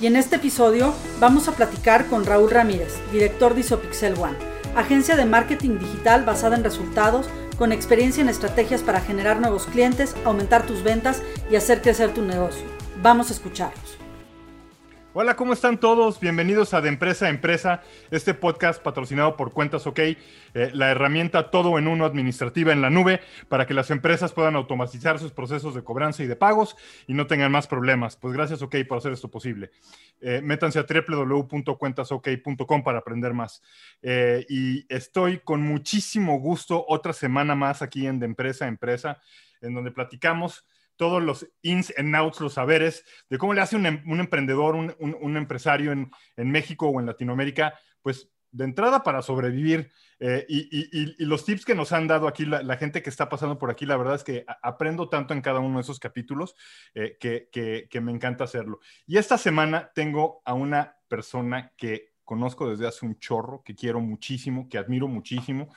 y 0.00 0.06
en 0.06 0.16
este 0.16 0.36
episodio 0.36 0.94
vamos 1.20 1.48
a 1.48 1.52
platicar 1.52 2.06
con 2.06 2.26
Raúl 2.26 2.50
Ramírez, 2.50 2.94
director 3.12 3.54
de 3.54 3.60
Isopixel 3.60 4.14
One, 4.18 4.36
agencia 4.74 5.16
de 5.16 5.24
marketing 5.24 5.78
digital 5.78 6.24
basada 6.24 6.56
en 6.56 6.64
resultados 6.64 7.26
con 7.56 7.72
experiencia 7.72 8.22
en 8.22 8.28
estrategias 8.28 8.82
para 8.82 9.00
generar 9.00 9.40
nuevos 9.40 9.66
clientes, 9.66 10.14
aumentar 10.24 10.66
tus 10.66 10.82
ventas 10.82 11.22
y 11.50 11.56
hacer 11.56 11.80
crecer 11.80 12.12
tu 12.12 12.22
negocio. 12.22 12.66
Vamos 13.02 13.30
a 13.30 13.32
escucharlos. 13.32 13.85
Hola, 15.18 15.34
¿cómo 15.34 15.54
están 15.54 15.80
todos? 15.80 16.20
Bienvenidos 16.20 16.74
a 16.74 16.82
De 16.82 16.90
Empresa 16.90 17.24
a 17.24 17.30
Empresa, 17.30 17.82
este 18.10 18.34
podcast 18.34 18.82
patrocinado 18.82 19.34
por 19.34 19.50
Cuentas 19.50 19.86
OK, 19.86 19.98
eh, 19.98 20.18
la 20.74 20.90
herramienta 20.90 21.50
todo 21.50 21.78
en 21.78 21.88
uno 21.88 22.04
administrativa 22.04 22.70
en 22.70 22.82
la 22.82 22.90
nube 22.90 23.22
para 23.48 23.66
que 23.66 23.72
las 23.72 23.90
empresas 23.90 24.34
puedan 24.34 24.56
automatizar 24.56 25.18
sus 25.18 25.32
procesos 25.32 25.74
de 25.74 25.82
cobranza 25.82 26.22
y 26.22 26.26
de 26.26 26.36
pagos 26.36 26.76
y 27.06 27.14
no 27.14 27.26
tengan 27.26 27.50
más 27.50 27.66
problemas. 27.66 28.14
Pues 28.14 28.34
gracias 28.34 28.60
OK 28.60 28.76
por 28.86 28.98
hacer 28.98 29.12
esto 29.12 29.30
posible. 29.30 29.70
Eh, 30.20 30.42
métanse 30.44 30.80
a 30.80 30.84
www.cuentasok.com 30.84 32.84
para 32.84 32.98
aprender 32.98 33.32
más. 33.32 33.62
Eh, 34.02 34.44
y 34.50 34.84
estoy 34.94 35.38
con 35.38 35.62
muchísimo 35.62 36.38
gusto 36.40 36.84
otra 36.86 37.14
semana 37.14 37.54
más 37.54 37.80
aquí 37.80 38.06
en 38.06 38.18
De 38.18 38.26
Empresa 38.26 38.66
a 38.66 38.68
Empresa, 38.68 39.22
en 39.62 39.72
donde 39.72 39.92
platicamos 39.92 40.66
todos 40.96 41.22
los 41.22 41.48
ins 41.62 41.92
and 41.96 42.14
outs, 42.14 42.40
los 42.40 42.54
saberes 42.54 43.04
de 43.28 43.38
cómo 43.38 43.54
le 43.54 43.60
hace 43.60 43.76
un, 43.76 43.86
em, 43.86 44.02
emprendedor, 44.20 44.74
un, 44.74 45.36
empresario 45.36 45.92
en, 45.92 46.10
México 46.36 46.88
o 46.88 47.00
en 47.00 47.06
Latinoamérica, 47.06 47.74
pues 48.02 48.30
de 48.50 48.64
entrada 48.64 49.02
para 49.02 49.22
sobrevivir. 49.22 49.90
Eh, 50.18 50.46
y, 50.48 51.24
los 51.24 51.44
tips 51.44 51.64
que 51.64 51.74
nos 51.74 51.92
han 51.92 52.06
dado 52.06 52.26
aquí 52.26 52.46
la, 52.46 52.76
gente 52.76 53.02
que 53.02 53.10
está 53.10 53.28
pasando 53.28 53.58
por 53.58 53.70
aquí, 53.70 53.84
la 53.84 53.96
verdad 53.96 54.14
es 54.14 54.24
que 54.24 54.44
aprendo 54.62 55.08
tanto 55.08 55.34
en 55.34 55.42
cada 55.42 55.60
uno 55.60 55.76
de 55.76 55.82
esos 55.82 56.00
capítulos 56.00 56.54
eh, 56.94 57.16
que, 57.20 57.48
que 57.50 58.00
me 58.00 58.12
encanta 58.12 58.44
hacerlo. 58.44 58.80
Y 59.06 59.18
esta 59.18 59.36
semana 59.36 59.90
tengo 59.94 60.42
a 60.44 60.54
una 60.54 60.96
persona 61.08 61.72
que 61.76 62.16
conozco 62.24 62.68
desde 62.68 62.86
hace 62.86 63.06
un 63.06 63.18
chorro, 63.18 63.62
que 63.62 63.74
quiero 63.74 64.00
muchísimo, 64.00 64.68
que 64.68 64.78
admiro 64.78 65.06
muchísimo 65.08 65.68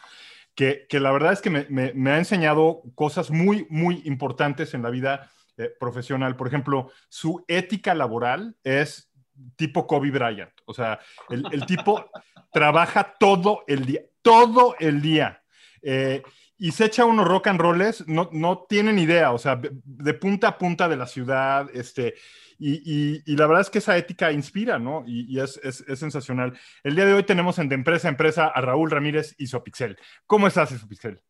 que, 0.60 1.00
la 1.00 1.12
verdad 1.12 1.32
es 1.32 1.42
que 1.42 1.50
me, 1.50 2.12
ha 2.12 2.18
enseñado 2.18 2.82
cosas 2.94 3.32
muy, 3.32 3.66
muy 3.70 4.02
importantes 4.04 4.74
en 4.74 4.82
la 4.82 4.90
vida 4.90 5.32
eh, 5.56 5.72
profesional. 5.80 6.36
Por 6.36 6.48
ejemplo, 6.48 6.92
su 7.08 7.46
ética 7.48 7.94
laboral 7.94 8.58
es 8.62 9.10
tipo 9.56 9.88
Kobe 9.88 10.12
Bryant. 10.12 10.52
O 10.66 10.74
sea, 10.74 11.00
el, 11.30 11.66
tipo 11.66 12.10
trabaja 12.52 13.16
todo 13.18 13.64
el 13.68 13.86
día, 13.86 14.02
todo 14.22 14.76
el 14.80 15.02
día. 15.02 15.42
Eh, 15.82 16.24
y 16.58 16.74
se 16.74 16.86
echa 16.86 17.06
unos 17.06 17.26
rock 17.26 17.48
and 17.48 17.62
rolls, 17.62 18.06
no, 18.06 18.30
no 18.34 18.66
tienen 18.68 19.00
idea, 19.00 19.32
o 19.32 19.38
sea, 19.38 19.62
de 19.62 20.14
punta 20.14 20.50
a 20.50 20.58
punta 20.58 20.90
de 20.90 20.98
la 20.98 21.08
ciudad, 21.08 21.70
este, 21.74 22.16
y, 22.60 23.36
la 23.36 23.48
verdad 23.48 23.62
es 23.62 23.70
que 23.70 23.78
esa 23.78 23.98
ética 23.98 24.32
inspira, 24.32 24.78
¿no? 24.78 25.04
Y, 25.08 25.40
es, 25.40 25.60
sensacional. 25.96 26.60
El 26.84 26.96
día 26.96 27.06
de 27.06 27.14
hoy 27.14 27.24
tenemos 27.24 27.58
en 27.60 27.70
de 27.70 27.76
empresa 27.76 28.08
a 28.08 28.12
empresa 28.12 28.48
a 28.48 28.62
Raúl 28.62 28.92
Ramírez 28.92 29.34
Isopixel. 29.38 29.98
¿Cómo 30.26 30.48
estás, 30.48 30.72
Isopixel? 30.72 31.22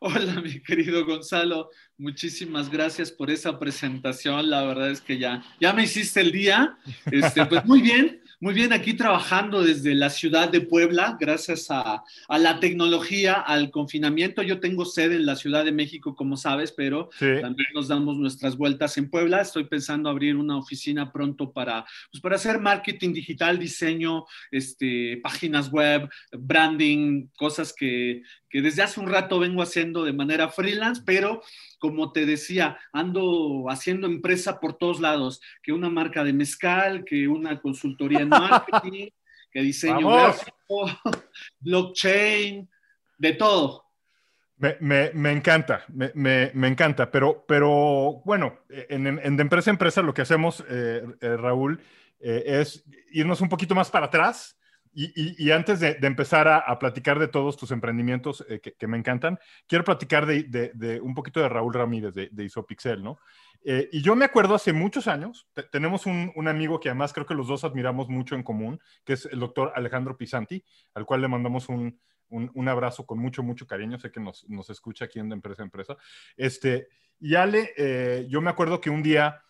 Hola, 0.00 0.40
mi 0.40 0.60
querido 0.62 1.04
Gonzalo. 1.04 1.70
Muchísimas 1.98 2.70
gracias 2.70 3.10
por 3.10 3.30
esa 3.30 3.58
presentación. 3.58 4.48
La 4.48 4.64
verdad 4.64 4.90
es 4.90 5.00
que 5.00 5.18
ya, 5.18 5.42
ya 5.60 5.72
me 5.72 5.84
hiciste 5.84 6.20
el 6.20 6.32
día. 6.32 6.78
Este, 7.10 7.44
pues 7.46 7.64
muy 7.64 7.82
bien. 7.82 8.22
Muy 8.42 8.54
bien, 8.54 8.72
aquí 8.72 8.94
trabajando 8.94 9.62
desde 9.62 9.94
la 9.94 10.08
ciudad 10.08 10.48
de 10.48 10.62
Puebla, 10.62 11.18
gracias 11.20 11.66
a, 11.68 12.02
la 12.30 12.58
tecnología, 12.58 13.34
al 13.34 13.70
confinamiento. 13.70 14.42
Yo 14.42 14.60
tengo 14.60 14.86
sede 14.86 15.16
en 15.16 15.26
la 15.26 15.36
Ciudad 15.36 15.62
de 15.62 15.72
México, 15.72 16.14
como 16.16 16.38
sabes, 16.38 16.72
pero 16.72 17.10
también 17.18 17.68
nos 17.74 17.88
damos 17.88 18.16
nuestras 18.16 18.56
vueltas 18.56 18.96
en 18.96 19.10
Puebla. 19.10 19.42
Estoy 19.42 19.64
pensando 19.64 20.08
abrir 20.08 20.36
una 20.36 20.56
oficina 20.56 21.12
pronto 21.12 21.52
para, 21.52 21.84
pues, 22.10 22.22
para 22.22 22.36
hacer 22.36 22.58
marketing 22.58 23.12
digital, 23.12 23.58
diseño, 23.58 24.24
este, 24.50 25.20
páginas 25.22 25.70
web, 25.70 26.08
branding, 26.32 27.26
cosas 27.36 27.74
que, 27.74 28.22
que 28.50 28.60
desde 28.60 28.82
hace 28.82 29.00
un 29.00 29.08
rato 29.08 29.38
vengo 29.38 29.62
haciendo 29.62 30.04
de 30.04 30.12
manera 30.12 30.48
freelance, 30.48 31.02
pero 31.06 31.42
como 31.78 32.12
te 32.12 32.26
decía, 32.26 32.78
ando 32.92 33.66
haciendo 33.70 34.06
empresa 34.06 34.60
por 34.60 34.74
todos 34.74 35.00
lados, 35.00 35.40
que 35.62 35.72
una 35.72 35.88
marca 35.88 36.24
de 36.24 36.32
mezcal, 36.32 37.04
que 37.04 37.28
una 37.28 37.60
consultoría 37.60 38.20
en 38.20 38.28
marketing, 38.28 39.08
que 39.50 39.62
diseño 39.62 40.10
gráfico, 40.10 40.90
blockchain, 41.60 42.68
de 43.18 43.32
todo. 43.34 43.84
Me, 44.58 45.32
encanta, 45.32 45.86
me, 45.88 46.50
encanta, 46.68 47.10
pero, 47.10 47.46
pero 47.48 48.20
bueno, 48.26 48.58
en, 48.68 49.04
de 49.36 49.42
empresa 49.42 49.70
a 49.70 49.72
empresa 49.72 50.02
lo 50.02 50.12
que 50.12 50.20
hacemos, 50.20 50.62
eh, 50.68 51.02
eh, 51.18 51.36
Raúl, 51.38 51.80
eh, 52.18 52.42
es 52.46 52.84
irnos 53.10 53.40
un 53.40 53.48
poquito 53.48 53.74
más 53.74 53.90
para 53.90 54.06
atrás 54.06 54.59
y, 54.92 55.50
antes 55.52 55.78
de, 55.78 55.96
empezar 56.02 56.48
a, 56.48 56.78
platicar 56.78 57.18
de 57.20 57.28
todos 57.28 57.56
tus 57.56 57.70
emprendimientos 57.70 58.44
eh, 58.48 58.60
que, 58.60 58.86
me 58.88 58.98
encantan, 58.98 59.38
quiero 59.68 59.84
platicar 59.84 60.26
de, 60.26 61.00
un 61.02 61.14
poquito 61.14 61.40
de 61.40 61.48
Raúl 61.48 61.74
Ramírez 61.74 62.12
de, 62.14 62.44
Isopixel, 62.44 63.02
¿no? 63.02 63.18
Eh, 63.62 63.88
y 63.92 64.02
yo 64.02 64.16
me 64.16 64.24
acuerdo 64.24 64.54
hace 64.54 64.72
muchos 64.72 65.06
años, 65.06 65.46
tenemos 65.70 66.06
un, 66.06 66.48
amigo 66.48 66.80
que 66.80 66.88
además 66.88 67.12
creo 67.12 67.26
que 67.26 67.34
los 67.34 67.46
dos 67.46 67.62
admiramos 67.62 68.08
mucho 68.08 68.34
en 68.34 68.42
común, 68.42 68.80
que 69.04 69.12
es 69.12 69.26
el 69.26 69.38
doctor 69.38 69.72
Alejandro 69.76 70.16
Pisanti, 70.16 70.64
al 70.94 71.06
cual 71.06 71.20
le 71.20 71.28
mandamos 71.28 71.68
un, 71.68 71.98
abrazo 72.68 73.06
con 73.06 73.18
mucho, 73.18 73.44
mucho 73.44 73.66
cariño, 73.66 73.98
sé 73.98 74.10
que 74.10 74.20
nos, 74.20 74.44
escucha 74.70 75.04
aquí 75.04 75.20
en 75.20 75.28
de 75.28 75.34
Empresa 75.36 75.62
a 75.62 75.66
Empresa. 75.66 75.96
Este, 76.36 76.88
y 77.20 77.36
Ale, 77.36 77.72
eh, 77.76 78.26
yo 78.28 78.40
me 78.40 78.50
acuerdo 78.50 78.80
que 78.80 78.90
un 78.90 79.02
día... 79.02 79.42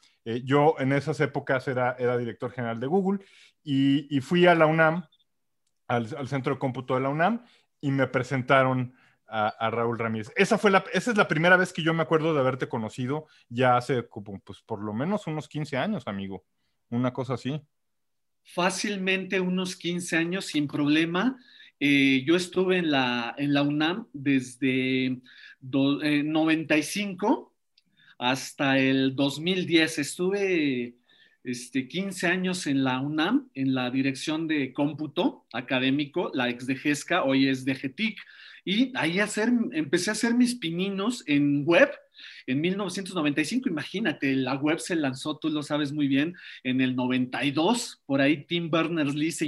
yo 0.45 0.75
en 0.79 0.93
esas 0.93 1.19
épocas 1.21 1.67
era, 1.67 1.97
era 1.99 2.19
director 2.19 2.51
general 2.53 2.79
de 2.79 2.87
Google 2.87 3.25
y, 3.65 4.15
y, 4.15 4.21
fui 4.21 4.47
a 4.47 4.55
la 4.55 4.67
UNAM 4.67 5.03
al, 5.91 6.29
centro 6.29 6.55
de 6.55 6.59
cómputo 6.59 6.95
de 6.95 7.01
la 7.01 7.09
UNAM 7.09 7.45
y 7.81 7.91
me 7.91 8.07
presentaron 8.07 8.95
a, 9.27 9.71
Raúl 9.71 9.99
Ramírez. 9.99 10.33
Esa, 10.35 10.59
fue 10.59 10.71
la, 10.73 10.85
esa 10.93 11.13
es 11.13 11.17
la 11.17 11.29
primera 11.29 11.57
vez 11.57 11.73
que 11.73 11.83
yo 11.83 11.95
me 11.95 12.03
acuerdo 12.03 12.35
de 12.35 12.41
haberte 12.41 12.69
conocido, 12.69 13.27
ya 13.49 13.77
hace 13.77 14.03
pues 14.03 14.61
por 14.63 14.83
lo 14.83 14.93
menos 14.93 15.29
unos 15.29 15.49
15 15.49 15.77
años, 15.77 16.03
amigo, 16.07 16.45
una 16.89 17.13
cosa 17.13 17.35
así. 17.35 17.61
Fácilmente 18.43 19.41
unos 19.41 19.77
15 19.77 20.17
años 20.17 20.47
sin 20.47 20.67
problema. 20.67 21.39
Eh, 21.79 22.25
yo 22.27 22.35
estuve 22.35 22.79
en 22.79 22.91
la, 22.91 23.35
en 23.39 23.55
la 23.55 23.63
UNAM 23.63 24.09
desde 24.13 25.21
95 25.61 27.53
eh, 27.55 27.85
hasta 28.19 28.79
el 28.79 29.15
2010. 29.15 29.99
Estuve 29.99 30.97
este, 31.45 31.89
15 31.89 32.27
años 32.27 32.67
en 32.67 32.85
la 32.85 33.01
UNAM, 33.01 33.49
en 33.55 33.75
la 33.75 33.91
dirección 33.91 34.47
de 34.49 34.73
cómputo 34.73 35.47
académico, 35.53 36.31
la 36.35 36.49
ex 36.49 36.67
de 36.67 36.77
GESCA, 36.77 37.25
hoy 37.25 37.49
es 37.49 37.65
de 37.65 37.75
GETIC, 37.75 38.19
y 38.65 38.93
ahí 38.97 39.21
hacer, 39.21 39.51
empecé 39.73 40.11
a 40.11 40.13
hacer 40.13 40.35
mis 40.35 40.55
pininos 40.55 41.25
en 41.27 41.65
web 41.65 41.91
en 42.47 42.61
1995, 42.61 43.69
imagínate, 43.69 44.35
la 44.35 44.55
web 44.55 44.79
se 44.79 44.97
lanzó, 44.97 45.37
tú 45.39 45.51
lo 45.51 45.63
sabes 45.63 45.93
muy 45.93 46.09
bien, 46.09 46.35
en 46.65 46.81
el 46.81 46.97
92, 46.97 48.03
por 48.07 48.21
ahí 48.21 48.45
Tim 48.45 48.71
Berners-Lee 48.71 49.33
se, 49.33 49.47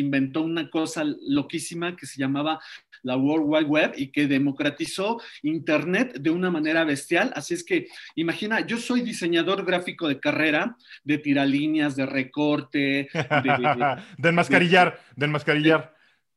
inventó 0.00 0.42
una 0.42 0.70
cosa 0.70 1.04
loquísima 1.04 1.96
que 1.96 2.06
se 2.06 2.18
llamaba 2.18 2.60
la 3.02 3.16
World 3.16 3.46
Wide 3.46 3.66
Web 3.66 3.92
y 3.96 4.08
que 4.08 4.26
democratizó 4.26 5.20
Internet 5.42 6.18
de 6.20 6.30
una 6.30 6.50
manera 6.50 6.84
bestial. 6.84 7.32
Así 7.34 7.54
es 7.54 7.64
que, 7.64 7.88
imagina, 8.14 8.60
yo 8.66 8.78
soy 8.78 9.02
diseñador 9.02 9.64
gráfico 9.64 10.08
de 10.08 10.20
carrera, 10.20 10.76
de 11.04 11.18
tiralíneas, 11.18 11.96
de 11.96 12.06
recorte, 12.06 13.08
de, 13.12 13.98
de 14.18 14.28
enmascarillar, 14.28 15.00
de 15.16 15.26
enmascarillar 15.26 15.92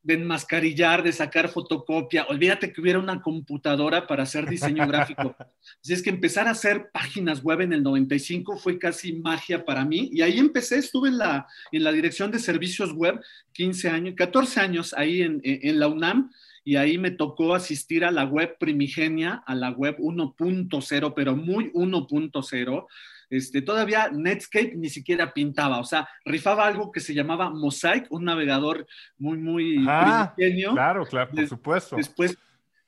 de 0.06 0.14
enmascarillar, 0.14 1.02
de 1.02 1.12
sacar 1.12 1.48
fotocopia. 1.48 2.26
Olvídate 2.28 2.72
que 2.72 2.80
hubiera 2.80 3.00
una 3.00 3.20
computadora 3.20 4.06
para 4.06 4.22
hacer 4.22 4.48
diseño 4.48 4.86
gráfico. 4.88 5.34
Así 5.82 5.92
es 5.92 6.00
que 6.00 6.10
empezar 6.10 6.46
a 6.46 6.52
hacer 6.52 6.90
páginas 6.92 7.42
web 7.42 7.62
en 7.62 7.72
el 7.72 7.82
95 7.82 8.56
fue 8.56 8.78
casi 8.78 9.14
magia 9.14 9.64
para 9.64 9.84
mí. 9.84 10.08
Y 10.12 10.22
ahí 10.22 10.38
empecé, 10.38 10.78
estuve 10.78 11.08
en 11.08 11.18
la, 11.18 11.48
en 11.72 11.82
la 11.82 11.90
dirección 11.90 12.30
de 12.30 12.38
servicios 12.38 12.92
web 12.92 13.20
15 13.52 13.88
años, 13.88 14.14
14 14.16 14.60
años 14.60 14.94
ahí 14.96 15.22
en, 15.22 15.40
en 15.42 15.80
la 15.80 15.88
UNAM 15.88 16.30
y 16.66 16.74
ahí 16.74 16.98
me 16.98 17.12
tocó 17.12 17.54
asistir 17.54 18.04
a 18.04 18.10
la 18.10 18.24
web 18.24 18.58
primigenia, 18.58 19.44
a 19.46 19.54
la 19.54 19.70
web 19.70 19.98
1.0, 20.00 21.12
pero 21.14 21.36
muy 21.36 21.70
1.0. 21.72 22.86
Este, 23.30 23.62
todavía 23.62 24.10
Netscape 24.12 24.74
ni 24.74 24.90
siquiera 24.90 25.32
pintaba, 25.32 25.78
o 25.78 25.84
sea, 25.84 26.08
rifaba 26.24 26.66
algo 26.66 26.90
que 26.90 26.98
se 26.98 27.14
llamaba 27.14 27.50
Mosaic, 27.50 28.08
un 28.10 28.24
navegador 28.24 28.84
muy, 29.16 29.38
muy 29.38 29.86
ah, 29.88 30.34
Claro, 30.36 31.06
claro, 31.06 31.30
por 31.30 31.46
supuesto. 31.46 31.94
Después 31.94 32.36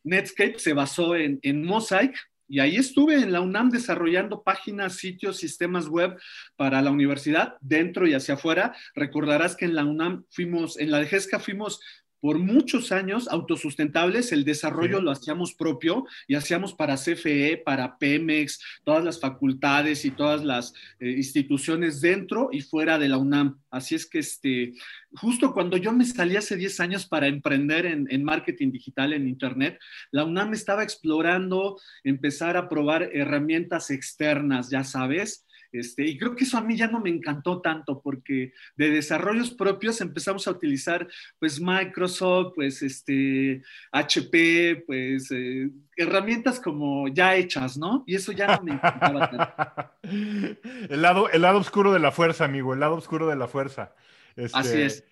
Netscape 0.03 0.59
se 0.59 0.73
basó 0.73 1.15
en, 1.15 1.39
en 1.43 1.65
Mosaic, 1.65 2.17
y 2.49 2.59
ahí 2.61 2.77
estuve 2.77 3.15
en 3.15 3.31
la 3.31 3.43
UNAM 3.43 3.69
desarrollando 3.69 4.43
páginas, 4.43 4.97
sitios, 4.97 5.37
sistemas 5.37 5.87
web 5.87 6.19
para 6.57 6.83
la 6.83 6.91
universidad, 6.91 7.59
dentro 7.61 8.09
y 8.09 8.15
hacia 8.15 8.35
afuera. 8.35 8.75
Recordarás 8.95 9.55
que 9.55 9.67
en 9.67 9.75
la 9.75 9.85
UNAM 9.85 10.25
fuimos, 10.31 10.79
en 10.81 10.91
la 10.91 10.99
de 10.99 11.07
GESCA 11.07 11.39
fuimos 11.39 11.79
por 12.21 12.39
muchos 12.39 12.93
años 12.93 13.29
autosustentables, 13.29 14.33
el 14.33 14.45
desarrollo 14.45 15.01
lo 15.01 15.11
hacíamos 15.11 15.55
propio 15.55 16.07
y 16.27 16.35
hacíamos 16.35 16.75
para 16.75 16.97
CFE, 16.97 17.63
para 17.65 17.99
Pemex, 17.99 18.61
todas 18.85 19.05
las 19.05 19.21
facultades 19.21 20.05
y 20.05 20.11
todas 20.11 20.45
las 20.45 20.75
eh, 21.01 21.11
instituciones 21.11 22.01
dentro 22.01 22.49
y 22.53 22.61
fuera 22.61 22.99
de 22.99 23.09
la 23.09 23.19
UNAM. 23.19 23.59
Así 23.71 23.95
es 23.95 24.07
que 24.07 24.19
este, 24.19 24.75
justo 25.15 25.53
cuando 25.53 25.77
yo 25.77 25.93
me 25.93 26.05
salí 26.05 26.37
hace 26.37 26.57
10 26.57 26.81
años 26.81 27.07
para 27.07 27.29
emprender 27.29 27.87
en, 27.87 28.07
en 28.11 28.25
marketing 28.25 28.73
digital 28.73 29.13
en 29.13 29.29
Internet, 29.29 29.79
la 30.11 30.25
UNAM 30.25 30.55
estaba 30.55 30.83
explorando 30.83 31.79
empezar 32.05 32.57
a 32.57 32.69
probar 32.69 33.11
herramientas 33.13 33.91
externas, 33.91 34.71
ya 34.71 34.85
sabes, 34.85 35.47
este, 35.71 36.07
y 36.07 36.17
creo 36.17 36.35
que 36.35 36.45
eso 36.45 36.57
a 36.57 36.63
mí 36.63 36.77
ya 36.77 36.87
no 36.89 37.01
me 37.01 37.11
encantó 37.11 37.61
tanto 37.61 38.01
porque 38.01 38.53
de 38.77 38.91
desarrollos 38.91 39.51
propios 39.51 40.01
empezamos 40.01 40.49
a 40.49 40.53
utilizar 40.53 41.07
pues 41.39 41.61
Microsoft, 41.61 42.53
pues 42.55 42.83
este, 42.83 43.63
HP, 43.93 44.85
pues 44.87 45.31
eh, 45.31 45.71
herramientas 45.97 46.59
como 46.61 47.09
ya 47.09 47.37
hechas, 47.37 47.77
¿no? 47.77 48.05
Y 48.07 48.15
eso 48.15 48.33
ya 48.33 48.57
no 48.57 48.63
me 48.63 48.73
encantaba 48.73 49.31
tanto. 49.31 49.93
el, 50.91 51.03
lado, 51.03 51.29
el 51.31 51.43
lado 51.43 51.59
oscuro 51.59 51.93
de 51.93 52.01
la 52.01 52.13
fuerza, 52.13 52.45
amigo, 52.45 52.73
el 52.73 52.81
lado 52.81 52.95
oscuro 52.95 53.29
de 53.29 53.37
la 53.37 53.49
fuerza. 53.49 53.95
Este, 54.37 54.59
Así 54.59 54.81
es. 54.81 55.05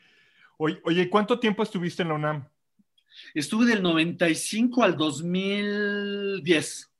Oye, 0.56 0.80
oye, 0.84 1.10
¿cuánto 1.10 1.38
tiempo 1.38 1.62
estuviste 1.62 2.02
en 2.02 2.08
la 2.08 2.14
UNAM? 2.14 2.48
Estuve 3.34 3.66
del 3.66 3.82
95 3.82 4.82
al 4.82 4.96
2010. 4.96 6.90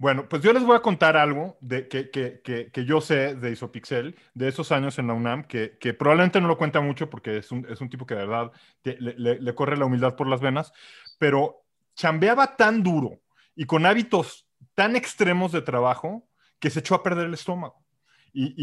Bueno, 0.00 0.28
pues 0.28 0.42
yo 0.42 0.52
les 0.52 0.62
voy 0.62 0.76
a 0.76 0.82
contar 0.82 1.16
algo 1.16 1.58
de, 1.60 1.88
que, 1.88 2.10
que, 2.10 2.40
que, 2.40 2.84
yo 2.84 3.00
sé 3.00 3.34
de 3.34 3.50
Isopixel, 3.50 4.14
de 4.32 4.46
esos 4.46 4.70
años 4.70 4.96
en 5.00 5.08
la 5.08 5.14
UNAM, 5.14 5.42
que, 5.42 5.70
probablemente 5.98 6.40
no 6.40 6.46
lo 6.46 6.56
cuenta 6.56 6.80
mucho 6.80 7.10
porque 7.10 7.38
es 7.38 7.50
un, 7.50 7.66
es 7.68 7.80
un 7.80 7.90
tipo 7.90 8.06
que 8.06 8.14
de 8.14 8.24
verdad 8.24 8.52
le, 8.84 9.40
le, 9.40 9.54
corre 9.56 9.76
la 9.76 9.86
humildad 9.86 10.14
por 10.14 10.28
las 10.28 10.40
venas, 10.40 10.72
pero 11.18 11.64
chambeaba 11.96 12.54
tan 12.54 12.84
duro 12.84 13.20
y 13.56 13.64
con 13.64 13.86
hábitos 13.86 14.46
tan 14.74 14.94
extremos 14.94 15.50
de 15.50 15.62
trabajo 15.62 16.28
que 16.60 16.70
se 16.70 16.78
echó 16.78 16.94
a 16.94 17.02
perder 17.02 17.26
el 17.26 17.34
estómago. 17.34 17.84
Y, 18.32 18.54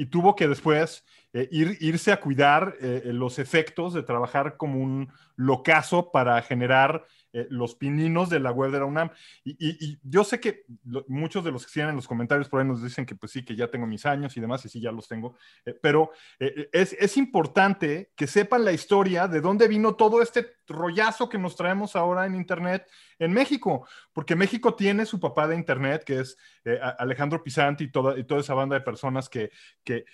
y, 0.00 0.06
tuvo 0.06 0.36
que 0.36 0.46
después 0.46 1.04
eh, 1.32 1.48
ir, 1.50 1.76
irse 1.80 2.12
a 2.12 2.20
cuidar 2.20 2.76
eh, 2.80 3.02
los 3.06 3.40
efectos 3.40 3.92
de 3.94 4.04
trabajar 4.04 4.56
como 4.56 4.78
un 4.78 5.12
locazo 5.34 6.12
para 6.12 6.40
generar 6.42 7.04
eh, 7.36 7.48
los 7.50 7.74
pininos 7.74 8.30
de 8.30 8.38
la 8.38 8.52
web 8.52 8.70
de 8.70 8.78
la 8.78 8.84
UNAM. 8.84 9.10
Y, 9.44 9.98
yo 10.04 10.22
sé 10.22 10.38
que 10.38 10.64
muchos 11.08 11.42
de 11.44 11.50
los 11.50 11.66
que 11.66 11.72
siguen 11.72 11.88
en 11.88 11.96
los 11.96 12.06
comentarios 12.06 12.48
por 12.48 12.60
ahí 12.60 12.66
nos 12.66 12.80
dicen 12.80 13.04
que 13.04 13.16
pues 13.16 13.32
sí, 13.32 13.44
que 13.44 13.56
ya 13.56 13.68
tengo 13.68 13.88
mis 13.88 14.06
años 14.06 14.36
y 14.36 14.40
demás, 14.40 14.64
y 14.64 14.68
sí, 14.68 14.80
ya 14.80 14.92
los 14.92 15.08
tengo, 15.08 15.34
eh, 15.66 15.76
pero 15.82 16.12
eh, 16.38 16.68
es, 16.72 16.92
es, 16.92 17.16
importante 17.16 18.12
que 18.14 18.28
sepan 18.28 18.64
la 18.64 18.70
historia 18.70 19.26
de 19.26 19.40
dónde 19.40 19.66
vino 19.66 19.96
todo 19.96 20.22
este 20.22 20.54
rollazo 20.68 21.28
que 21.28 21.38
nos 21.38 21.56
traemos 21.56 21.96
ahora 21.96 22.24
en 22.24 22.36
Internet 22.36 22.86
en 23.18 23.32
México, 23.32 23.86
porque 24.12 24.36
México 24.36 24.74
tiene 24.74 25.06
su 25.06 25.20
papá 25.20 25.46
de 25.48 25.56
Internet, 25.56 26.04
que 26.04 26.20
es 26.20 26.36
Alejandro 26.98 27.42
Pisanti 27.42 27.84
y 27.84 27.90
toda, 27.90 28.18
y 28.18 28.24
toda 28.24 28.40
esa 28.40 28.54
banda 28.54 28.74
de 28.74 28.82
personas 28.82 29.28
que, 29.28 29.50
que 29.82 30.04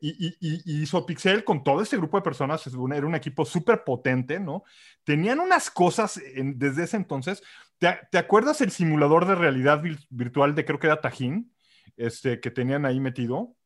hizo 0.00 1.06
Pixel 1.06 1.44
con 1.44 1.64
todo 1.64 1.82
este 1.82 1.96
grupo 1.96 2.16
de 2.16 2.22
personas, 2.22 2.66
era 2.66 3.06
un 3.06 3.14
equipo 3.14 3.44
súper 3.44 3.84
potente, 3.84 4.40
¿no? 4.40 4.64
Tenían 5.04 5.40
unas 5.40 5.70
cosas 5.70 6.20
desde 6.34 6.84
ese 6.84 6.96
entonces. 6.96 7.42
¿Te, 7.78 8.18
acuerdas 8.18 8.60
el 8.60 8.70
simulador 8.70 9.26
de 9.26 9.34
realidad 9.34 9.82
virtual 10.10 10.54
de 10.54 10.64
creo 10.64 10.78
que 10.78 10.86
era 10.86 11.00
Tajín, 11.00 11.52
este, 11.96 12.40
que 12.40 12.50
tenían 12.50 12.86
ahí 12.86 13.00
metido? 13.00 13.56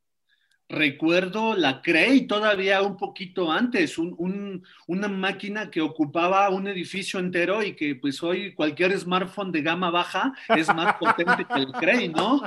Recuerdo 0.68 1.54
la 1.54 1.80
CREI 1.80 2.26
todavía 2.26 2.82
un 2.82 2.96
poquito 2.96 3.52
antes, 3.52 3.98
una 3.98 5.08
máquina 5.08 5.70
que 5.70 5.80
ocupaba 5.80 6.50
un 6.50 6.66
edificio 6.66 7.20
entero 7.20 7.62
y 7.62 7.76
que 7.76 7.94
pues 7.94 8.20
hoy 8.20 8.52
cualquier 8.52 8.98
smartphone 8.98 9.52
de 9.52 9.62
gama 9.62 9.90
baja 9.90 10.34
es 10.48 10.66
más 10.74 10.96
potente 11.00 11.44
que 11.44 11.60
el 11.60 11.72
CREI, 11.72 12.08
¿no? 12.08 12.42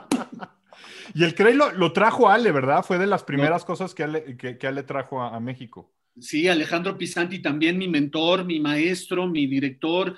Y 1.13 1.23
el 1.23 1.33
CREI 1.33 1.55
lo, 1.55 1.93
trajo 1.93 2.29
Ale, 2.29 2.51
¿verdad? 2.51 2.83
Fue 2.83 2.97
de 2.97 3.07
las 3.07 3.23
primeras 3.23 3.63
cosas 3.63 3.95
que 3.95 4.03
Ale, 4.03 4.35
que, 4.35 4.67
Ale 4.67 4.83
trajo 4.83 5.21
a 5.21 5.39
México. 5.39 5.89
Sí, 6.19 6.49
Alejandro 6.49 6.97
Pisanti 6.97 7.39
también 7.39 7.77
mi 7.77 7.87
mentor, 7.87 8.43
mi 8.43 8.59
maestro, 8.59 9.27
mi 9.27 9.47
director. 9.47 10.17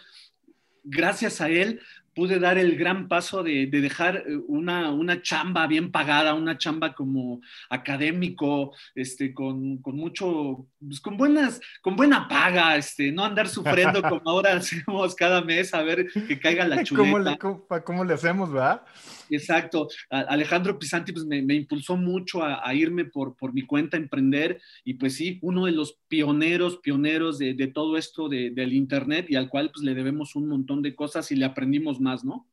Gracias 0.84 1.40
a 1.42 1.50
él 1.50 1.80
pude 2.14 2.40
dar 2.40 2.58
el 2.58 2.76
gran 2.76 3.08
paso 3.08 3.44
de, 3.44 3.68
dejar 3.68 4.24
eh, 4.28 4.38
una, 4.48 4.92
una, 4.92 5.22
chamba 5.22 5.68
bien 5.68 5.92
pagada, 5.92 6.34
una 6.34 6.58
chamba 6.58 6.94
como 6.94 7.42
académico, 7.70 8.74
este, 8.96 9.34
con, 9.34 9.78
con 9.78 9.96
mucho, 9.96 10.68
pues 10.80 11.00
con 11.00 11.18
buenas, 11.18 11.60
con 11.82 11.96
buena 11.96 12.28
paga, 12.28 12.76
este, 12.76 13.12
no 13.12 13.24
andar 13.24 13.48
sufriendo 13.48 14.02
como 14.02 14.22
ahora 14.26 14.54
hacemos 14.54 15.16
cada 15.16 15.42
mes 15.42 15.74
a 15.74 15.82
ver 15.84 16.08
que 16.28 16.40
caiga 16.40 16.68
la 16.68 16.84
chuleta. 16.84 17.12
¿Cómo 17.12 17.20
le, 17.20 17.38
cómo, 17.38 17.84
cómo 17.84 18.04
le 18.04 18.14
hacemos, 18.14 18.52
verdad? 18.52 18.84
Exacto. 19.32 19.88
Alejandro 20.10 20.78
Pisanti 20.78 21.14
pues, 21.14 21.26
me, 21.26 21.54
impulsó 21.54 21.96
mucho 21.96 22.44
a, 22.44 22.74
irme 22.74 23.06
por, 23.06 23.36
por, 23.36 23.54
mi 23.54 23.64
cuenta 23.64 23.96
a 23.96 24.00
emprender 24.00 24.60
y 24.84 24.96
pues 24.96 25.16
sí, 25.16 25.40
uno 25.42 25.66
de 25.66 25.72
los 25.72 25.98
pioneros, 26.08 26.78
pioneros 26.78 27.40
de, 27.40 27.72
todo 27.74 27.96
esto 27.96 28.28
del 28.28 28.74
Internet 28.74 29.28
y 29.30 29.36
al 29.36 29.50
cual 29.50 29.72
pues 29.72 29.86
le 29.86 29.94
debemos 29.94 30.36
un 30.36 30.50
montón 30.50 30.82
de 30.82 30.96
cosas 30.96 31.32
y 31.32 31.36
le 31.36 31.46
aprendimos 31.46 32.01
más, 32.02 32.24
¿no? 32.24 32.48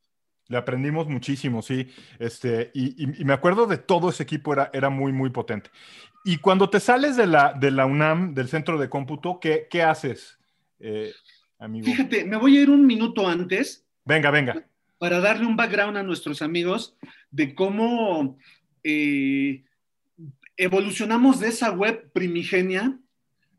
Le 0.47 0.57
aprendimos 0.57 1.07
muchísimo, 1.07 1.61
sí. 1.61 1.89
Este, 2.17 2.71
y, 2.73 3.05
me 3.23 3.33
acuerdo 3.33 3.67
de 3.67 3.77
todo 3.77 4.09
ese 4.09 4.23
equipo, 4.23 4.53
era, 4.53 4.71
era 4.73 4.89
muy, 4.89 5.11
muy 5.11 5.29
potente. 5.29 5.69
Y 6.23 6.37
cuando 6.37 6.69
te 6.69 6.79
sales 6.79 7.17
de 7.17 7.27
la, 7.27 7.53
de 7.53 7.71
la 7.71 7.85
UNAM, 7.85 8.33
del 8.33 8.47
centro 8.47 8.79
de 8.79 8.89
cómputo, 8.89 9.39
¿qué, 9.39 9.67
qué 9.69 9.83
haces, 9.83 10.39
eh, 10.79 11.11
amigo? 11.59 11.85
Fíjate, 11.85 12.25
me 12.25 12.37
voy 12.37 12.57
a 12.57 12.61
ir 12.61 12.69
un 12.69 12.85
minuto 12.85 13.27
antes. 13.27 13.85
Venga, 14.05 14.31
venga 14.31 14.65
para 14.99 15.21
darle 15.21 15.47
un 15.47 15.55
background 15.55 15.97
a 15.97 16.03
nuestros 16.03 16.43
amigos 16.43 16.95
de 17.31 17.55
cómo 17.55 18.37
eh, 18.83 19.63
evolucionamos 20.57 21.39
de 21.39 21.47
esa 21.47 21.71
web 21.71 22.11
primigenia 22.11 22.99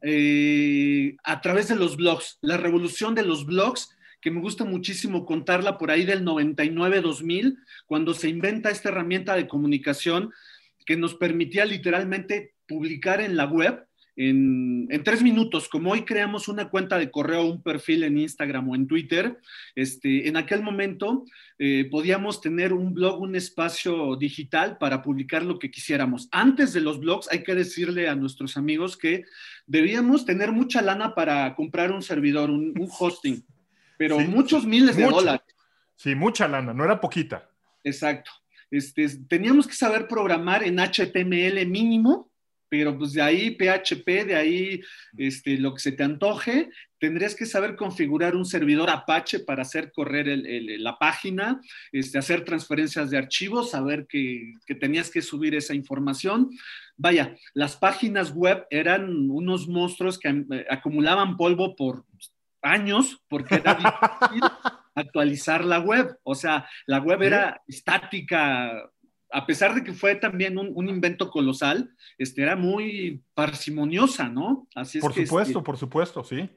eh, 0.02 1.16
a 1.24 1.40
través 1.40 1.68
de 1.68 1.76
los 1.76 1.96
blogs, 1.96 2.38
la 2.42 2.58
revolución 2.58 3.14
de 3.14 3.24
los 3.24 3.46
blogs, 3.46 3.96
que 4.20 4.30
me 4.30 4.40
gusta 4.40 4.64
muchísimo 4.64 5.24
contarla 5.24 5.78
por 5.78 5.90
ahí 5.90 6.04
del 6.04 6.24
99-2000, 6.24 7.56
cuando 7.86 8.14
se 8.14 8.28
inventa 8.28 8.70
esta 8.70 8.90
herramienta 8.90 9.34
de 9.34 9.48
comunicación 9.48 10.30
que 10.86 10.96
nos 10.96 11.14
permitía 11.14 11.64
literalmente 11.64 12.54
publicar 12.66 13.20
en 13.20 13.36
la 13.36 13.44
web 13.46 13.86
en, 14.22 15.02
tres 15.02 15.22
minutos, 15.22 15.68
como 15.68 15.92
hoy 15.92 16.02
creamos 16.02 16.48
una 16.48 16.68
cuenta 16.68 16.98
de 16.98 17.10
correo, 17.10 17.46
un 17.46 17.62
perfil 17.62 18.02
en 18.02 18.18
Instagram 18.18 18.68
o 18.68 18.74
en 18.74 18.86
Twitter, 18.86 19.38
este, 19.74 20.28
en 20.28 20.36
aquel 20.36 20.62
momento 20.62 21.24
eh, 21.58 21.88
podíamos 21.90 22.42
tener 22.42 22.74
un 22.74 22.92
blog, 22.92 23.20
un 23.20 23.34
espacio 23.34 24.16
digital 24.16 24.76
para 24.78 25.00
publicar 25.00 25.42
lo 25.42 25.58
que 25.58 25.70
quisiéramos. 25.70 26.28
Antes 26.32 26.74
de 26.74 26.82
los 26.82 27.00
blogs, 27.00 27.28
hay 27.30 27.42
que 27.42 27.54
decirle 27.54 28.08
a 28.08 28.14
nuestros 28.14 28.58
amigos 28.58 28.98
que 28.98 29.24
debíamos 29.66 30.26
tener 30.26 30.52
mucha 30.52 30.82
lana 30.82 31.14
para 31.14 31.54
comprar 31.54 31.90
un 31.90 32.02
servidor, 32.02 32.50
un, 32.50 32.74
hosting, 32.98 33.42
pero 34.00 34.18
muchos 34.20 34.64
miles 34.64 34.96
de 34.96 35.04
dólares. 35.04 35.42
Sí, 35.94 36.14
mucha 36.14 36.48
lana, 36.48 36.72
no 36.72 36.84
era 36.84 36.98
poquita. 36.98 37.50
Exacto. 37.84 38.30
Este, 38.70 39.06
teníamos 39.28 39.66
que 39.66 39.74
saber 39.74 40.08
programar 40.08 40.62
en 40.62 40.78
HTML 40.78 41.66
mínimo 41.66 42.30
pero 42.70 42.96
pues 42.96 43.12
de 43.12 43.20
ahí 43.20 43.56
PHP, 43.56 44.06
de 44.26 44.36
ahí 44.36 44.80
este, 45.18 45.58
lo 45.58 45.74
que 45.74 45.80
se 45.80 45.92
te 45.92 46.04
antoje, 46.04 46.70
tendrías 47.00 47.34
que 47.34 47.44
saber 47.44 47.74
configurar 47.74 48.36
un 48.36 48.46
servidor 48.46 48.88
Apache 48.90 49.40
para 49.40 49.62
hacer 49.62 49.90
correr 49.90 50.28
la 50.78 50.96
página, 50.96 51.60
este, 51.90 52.16
hacer 52.16 52.44
transferencias 52.44 53.10
de 53.10 53.18
archivos, 53.18 53.72
saber 53.72 54.06
que, 54.06 54.54
tenías 54.78 55.10
que 55.10 55.20
subir 55.20 55.56
esa 55.56 55.74
información. 55.74 56.48
Vaya, 56.96 57.36
las 57.54 57.76
páginas 57.76 58.32
web 58.32 58.64
eran 58.70 59.28
unos 59.30 59.66
monstruos 59.66 60.16
que 60.16 60.28
eh, 60.28 60.66
acumulaban 60.70 61.36
polvo 61.36 61.74
por 61.74 62.04
años 62.62 63.22
porque 63.28 63.56
era 63.56 63.74
difícil 63.74 64.42
actualizar 64.94 65.64
la 65.64 65.80
web. 65.80 66.16
O 66.22 66.34
sea, 66.34 66.68
la 66.86 66.98
web 66.98 67.22
era 67.22 67.62
estática, 67.66 68.70
a 69.32 69.46
pesar 69.46 69.74
de 69.74 69.84
que 69.84 69.92
fue 69.92 70.16
también 70.16 70.58
un, 70.58 70.88
invento 70.88 71.30
colosal, 71.30 71.90
este, 72.18 72.42
era 72.42 72.56
muy 72.56 73.22
parsimoniosa, 73.34 74.28
¿no? 74.28 74.68
Así 74.74 74.98
es 74.98 75.02
por 75.02 75.14
supuesto, 75.14 75.58
este, 75.58 75.62
por 75.62 75.76
supuesto, 75.76 76.24
sí. 76.24 76.48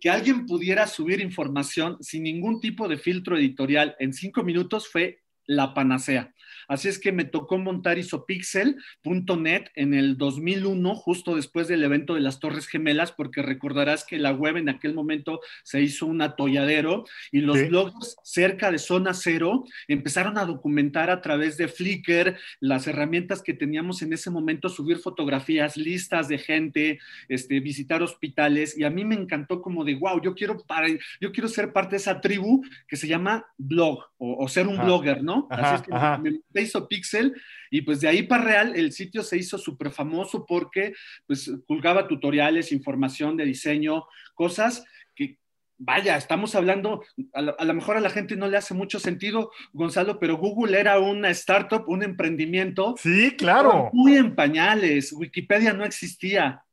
que 0.00 0.10
alguien 0.10 0.46
pudiera 0.46 0.86
subir 0.86 1.20
información 1.20 1.96
sin 2.00 2.24
ningún 2.24 2.60
tipo 2.60 2.88
de 2.88 2.98
filtro 2.98 3.36
editorial 3.36 3.96
en 3.98 4.12
cinco 4.12 4.42
minutos 4.42 4.88
fue 4.88 5.22
la 5.46 5.74
panacea. 5.74 6.34
Así 6.68 6.88
es 6.88 6.98
que 6.98 7.12
me 7.12 7.24
tocó 7.24 7.58
montar 7.58 7.98
isopixel.net 7.98 9.64
en 9.74 9.94
el 9.94 10.18
2001, 10.18 10.94
justo 10.94 11.34
después 11.34 11.66
del 11.66 11.82
evento 11.82 12.14
de 12.14 12.20
las 12.20 12.40
Torres 12.40 12.68
Gemelas, 12.68 13.10
porque 13.12 13.42
recordarás 13.42 14.04
que 14.04 14.18
la 14.18 14.32
web 14.32 14.58
en 14.58 14.68
aquel 14.68 14.94
momento 14.94 15.40
se 15.64 15.80
hizo 15.80 16.06
un 16.06 16.20
atolladero 16.20 17.04
y 17.32 17.40
los 17.40 17.68
blogs 17.68 18.16
cerca 18.22 18.70
de 18.70 18.78
zona 18.78 19.14
cero 19.14 19.64
empezaron 19.88 20.38
a 20.38 20.44
documentar 20.44 21.10
a 21.10 21.22
través 21.22 21.56
de 21.56 21.68
Flickr 21.68 22.36
las 22.60 22.86
herramientas 22.86 23.42
que 23.42 23.54
teníamos 23.54 24.02
en 24.02 24.12
ese 24.12 24.30
momento, 24.30 24.68
subir 24.68 24.98
fotografías, 24.98 25.76
listas 25.76 26.28
de 26.28 26.38
gente, 26.38 26.98
este, 27.28 27.60
visitar 27.60 28.02
hospitales 28.02 28.76
y 28.76 28.84
a 28.84 28.90
mí 28.90 29.04
me 29.04 29.14
encantó 29.14 29.62
como 29.62 29.84
de, 29.84 29.94
wow, 29.94 30.20
yo 30.20 30.34
quiero, 30.34 30.58
para, 30.58 30.88
yo 31.20 31.32
quiero 31.32 31.48
ser 31.48 31.72
parte 31.72 31.92
de 31.92 31.96
esa 31.96 32.20
tribu 32.20 32.62
que 32.86 32.96
se 32.96 33.08
llama 33.08 33.46
blog 33.56 34.04
o, 34.18 34.48
ser 34.48 34.66
un 34.66 34.76
blogger, 34.76 35.22
¿no? 35.22 35.46
Así 35.48 35.76
es 35.76 35.82
que 35.82 35.92
me, 36.20 36.40
hizo 36.60 36.88
Pixel 36.88 37.34
y 37.70 37.82
pues 37.82 38.00
de 38.00 38.08
ahí 38.08 38.22
para 38.22 38.44
real 38.44 38.76
el 38.76 38.92
sitio 38.92 39.22
se 39.22 39.36
hizo 39.36 39.58
súper 39.58 39.90
famoso 39.90 40.46
porque 40.46 40.94
pues 41.26 41.50
colgaba 41.66 42.08
tutoriales, 42.08 42.72
información 42.72 43.36
de 43.36 43.44
diseño, 43.44 44.06
cosas 44.34 44.84
que 45.14 45.38
vaya, 45.78 46.16
estamos 46.16 46.54
hablando, 46.54 47.04
a 47.32 47.42
lo, 47.42 47.74
mejor 47.74 47.96
a 47.96 48.00
la 48.00 48.10
gente 48.10 48.36
no 48.36 48.48
le 48.48 48.56
hace 48.56 48.74
mucho 48.74 48.98
sentido, 48.98 49.52
Gonzalo, 49.72 50.18
pero 50.18 50.36
Google 50.36 50.78
era 50.78 50.98
una 50.98 51.30
startup, 51.30 51.84
un 51.88 52.02
emprendimiento. 52.02 52.94
Sí, 52.98 53.34
claro. 53.36 53.90
Muy 53.92 54.16
en 54.16 54.34
pañales, 54.34 55.12
Wikipedia 55.12 55.72
no 55.72 55.84
existía. 55.84 56.64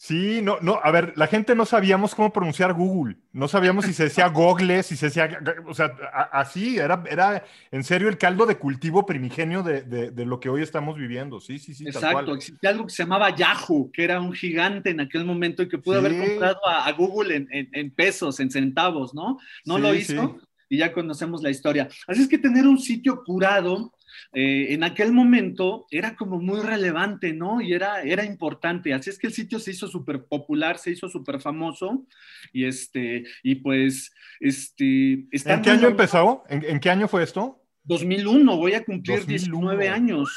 Sí, 0.00 0.42
no, 0.42 0.58
no, 0.60 0.78
a 0.80 0.92
ver, 0.92 1.12
la 1.16 1.26
gente 1.26 1.56
no 1.56 1.66
sabíamos 1.66 2.14
cómo 2.14 2.32
pronunciar 2.32 2.72
Google, 2.72 3.16
no 3.32 3.48
sabíamos 3.48 3.84
si 3.84 3.92
se 3.92 4.04
decía 4.04 4.28
Google, 4.28 4.84
si 4.84 4.96
se 4.96 5.06
decía, 5.06 5.40
o 5.66 5.74
sea, 5.74 5.86
así, 6.30 6.78
era, 6.78 7.02
era 7.10 7.44
en 7.72 7.82
serio 7.82 8.08
el 8.08 8.16
caldo 8.16 8.46
de 8.46 8.58
cultivo 8.58 9.04
primigenio 9.04 9.64
de, 9.64 10.12
lo 10.24 10.38
que 10.38 10.50
hoy 10.50 10.62
estamos 10.62 10.96
viviendo, 10.96 11.40
sí, 11.40 11.58
sí, 11.58 11.74
sí. 11.74 11.84
Exacto, 11.84 12.32
existía 12.36 12.70
algo 12.70 12.86
que 12.86 12.92
se 12.92 13.02
llamaba 13.02 13.34
Yahoo, 13.34 13.90
que 13.92 14.04
era 14.04 14.20
un 14.20 14.32
gigante 14.32 14.90
en 14.90 15.00
aquel 15.00 15.24
momento 15.24 15.64
y 15.64 15.68
que 15.68 15.78
pudo 15.78 15.98
haber 15.98 16.16
comprado 16.16 16.60
a, 16.64 16.92
Google 16.92 17.48
en, 17.50 17.90
pesos, 17.90 18.38
en 18.38 18.52
centavos, 18.52 19.14
¿no? 19.14 19.38
No 19.64 19.78
lo 19.78 19.92
hizo 19.92 20.38
y 20.68 20.78
ya 20.78 20.92
conocemos 20.92 21.42
la 21.42 21.50
historia. 21.50 21.88
Así 22.06 22.22
es 22.22 22.28
que 22.28 22.38
tener 22.38 22.66
un 22.66 22.78
sitio 22.78 23.24
curado, 23.24 23.92
eh, 24.32 24.66
en 24.70 24.84
aquel 24.84 25.12
momento 25.12 25.86
era 25.90 26.16
como 26.16 26.40
muy 26.40 26.60
relevante, 26.60 27.32
¿no? 27.32 27.60
Y 27.60 27.72
era, 27.72 28.02
era 28.02 28.24
importante. 28.24 28.92
Así 28.94 29.10
es 29.10 29.18
que 29.18 29.26
el 29.26 29.32
sitio 29.32 29.58
se 29.58 29.70
hizo 29.72 29.88
súper 29.88 30.24
popular, 30.24 30.78
se 30.78 30.90
hizo 30.90 31.08
súper 31.08 31.40
famoso. 31.40 32.06
Y 32.52 32.64
este, 32.64 33.24
y 33.42 33.56
pues, 33.56 34.12
este. 34.40 35.26
¿En 35.30 35.62
qué 35.62 35.70
año 35.70 35.88
empezó? 35.88 36.44
¿En, 36.48 36.80
qué 36.80 36.90
año 36.90 37.08
fue 37.08 37.22
esto? 37.22 37.62
2001, 37.84 38.56
voy 38.56 38.74
a 38.74 38.84
cumplir 38.84 39.24
19 39.24 39.88
años. 39.88 40.28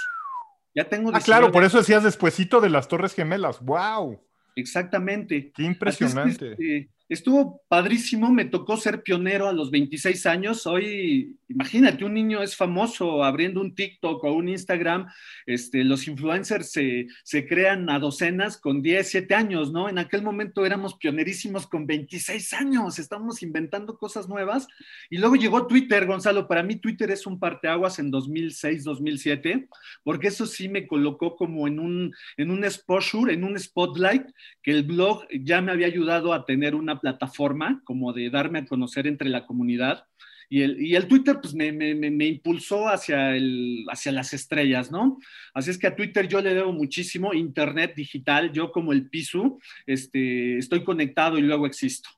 Ya 0.73 0.85
tengo 0.85 1.11
Ah, 1.13 1.19
claro, 1.19 1.51
por 1.51 1.63
eso 1.63 1.79
decías 1.79 2.03
despuesito 2.03 2.61
de 2.61 2.69
las 2.69 2.87
Torres 2.87 3.13
Gemelas. 3.13 3.59
¡Wow! 3.61 4.25
Exactamente. 4.55 5.51
Qué 5.53 5.63
impresionante. 5.63 6.51
Este, 6.51 6.89
estuvo 7.12 7.62
padrísimo, 7.68 8.32
me 8.32 8.46
tocó 8.46 8.77
ser 8.77 9.03
pionero 9.03 9.50
a 9.50 9.53
los 9.53 9.70
26 9.70 10.25
años. 10.27 10.65
Hoy, 10.65 11.36
imagínate, 11.50 12.06
un 12.06 12.13
niño 12.13 12.41
es 12.41 12.56
famoso 12.56 13.25
abriendo 13.25 13.60
un 13.60 13.75
TikTok 13.75 14.24
o 14.24 14.32
un 14.32 14.48
Instagram. 14.48 15.08
Este, 15.46 15.84
los 15.84 16.08
influencers 16.08 16.72
se, 16.72 17.08
se 17.24 17.46
crean 17.46 17.89
a 17.89 18.00
docenas 18.00 18.58
con 18.58 18.82
10, 18.82 19.10
7 19.10 19.36
años, 19.36 19.74
¿no? 19.74 19.89
En 19.89 19.98
aquel 19.98 20.24
momento 20.24 20.65
éramos 20.65 20.96
pionerísimos 20.96 21.68
con 21.68 21.86
26 21.86 22.53
años, 22.53 22.98
estamos 22.98 23.44
inventando 23.44 23.98
cosas 23.98 24.30
nuevas. 24.30 24.70
Y 25.10 25.18
luego 25.18 25.36
llegó 25.36 25.68
Twitter, 25.68 26.06
Gonzalo. 26.06 26.48
Para 26.48 26.63
mí 26.63 26.77
Twitter 26.77 27.12
es 27.12 27.27
un 27.27 27.39
parteaguas 27.39 28.00
en 28.00 28.10
2006, 28.10 28.86
2007, 28.86 29.68
porque 30.06 30.30
eso 30.30 30.46
sí 30.46 30.70
me 30.70 30.88
colocó 30.88 31.36
como 31.36 31.68
en 31.68 31.77
un, 31.77 32.15
en 32.38 32.51
un 32.51 32.63
exposure, 32.63 33.34
en 33.34 33.44
un 33.44 33.60
spotlight, 33.60 34.27
que 34.63 34.72
el 34.72 34.84
blog 34.84 35.27
ya 35.41 35.60
me 35.60 35.74
había 35.74 35.88
ayudado 35.88 36.32
a 36.32 36.46
tener 36.46 36.74
una 36.74 37.00
plataforma 37.01 37.81
como 37.84 38.13
de 38.13 38.29
darme 38.29 38.60
a 38.60 38.65
conocer 38.65 39.08
entre 39.08 39.29
la 39.29 39.46
comunidad. 39.46 40.05
Y 40.50 40.63
el, 40.63 40.81
y 40.81 40.96
el 40.96 41.08
Twitter 41.08 41.39
pues 41.41 41.53
me, 41.53 41.72
me, 41.72 41.96
me, 41.96 42.25
impulsó 42.25 42.89
hacia, 42.89 43.36
el, 43.36 43.86
hacia 43.89 44.12
las 44.12 44.34
estrellas, 44.34 44.91
¿no? 44.91 45.17
Así 45.53 45.72
es 45.72 45.77
que 45.77 45.88
a 45.88 45.96
Twitter 45.96 46.27
yo 46.27 46.41
le 46.41 46.53
debo 46.53 46.74
muchísimo, 46.74 47.34
Internet 47.34 47.93
digital, 47.96 48.51
yo 48.51 48.72
como 48.72 48.91
el 48.91 49.10
piso, 49.10 49.60
este, 49.86 50.58
estoy 50.58 50.84
conectado 50.84 51.38
y 51.38 51.41
luego 51.41 51.65
existo. 51.65 52.10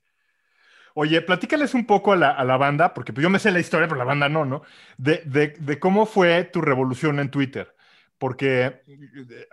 Oye, 0.95 1.21
platícales 1.21 1.73
un 1.73 1.85
poco 1.85 2.13
a 2.13 2.15
la, 2.15 2.31
a 2.31 2.43
la 2.43 2.57
banda, 2.57 2.93
porque 2.93 3.13
pues 3.13 3.23
yo 3.23 3.29
me 3.29 3.39
sé 3.39 3.51
la 3.51 3.59
historia, 3.59 3.87
pero 3.87 3.99
la 3.99 4.05
banda 4.05 4.29
no, 4.29 4.45
¿no? 4.45 4.63
De, 4.97 5.21
de, 5.25 5.49
de 5.59 5.79
cómo 5.79 6.05
fue 6.05 6.43
tu 6.43 6.61
revolución 6.61 7.19
en 7.19 7.31
Twitter. 7.31 7.75
Porque 8.17 8.81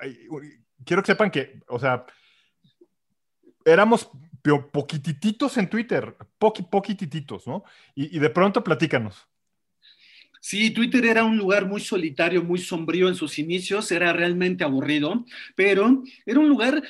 eh, 0.02 0.28
quiero 0.84 1.02
que 1.02 1.12
sepan 1.12 1.30
que, 1.30 1.60
o 1.66 1.78
sea, 1.78 2.04
éramos 3.64 4.10
poquitititos 4.42 5.56
en 5.56 5.68
Twitter, 5.68 6.16
poqui, 6.38 6.62
poquitititos, 6.62 7.46
¿no? 7.46 7.64
Y, 7.94 8.18
de 8.18 8.30
pronto 8.30 8.62
platícanos. 8.62 9.28
Sí, 10.40 10.70
Twitter 10.70 11.04
era 11.04 11.24
un 11.24 11.36
lugar 11.36 11.66
muy 11.66 11.80
solitario, 11.80 12.42
muy 12.42 12.58
sombrío 12.58 13.08
en 13.08 13.14
sus 13.14 13.38
inicios, 13.38 13.92
era 13.92 14.12
realmente 14.12 14.64
aburrido, 14.64 15.26
pero 15.54 16.02
era 16.24 16.40
un 16.40 16.48
lugar 16.48 16.82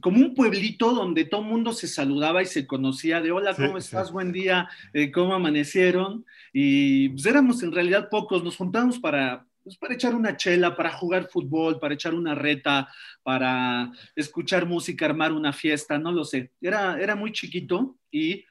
como 0.00 0.18
un 0.18 0.34
pueblito 0.34 0.92
donde 0.92 1.24
todo 1.24 1.42
el 1.42 1.48
mundo 1.48 1.72
se 1.72 1.88
saludaba 1.88 2.42
y 2.42 2.46
se 2.46 2.66
conocía 2.66 3.20
de 3.20 3.32
hola, 3.32 3.54
¿cómo 3.54 3.78
estás? 3.78 4.12
Buen 4.12 4.32
día, 4.32 4.68
eh, 4.92 5.10
¿cómo 5.10 5.34
amanecieron? 5.34 6.24
Y 6.52 7.10
pues 7.10 7.26
éramos 7.26 7.62
en 7.62 7.72
realidad 7.72 8.08
pocos, 8.08 8.42
nos 8.44 8.56
juntamos 8.56 8.98
para 8.98 9.46
pues 9.64 9.78
para 9.78 9.94
echar 9.94 10.14
una 10.14 10.36
chela, 10.36 10.76
para 10.76 10.92
jugar 10.92 11.28
fútbol, 11.30 11.80
para 11.80 11.94
echar 11.94 12.14
una 12.14 12.34
reta, 12.34 12.86
para 13.22 13.90
escuchar 14.14 14.66
música, 14.66 15.06
armar 15.06 15.32
una 15.32 15.54
fiesta, 15.54 15.98
no 15.98 16.12
lo 16.12 16.24
sé. 16.24 16.52
Era, 16.60 17.00
era 17.00 17.16
muy 17.16 17.32
chiquito 17.32 17.96
y 18.10 18.44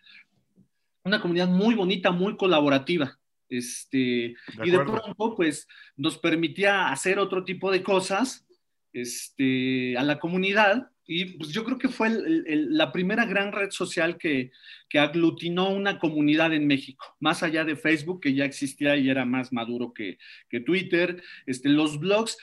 una 1.03 1.21
comunidad 1.21 1.47
muy 1.47 1.75
bonita, 1.75 2.11
muy 2.11 2.35
colaborativa. 2.35 3.19
Este, 3.47 4.35
y 4.63 4.71
de 4.71 4.79
pronto, 4.79 5.35
pues, 5.35 5.67
nos 5.95 6.17
permitía 6.17 6.89
hacer 6.89 7.19
otro 7.19 7.43
tipo 7.43 7.71
de 7.71 7.83
cosas 7.83 8.47
este, 8.91 9.95
a 9.95 10.03
la 10.03 10.19
comunidad 10.19 10.89
y 11.05 11.25
pues 11.37 11.49
yo 11.51 11.63
creo 11.63 11.77
que 11.77 11.89
fue 11.89 12.09
la 12.45 12.91
primera 12.91 13.25
gran 13.25 13.51
red 13.51 13.71
social 13.71 14.17
que, 14.17 14.51
aglutinó 14.93 15.71
una 15.71 15.97
comunidad 15.97 16.53
en 16.53 16.67
México, 16.67 17.17
más 17.19 17.41
allá 17.41 17.65
de 17.65 17.75
Facebook, 17.75 18.21
que 18.21 18.35
ya 18.35 18.45
existía 18.45 18.95
y 18.95 19.09
era 19.09 19.25
más 19.25 19.51
maduro 19.51 19.91
que, 19.91 20.19
Twitter. 20.65 21.21
Este, 21.47 21.67
los 21.69 21.99
blogs 21.99 22.37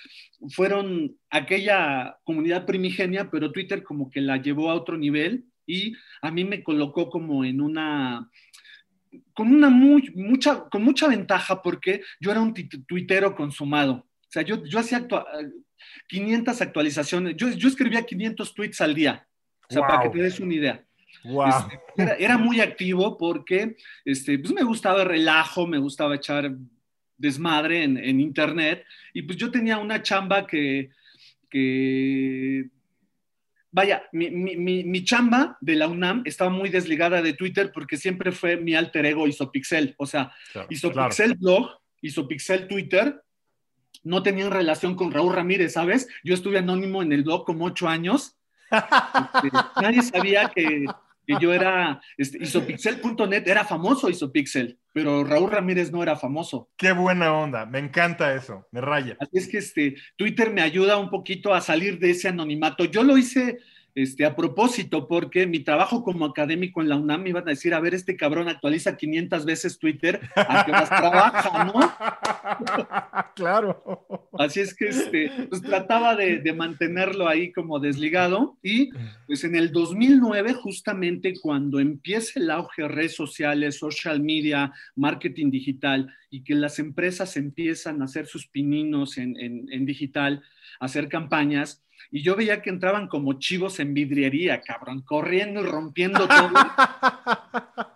fueron 0.48 1.16
aquella 1.30 2.18
comunidad 2.24 2.66
primigenia, 2.66 3.30
pero 3.30 3.52
Twitter 3.52 3.84
como 3.84 4.10
que 4.10 4.20
la 4.20 4.38
llevó 4.38 4.68
a 4.68 4.74
otro 4.74 4.98
nivel 4.98 5.44
y 5.64 5.94
a 6.22 6.32
mí 6.32 6.44
me 6.44 6.64
colocó 6.64 7.08
como 7.08 7.44
en 7.44 7.60
una 7.60 8.28
con 9.32 9.52
una 9.54 9.70
muy, 9.70 10.10
mucha, 10.14 10.68
con 10.68 10.82
mucha 10.82 11.08
ventaja 11.08 11.62
porque 11.62 12.02
yo 12.20 12.30
era 12.30 12.40
un 12.40 12.54
tuitero 12.54 13.34
consumado. 13.34 14.09
O 14.30 14.32
sea, 14.32 14.42
yo, 14.42 14.64
yo 14.64 14.78
hacía 14.78 15.08
500 16.06 16.60
actualizaciones. 16.60 17.34
Yo, 17.37 17.50
yo 17.50 17.66
escribía 17.66 18.06
500 18.06 18.54
tweets 18.54 18.80
al 18.80 18.94
día, 18.94 19.26
o 19.68 19.75
sea, 19.75 19.82
para 19.82 20.02
que 20.02 20.10
te 20.10 20.22
des 20.22 20.38
una 20.38 20.54
idea. 20.54 20.84
Este, 21.25 22.25
era, 22.25 22.38
muy 22.38 22.60
activo 22.60 23.18
porque 23.18 23.76
este, 24.04 24.38
pues 24.38 24.54
me 24.54 24.62
gustaba 24.62 25.02
el 25.02 25.08
relajo, 25.08 25.66
me 25.66 25.78
gustaba 25.78 26.14
echar 26.14 26.54
desmadre 27.16 27.82
en, 27.82 27.99
en 27.99 28.20
internet 28.20 28.84
y 29.12 29.22
pues 29.22 29.37
yo 29.37 29.50
tenía 29.50 29.78
una 29.78 30.00
chamba 30.00 30.46
que, 30.46 30.90
que 31.50 32.70
vaya, 33.72 34.04
mi, 34.12 34.30
mi, 34.30 34.84
mi, 34.84 35.04
chamba 35.04 35.58
de 35.60 35.75
la 35.75 35.88
UNAM 35.88 36.22
estaba 36.25 36.50
muy 36.50 36.70
desligada 36.70 37.20
de 37.20 37.32
Twitter 37.32 37.72
porque 37.75 37.96
siempre 37.96 38.30
fue 38.30 38.56
mi 38.56 38.75
alter 38.76 39.04
ego 39.06 39.26
Isopixel. 39.26 39.96
O 39.99 40.06
sea, 40.06 40.32
Isopixel 40.70 41.34
blog, 41.34 41.70
Isopixel 42.00 42.68
Twitter 42.68 43.20
no 44.02 44.23
tenían 44.23 44.50
relación 44.50 44.95
con 44.95 45.11
Raúl 45.11 45.35
Ramírez, 45.35 45.75
¿sabes? 45.75 46.09
Yo 46.25 46.35
estuve 46.35 46.59
anónimo 46.59 47.02
en 47.02 47.12
el 47.12 47.23
blog 47.23 47.45
como 47.45 47.66
ocho 47.66 47.88
años. 47.88 48.37
Este, 48.71 49.50
nadie 49.80 50.02
sabía 50.02 50.50
que, 50.54 50.87
yo 51.40 51.52
era, 51.52 52.00
este, 52.16 52.42
isopixel.net 52.42 53.47
era 53.47 53.64
famoso 53.64 54.11
Isopixel, 54.11 54.78
pero 54.92 55.23
Raúl 55.23 55.50
Ramírez 55.50 55.92
no 55.92 56.02
era 56.02 56.16
famoso. 56.16 56.71
Qué 56.76 56.92
buena 56.92 57.33
onda, 57.33 57.66
me 57.66 57.78
encanta 57.78 58.35
eso, 58.35 58.66
me 58.73 58.80
raya. 58.80 59.16
Así 59.21 59.38
es 59.38 59.49
que 59.49 59.59
este, 59.59 59.97
Twitter 60.16 60.52
me 60.52 60.62
ayuda 60.62 60.97
un 60.97 61.09
poquito 61.09 61.54
a 61.54 61.61
salir 61.61 61.99
de 62.00 62.11
ese 62.11 62.28
anonimato. 62.28 62.85
Yo 62.85 63.04
lo 63.04 63.16
hice 63.16 63.59
este, 63.94 64.25
a 64.25 64.37
propósito, 64.37 65.09
porque 65.09 65.47
mi 65.47 65.61
trabajo 65.61 66.02
como 66.02 66.25
académico 66.25 66.80
en 66.80 66.88
la 66.88 66.97
UNAM 66.97 67.23
me 67.23 67.30
iban 67.30 67.47
a 67.47 67.50
decir, 67.50 67.75
a 67.75 67.80
ver, 67.80 67.94
este 67.94 68.16
cabrón 68.16 68.49
actualiza 68.49 68.97
500 68.97 69.44
veces 69.44 69.78
Twitter, 69.78 70.20
¿a 70.37 70.64
qué 70.64 70.70
horas 70.70 70.88
trabaja, 70.88 71.64
no? 71.64 71.80
Claro. 73.35 74.28
Así 74.38 74.61
es 74.61 74.75
que 74.75 74.88
este, 74.88 75.30
pues, 75.49 75.62
trataba 75.62 76.14
de, 76.14 76.38
de, 76.38 76.52
mantenerlo 76.52 77.28
ahí 77.28 77.52
como 77.52 77.78
desligado 77.78 78.59
y 78.62 78.90
pues 79.26 79.44
en 79.44 79.56
el 79.56 79.73
2009, 79.73 80.54
justamente 80.54 81.35
cuando 81.40 81.80
empieza 81.80 82.38
el 82.38 82.50
auge 82.50 82.82
de 82.82 82.88
redes 82.88 83.14
sociales, 83.14 83.78
social 83.78 84.20
media, 84.20 84.73
marketing 84.94 85.50
digital 85.50 86.12
y 86.30 86.42
que 86.42 86.54
las 86.54 86.78
empresas 86.78 87.37
empiezan 87.37 88.02
a 88.02 88.04
hacer 88.04 88.26
sus 88.26 88.47
pininos 88.47 89.16
en, 89.18 89.38
en, 89.38 89.66
en 89.70 89.87
digital, 89.87 90.42
a 90.78 90.85
hacer 90.85 91.09
campañas, 91.09 91.82
y 92.11 92.23
yo 92.23 92.37
veía 92.37 92.62
que 92.62 92.71
entraban 92.71 93.09
como 93.09 93.35
chivos 93.35 93.80
en 93.80 93.95
vidriería, 93.95 94.61
cabrón, 94.61 95.02
corriendo 95.02 95.61
y 95.61 95.64
rompiendo 95.64 96.26
todo. 96.26 96.50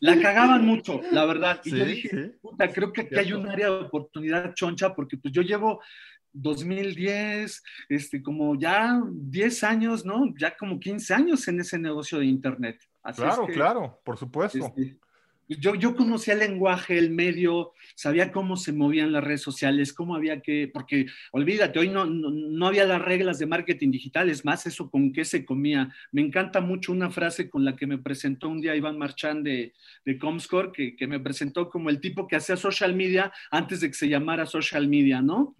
la 0.00 0.20
cagaban 0.20 0.64
mucho, 0.64 1.00
la 1.12 1.24
verdad. 1.24 1.60
Y 1.64 1.70
sí, 1.70 1.76
yo 1.76 1.84
dije, 1.84 2.08
sí. 2.08 2.32
puta, 2.40 2.72
creo 2.72 2.92
que 2.92 3.02
aquí 3.02 3.16
hay 3.16 3.32
un 3.32 3.48
área 3.48 3.66
de 3.66 3.76
oportunidad 3.76 4.54
choncha, 4.54 4.94
porque 4.94 5.16
pues 5.16 5.32
yo 5.32 5.42
llevo 5.42 5.80
2010, 6.32 7.62
este, 7.88 8.22
como 8.22 8.58
ya 8.58 9.02
10 9.12 9.64
años, 9.64 10.04
¿no? 10.04 10.32
Ya 10.38 10.56
como 10.56 10.78
15 10.78 11.14
años 11.14 11.48
en 11.48 11.60
ese 11.60 11.78
negocio 11.78 12.18
de 12.18 12.26
Internet. 12.26 12.80
Así 13.02 13.22
claro, 13.22 13.42
es 13.42 13.48
que, 13.48 13.54
claro, 13.54 14.00
por 14.04 14.16
supuesto. 14.16 14.58
Este, 14.58 14.98
yo, 15.48 15.96
conocía 15.96 16.34
el 16.34 16.40
lenguaje, 16.40 16.98
el 16.98 17.10
medio, 17.10 17.72
sabía 17.94 18.32
cómo 18.32 18.56
se 18.56 18.72
movían 18.72 19.12
las 19.12 19.24
redes 19.24 19.40
sociales, 19.40 19.92
cómo 19.92 20.14
había 20.14 20.40
que, 20.40 20.70
porque 20.72 21.06
olvídate, 21.32 21.78
hoy 21.78 21.88
no, 21.88 22.04
no, 22.04 22.30
no, 22.30 22.66
había 22.66 22.84
las 22.84 23.00
reglas 23.00 23.38
de 23.38 23.46
marketing 23.46 23.90
digital, 23.90 24.28
es 24.28 24.44
más, 24.44 24.66
eso 24.66 24.90
con 24.90 25.12
qué 25.12 25.24
se 25.24 25.44
comía. 25.44 25.94
Me 26.12 26.20
encanta 26.20 26.60
mucho 26.60 26.92
una 26.92 27.10
frase 27.10 27.48
con 27.48 27.64
la 27.64 27.76
que 27.76 27.86
me 27.86 27.98
presentó 27.98 28.48
un 28.48 28.60
día 28.60 28.76
Iván 28.76 28.98
Marchán 28.98 29.42
de, 29.42 29.72
de 30.04 30.18
Comscore, 30.18 30.72
que, 30.72 30.96
que 30.96 31.06
me 31.06 31.20
presentó 31.20 31.70
como 31.70 31.88
el 31.88 32.00
tipo 32.00 32.26
que 32.26 32.36
hacía 32.36 32.56
social 32.56 32.94
media 32.94 33.32
antes 33.50 33.80
de 33.80 33.88
que 33.88 33.94
se 33.94 34.08
llamara 34.08 34.44
social 34.44 34.86
media, 34.86 35.22
¿no? 35.22 35.56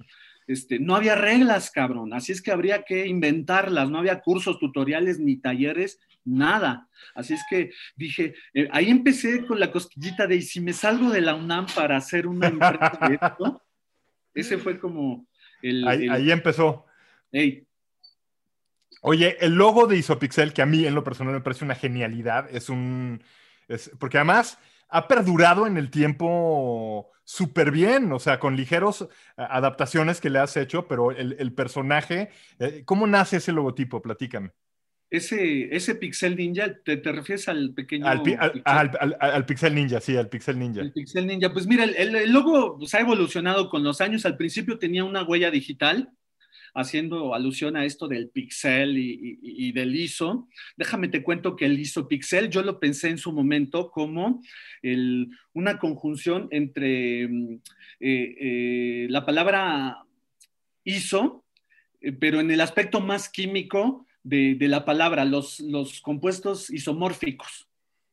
Este, 0.48 0.78
no 0.78 0.96
había 0.96 1.14
reglas, 1.14 1.70
cabrón, 1.70 2.14
así 2.14 2.32
es 2.32 2.40
que 2.40 2.50
habría 2.50 2.82
que 2.82 3.06
inventarlas, 3.06 3.90
no 3.90 3.98
había 3.98 4.20
cursos, 4.20 4.58
tutoriales 4.58 5.20
ni 5.20 5.36
talleres, 5.36 6.00
nada. 6.24 6.88
Así 7.14 7.34
es 7.34 7.42
que 7.50 7.70
dije, 7.96 8.34
eh, 8.54 8.66
ahí 8.72 8.88
empecé 8.88 9.44
con 9.46 9.60
la 9.60 9.70
cosquillita 9.70 10.26
de, 10.26 10.36
¿y 10.36 10.42
si 10.42 10.62
me 10.62 10.72
salgo 10.72 11.10
de 11.10 11.20
la 11.20 11.34
UNAM 11.34 11.66
para 11.74 11.98
hacer 11.98 12.26
una 12.26 12.46
empresa 12.48 12.98
de 13.06 13.18
esto? 13.20 13.62
Ese 14.34 14.56
fue 14.56 14.80
como 14.80 15.26
el... 15.60 15.86
Ahí, 15.86 16.04
el... 16.04 16.10
ahí 16.12 16.30
empezó. 16.30 16.86
Hey. 17.30 17.66
Oye, 19.02 19.36
el 19.40 19.52
logo 19.52 19.86
de 19.86 19.98
Isopixel, 19.98 20.54
que 20.54 20.62
a 20.62 20.66
mí 20.66 20.86
en 20.86 20.94
lo 20.94 21.04
personal 21.04 21.34
me 21.34 21.42
parece 21.42 21.66
una 21.66 21.74
genialidad, 21.74 22.48
es 22.50 22.70
un... 22.70 23.22
Es, 23.68 23.90
porque 23.98 24.16
además 24.16 24.58
ha 24.88 25.08
perdurado 25.08 25.66
en 25.66 25.76
el 25.76 25.90
tiempo 25.90 27.10
súper 27.24 27.70
bien, 27.70 28.10
o 28.12 28.18
sea, 28.18 28.40
con 28.40 28.56
ligeros 28.56 29.06
adaptaciones 29.36 30.20
que 30.20 30.30
le 30.30 30.38
has 30.38 30.56
hecho, 30.56 30.88
pero 30.88 31.10
el, 31.10 31.36
el 31.38 31.52
personaje, 31.52 32.30
eh, 32.58 32.82
¿cómo 32.86 33.06
nace 33.06 33.36
ese 33.36 33.52
logotipo? 33.52 34.00
Platícame. 34.00 34.52
Ese, 35.10 35.74
ese 35.74 35.94
Pixel 35.94 36.36
Ninja, 36.36 36.74
¿te, 36.84 36.98
te 36.98 37.12
refieres 37.12 37.48
al 37.48 37.72
pequeño? 37.72 38.06
Al, 38.06 38.22
pi 38.22 38.34
al, 38.34 38.60
al, 38.64 38.90
al, 39.00 39.16
al, 39.20 39.46
Pixel 39.46 39.74
Ninja, 39.74 40.00
sí, 40.00 40.16
al 40.16 40.28
Pixel 40.28 40.58
Ninja. 40.58 40.82
El 40.82 40.92
Pixel 40.92 41.26
Ninja, 41.26 41.50
pues 41.52 41.66
mira, 41.66 41.84
el, 41.84 42.14
el 42.14 42.30
logo 42.30 42.78
pues, 42.78 42.94
ha 42.94 43.00
evolucionado 43.00 43.70
con 43.70 43.82
los 43.82 44.02
años. 44.02 44.26
Al 44.26 44.36
principio 44.36 44.78
tenía 44.78 45.04
una 45.04 45.22
huella 45.22 45.50
digital, 45.50 46.10
haciendo 46.78 47.34
alusión 47.34 47.76
a 47.76 47.84
esto 47.84 48.06
del 48.06 48.28
pixel 48.28 48.96
y, 48.96 49.38
y, 49.42 49.68
y, 49.68 49.72
del 49.72 49.94
ISO. 49.94 50.48
Déjame 50.76 51.08
te 51.08 51.22
cuento 51.22 51.56
que 51.56 51.66
el 51.66 51.78
ISO 51.78 52.06
pixel 52.06 52.50
yo 52.50 52.62
lo 52.62 52.78
pensé 52.78 53.08
en 53.08 53.18
su 53.18 53.32
momento 53.32 53.90
como 53.90 54.40
el, 54.82 55.28
una 55.52 55.78
conjunción 55.78 56.48
entre 56.52 57.24
eh, 57.24 57.28
eh, 58.00 59.06
la 59.10 59.26
palabra 59.26 60.04
ISO, 60.84 61.44
eh, 62.00 62.12
pero 62.12 62.40
en 62.40 62.50
el 62.50 62.60
aspecto 62.60 63.00
más 63.00 63.28
químico 63.28 64.06
de, 64.22 64.54
de 64.54 64.68
la 64.68 64.84
palabra, 64.84 65.24
los, 65.24 65.58
los, 65.60 66.00
compuestos 66.00 66.70
isomórficos, 66.70 67.68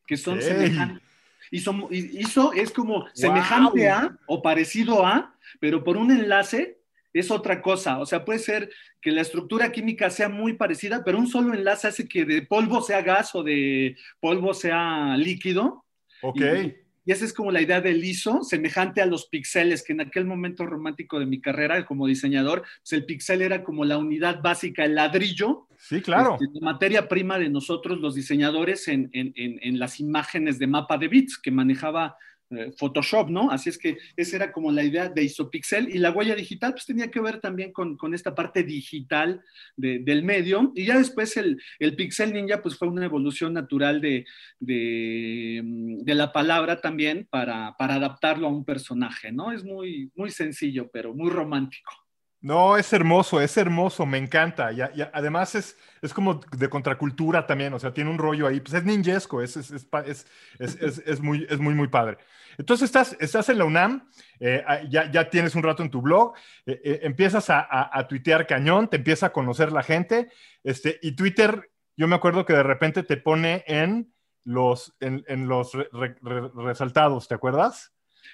que 0.07 0.17
son 0.17 0.39
hey. 0.41 0.47
semejantes. 0.47 1.03
Iso, 1.51 1.87
ISO 1.91 2.53
es 2.53 2.71
como 2.71 3.01
wow. 3.01 3.09
semejante 3.13 3.87
a 3.87 4.17
o 4.25 4.41
parecido 4.41 5.05
a, 5.05 5.37
pero 5.59 5.83
por 5.83 5.97
un 5.97 6.11
enlace 6.11 6.79
es 7.19 7.31
otra 7.31 7.61
cosa. 7.61 7.99
O 7.99 8.05
sea, 8.05 8.25
puede 8.25 8.39
ser 8.39 8.69
que 9.01 9.11
la 9.11 9.21
estructura 9.21 9.71
química 9.71 10.09
sea 10.09 10.29
muy 10.29 10.53
parecida, 10.53 11.03
pero 11.03 11.17
un 11.17 11.27
solo 11.27 11.53
enlace 11.53 11.87
hace 11.87 12.07
que 12.07 12.25
de 12.25 12.41
polvo 12.41 12.81
sea 12.81 13.01
gas 13.01 13.33
o 13.35 13.43
de 13.43 13.95
polvo 14.19 14.53
sea 14.53 15.15
líquido. 15.17 15.85
Ok. 16.21 16.41
Y, 16.41 16.75
y 17.07 17.11
esa 17.11 17.23
es 17.23 17.33
como 17.33 17.51
la 17.51 17.61
idea 17.61 17.81
del 17.81 18.03
ISO, 18.03 18.43
semejante 18.43 18.99
a 18.99 19.05
los 19.05 19.27
píxeles, 19.27 19.83
que 19.83 19.93
en 19.93 20.01
aquel 20.01 20.25
momento 20.25 20.65
romántico 20.65 21.19
de 21.19 21.27
mi 21.27 21.39
carrera 21.39 21.85
como 21.85 22.07
diseñador, 22.07 22.63
pues 22.81 22.93
el 22.93 23.05
píxel 23.05 23.43
era 23.43 23.63
como 23.63 23.85
la 23.85 23.99
unidad 23.99 24.41
básica, 24.41 24.83
el 24.83 24.95
ladrillo. 24.95 25.67
Sí, 25.77 26.01
claro. 26.01 26.37
Este, 26.41 26.59
la 26.59 26.71
materia 26.71 27.07
prima 27.07 27.37
de 27.37 27.49
nosotros, 27.49 27.99
los 27.99 28.15
diseñadores, 28.15 28.87
en, 28.87 29.09
en, 29.13 29.33
en, 29.35 29.59
en 29.61 29.77
las 29.77 29.99
imágenes 29.99 30.57
de 30.57 30.65
mapa 30.65 30.97
de 30.97 31.07
bits 31.07 31.37
que 31.37 31.51
manejaba 31.51 32.17
eh, 32.51 32.71
Photoshop, 32.77 33.29
¿no? 33.29 33.49
Así 33.49 33.69
es 33.69 33.77
que 33.77 33.97
esa 34.15 34.35
era 34.35 34.51
como 34.51 34.71
la 34.71 34.83
idea 34.83 35.09
de 35.09 35.23
Isopixel 35.23 35.89
y 35.89 35.97
la 35.97 36.11
huella 36.11 36.35
digital 36.35 36.73
pues 36.73 36.85
tenía 36.85 37.09
que 37.09 37.19
ver 37.19 37.39
también 37.39 37.71
con, 37.71 37.97
con 37.97 38.13
esta 38.13 38.35
parte 38.35 38.63
digital 38.63 39.41
de, 39.75 39.99
del 39.99 40.23
medio 40.23 40.71
y 40.75 40.85
ya 40.85 40.97
después 40.97 41.35
el, 41.37 41.59
el, 41.79 41.95
Pixel 41.95 42.33
Ninja 42.33 42.61
pues 42.61 42.77
fue 42.77 42.87
una 42.87 43.05
evolución 43.05 43.53
natural 43.53 43.99
de, 43.99 44.25
de, 44.59 45.61
de 45.63 46.15
la 46.15 46.31
palabra 46.31 46.81
también 46.81 47.27
para, 47.31 47.75
para, 47.79 47.95
adaptarlo 47.95 48.45
a 48.45 48.51
un 48.51 48.63
personaje, 48.63 49.31
¿no? 49.31 49.51
Es 49.51 49.63
muy, 49.63 50.11
muy 50.15 50.29
sencillo 50.29 50.89
pero 50.91 51.15
muy 51.15 51.31
romántico. 51.31 52.04
No, 52.45 52.77
es 52.77 52.93
hermoso, 52.93 53.41
es 53.41 53.57
hermoso, 53.57 54.05
me 54.05 54.19
encanta. 54.19 54.71
Y, 54.71 54.79
y, 54.79 55.01
además 55.13 55.55
es, 55.55 55.75
es 55.99 56.13
como 56.13 56.39
de 56.55 56.69
contracultura 56.69 57.47
también, 57.47 57.73
o 57.73 57.79
sea, 57.79 57.91
tiene 57.91 58.11
un 58.11 58.19
rollo 58.19 58.45
ahí, 58.45 58.59
pues 58.59 58.75
es 58.75 58.83
ninjesco, 58.83 59.41
es, 59.41 59.57
es, 59.57 59.71
es, 59.71 60.27
es, 60.59 61.01
es 61.03 61.21
muy, 61.21 61.47
es 61.49 61.57
muy, 61.57 61.73
muy 61.73 61.87
padre. 61.87 62.19
Entonces 62.59 62.85
estás, 62.85 63.17
estás 63.19 63.49
en 63.49 63.57
la 63.57 63.65
UNAM, 63.65 64.07
eh, 64.39 64.63
ya, 64.91 65.09
ya, 65.09 65.27
tienes 65.27 65.55
un 65.55 65.63
rato 65.63 65.81
en 65.81 65.89
tu 65.89 66.03
blog, 66.03 66.35
eh, 66.67 66.79
eh, 66.83 66.99
empiezas 67.01 67.49
a, 67.49 67.61
a, 67.61 67.89
a, 67.91 68.07
tuitear 68.07 68.45
cañón, 68.45 68.91
te 68.91 68.97
empieza 68.97 69.25
a 69.25 69.33
conocer 69.33 69.71
la 69.71 69.81
gente, 69.81 70.29
este, 70.63 70.99
y 71.01 71.13
Twitter, 71.13 71.71
yo 71.97 72.07
me 72.07 72.15
acuerdo 72.15 72.45
que 72.45 72.53
de 72.53 72.61
repente 72.61 73.01
te 73.01 73.17
pone 73.17 73.63
en 73.65 74.13
los, 74.43 74.95
en, 74.99 75.25
en 75.27 75.47
los 75.47 75.73
re, 75.73 76.15
re, 76.21 76.51
resaltados, 76.55 77.27
¿te 77.27 77.33
acuerdas? 77.33 77.91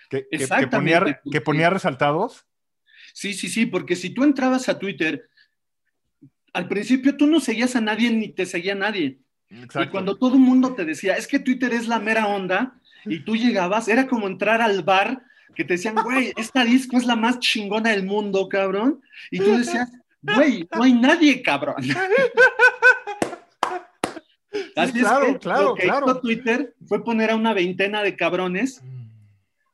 Que, 0.10 0.28
que, 0.30 0.50
que, 0.50 0.67
ponía, 0.67 1.21
que 1.32 1.39
ponía 1.39 1.69
resaltados. 1.69 2.45
Sí, 3.13 3.34
sí, 3.34 3.50
sí, 3.50 3.65
porque 3.65 3.95
si 3.95 4.12
tú 4.12 4.24
entrabas 4.24 4.69
a 4.69 4.80
Twitter, 4.80 5.30
al 6.54 6.67
principio 6.67 7.17
tú 7.17 7.28
no 7.28 7.39
seguías 7.39 7.76
a 7.76 7.82
nadie 7.82 8.12
ni 8.12 8.30
te 8.30 8.45
seguía 8.45 8.76
nadie. 8.76 9.19
Exacto. 9.50 9.84
Y 9.84 9.88
cuando 9.88 10.17
todo 10.17 10.36
el 10.36 10.41
mundo 10.41 10.74
te 10.74 10.86
decía, 10.86 11.15
es 11.15 11.28
que 11.28 11.39
Twitter 11.39 11.74
es 11.74 11.88
la 11.88 12.00
mera 12.00 12.28
onda, 12.28 12.76
y 13.06 13.19
tú 13.19 13.36
llegabas, 13.36 13.88
era 13.88 14.08
como 14.08 14.28
entrar 14.28 14.62
al 14.62 14.84
bar 14.84 15.24
que 15.56 15.63
te 15.63 15.74
decían, 15.74 15.95
güey, 15.95 16.34
esta 16.38 16.63
disco 16.63 16.97
es 16.97 17.06
la 17.06 17.15
más 17.15 17.39
chingona 17.39 17.89
del 17.91 18.06
mundo, 18.06 18.47
cabrón. 18.47 19.02
Y 19.30 19.39
tú 19.39 19.58
decías, 19.58 19.91
güey, 20.21 20.67
no 20.74 20.84
hay 20.84 20.93
nadie, 20.93 21.41
cabrón. 21.41 21.76
Así 24.76 24.93
sí, 24.93 25.00
claro, 25.00 25.26
es 25.26 25.34
que 25.34 25.39
claro, 25.39 25.63
lo 25.63 25.76
que 25.76 25.84
claro. 25.84 26.06
hizo 26.06 26.19
Twitter 26.21 26.76
fue 26.86 27.04
poner 27.04 27.32
a 27.32 27.36
una 27.36 27.54
veintena 27.54 28.04
de 28.04 28.15
cabrones 28.15 28.82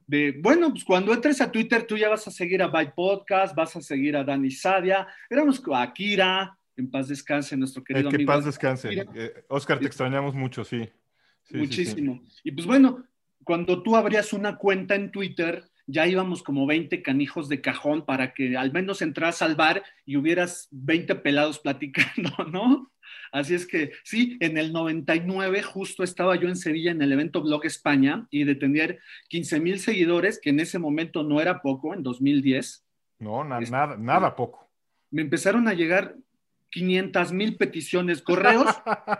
de, 0.07 0.39
bueno, 0.41 0.71
pues 0.71 0.85
cuando 0.85 1.13
entres 1.13 1.41
a 1.41 1.51
Twitter 1.51 1.85
tú 1.85 1.97
ya 1.97 2.09
vas 2.09 2.27
a 2.27 2.31
seguir 2.31 2.63
a 2.63 2.67
Byte 2.67 2.93
Podcast, 2.95 3.55
vas 3.55 3.75
a 3.75 3.81
seguir 3.81 4.15
a 4.15 4.23
Dani 4.23 4.49
Sadia, 4.49 5.05
éramos 5.29 5.61
a 5.71 5.81
Akira, 5.81 6.57
en 6.77 6.89
paz 6.89 7.09
descanse 7.09 7.57
nuestro 7.57 7.83
querido 7.83 8.07
eh, 8.07 8.11
que 8.11 8.15
amigo. 8.15 8.31
paz 8.31 8.45
descanse. 8.45 9.05
Eh, 9.15 9.33
Oscar, 9.49 9.79
te 9.79 9.85
extrañamos 9.85 10.33
mucho, 10.33 10.63
sí. 10.63 10.89
sí 11.43 11.57
Muchísimo. 11.57 12.21
Sí. 12.29 12.41
Y 12.45 12.51
pues 12.51 12.65
bueno, 12.65 13.03
cuando 13.43 13.83
tú 13.83 13.95
abrías 13.95 14.31
una 14.31 14.57
cuenta 14.57 14.95
en 14.95 15.11
Twitter, 15.11 15.65
ya 15.87 16.05
íbamos 16.05 16.43
como 16.43 16.67
20 16.67 17.01
canijos 17.01 17.49
de 17.49 17.61
cajón 17.61 18.05
para 18.05 18.33
que 18.33 18.57
al 18.57 18.71
menos 18.71 19.01
entras 19.01 19.41
al 19.41 19.55
bar 19.55 19.83
y 20.05 20.17
hubieras 20.17 20.67
20 20.71 21.15
pelados 21.15 21.59
platicando, 21.59 22.31
¿no? 22.51 22.91
Así 23.31 23.55
es 23.55 23.65
que 23.65 23.91
sí, 24.03 24.37
en 24.39 24.57
el 24.57 24.71
99 24.73 25.61
justo 25.63 26.03
estaba 26.03 26.35
yo 26.35 26.47
en 26.47 26.55
Sevilla 26.55 26.91
en 26.91 27.01
el 27.01 27.11
evento 27.11 27.41
Blog 27.41 27.65
España 27.65 28.27
y 28.29 28.43
de 28.43 28.55
tener 28.55 28.99
15 29.29 29.59
mil 29.59 29.79
seguidores, 29.79 30.39
que 30.39 30.49
en 30.49 30.59
ese 30.59 30.79
momento 30.79 31.23
no 31.23 31.41
era 31.41 31.61
poco, 31.61 31.93
en 31.93 32.03
2010. 32.03 32.85
No, 33.19 33.43
na 33.43 33.59
este, 33.59 33.71
nada, 33.71 33.97
nada 33.97 34.35
poco. 34.35 34.69
Me 35.11 35.21
empezaron 35.21 35.67
a 35.67 35.73
llegar 35.73 36.15
500 36.71 37.31
mil 37.31 37.55
peticiones, 37.57 38.21
correos, 38.21 38.67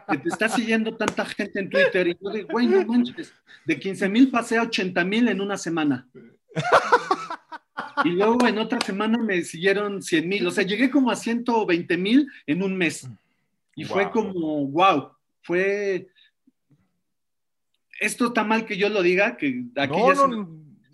que 0.10 0.18
te 0.18 0.30
está 0.30 0.50
siguiendo 0.50 0.96
tanta 0.96 1.26
gente 1.26 1.60
en 1.60 1.70
Twitter. 1.70 2.08
Y 2.08 2.18
yo 2.22 2.30
digo, 2.32 2.48
güey, 2.52 2.68
no 2.68 2.86
manches, 2.86 3.34
de 3.66 3.80
15 3.80 4.10
mil 4.10 4.30
pasé 4.30 4.58
a 4.58 4.64
80 4.64 5.04
mil 5.06 5.28
en 5.28 5.42
una 5.42 5.58
semana. 5.58 6.08
Y 8.04 8.10
luego 8.10 8.46
en 8.48 8.58
otra 8.60 8.80
semana 8.82 9.18
me 9.18 9.42
siguieron 9.44 10.02
100 10.02 10.30
mil, 10.30 10.48
o 10.48 10.52
sea, 10.52 10.64
llegué 10.64 10.90
como 10.90 11.10
a 11.10 11.16
120 11.16 11.98
mil 11.98 12.28
en 12.46 12.64
un 12.64 12.78
mes. 12.78 13.10
Y 13.78 13.86
fue 13.86 14.10
como, 14.10 14.66
wow, 14.68 15.12
fue... 15.44 16.10
Esto 18.00 18.28
está 18.28 18.44
mal 18.44 18.66
que 18.66 18.76
yo 18.76 18.90
lo 18.90 19.04
diga, 19.04 19.38
que 19.38 19.66
aquí 19.76 19.96
ya 19.96 20.16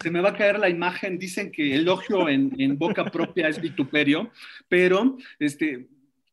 se, 0.02 0.12
me, 0.12 0.20
va 0.20 0.30
a 0.30 0.36
caer 0.36 0.60
la 0.60 0.70
imagen. 0.70 1.18
Dicen 1.18 1.50
que 1.50 1.76
elogio 1.76 2.28
en, 2.28 2.54
en 2.60 2.78
boca 2.78 3.06
propia 3.06 3.48
es 3.48 3.60
vituperio, 3.62 4.30
pero 4.68 5.18
este, 5.40 5.88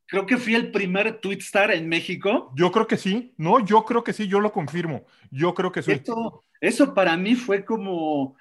creo 0.06 0.26
que 0.26 0.36
fui 0.36 0.56
el 0.56 0.72
primer 0.72 1.20
tweet 1.20 1.38
star 1.38 1.70
en 1.70 1.88
México. 1.88 2.52
Yo 2.56 2.72
creo 2.72 2.88
que 2.88 2.96
sí, 2.96 3.32
no, 3.36 3.64
yo 3.64 3.84
creo 3.84 4.02
que 4.02 4.12
sí, 4.12 4.26
yo 4.26 4.40
lo 4.40 4.52
confirmo. 4.52 5.06
Yo 5.30 5.54
creo 5.54 5.70
que 5.70 5.82
sí. 5.82 6.02
eso 6.60 6.94
para 6.94 7.16
mí 7.16 7.36
fue 7.36 7.64
como 7.64 8.36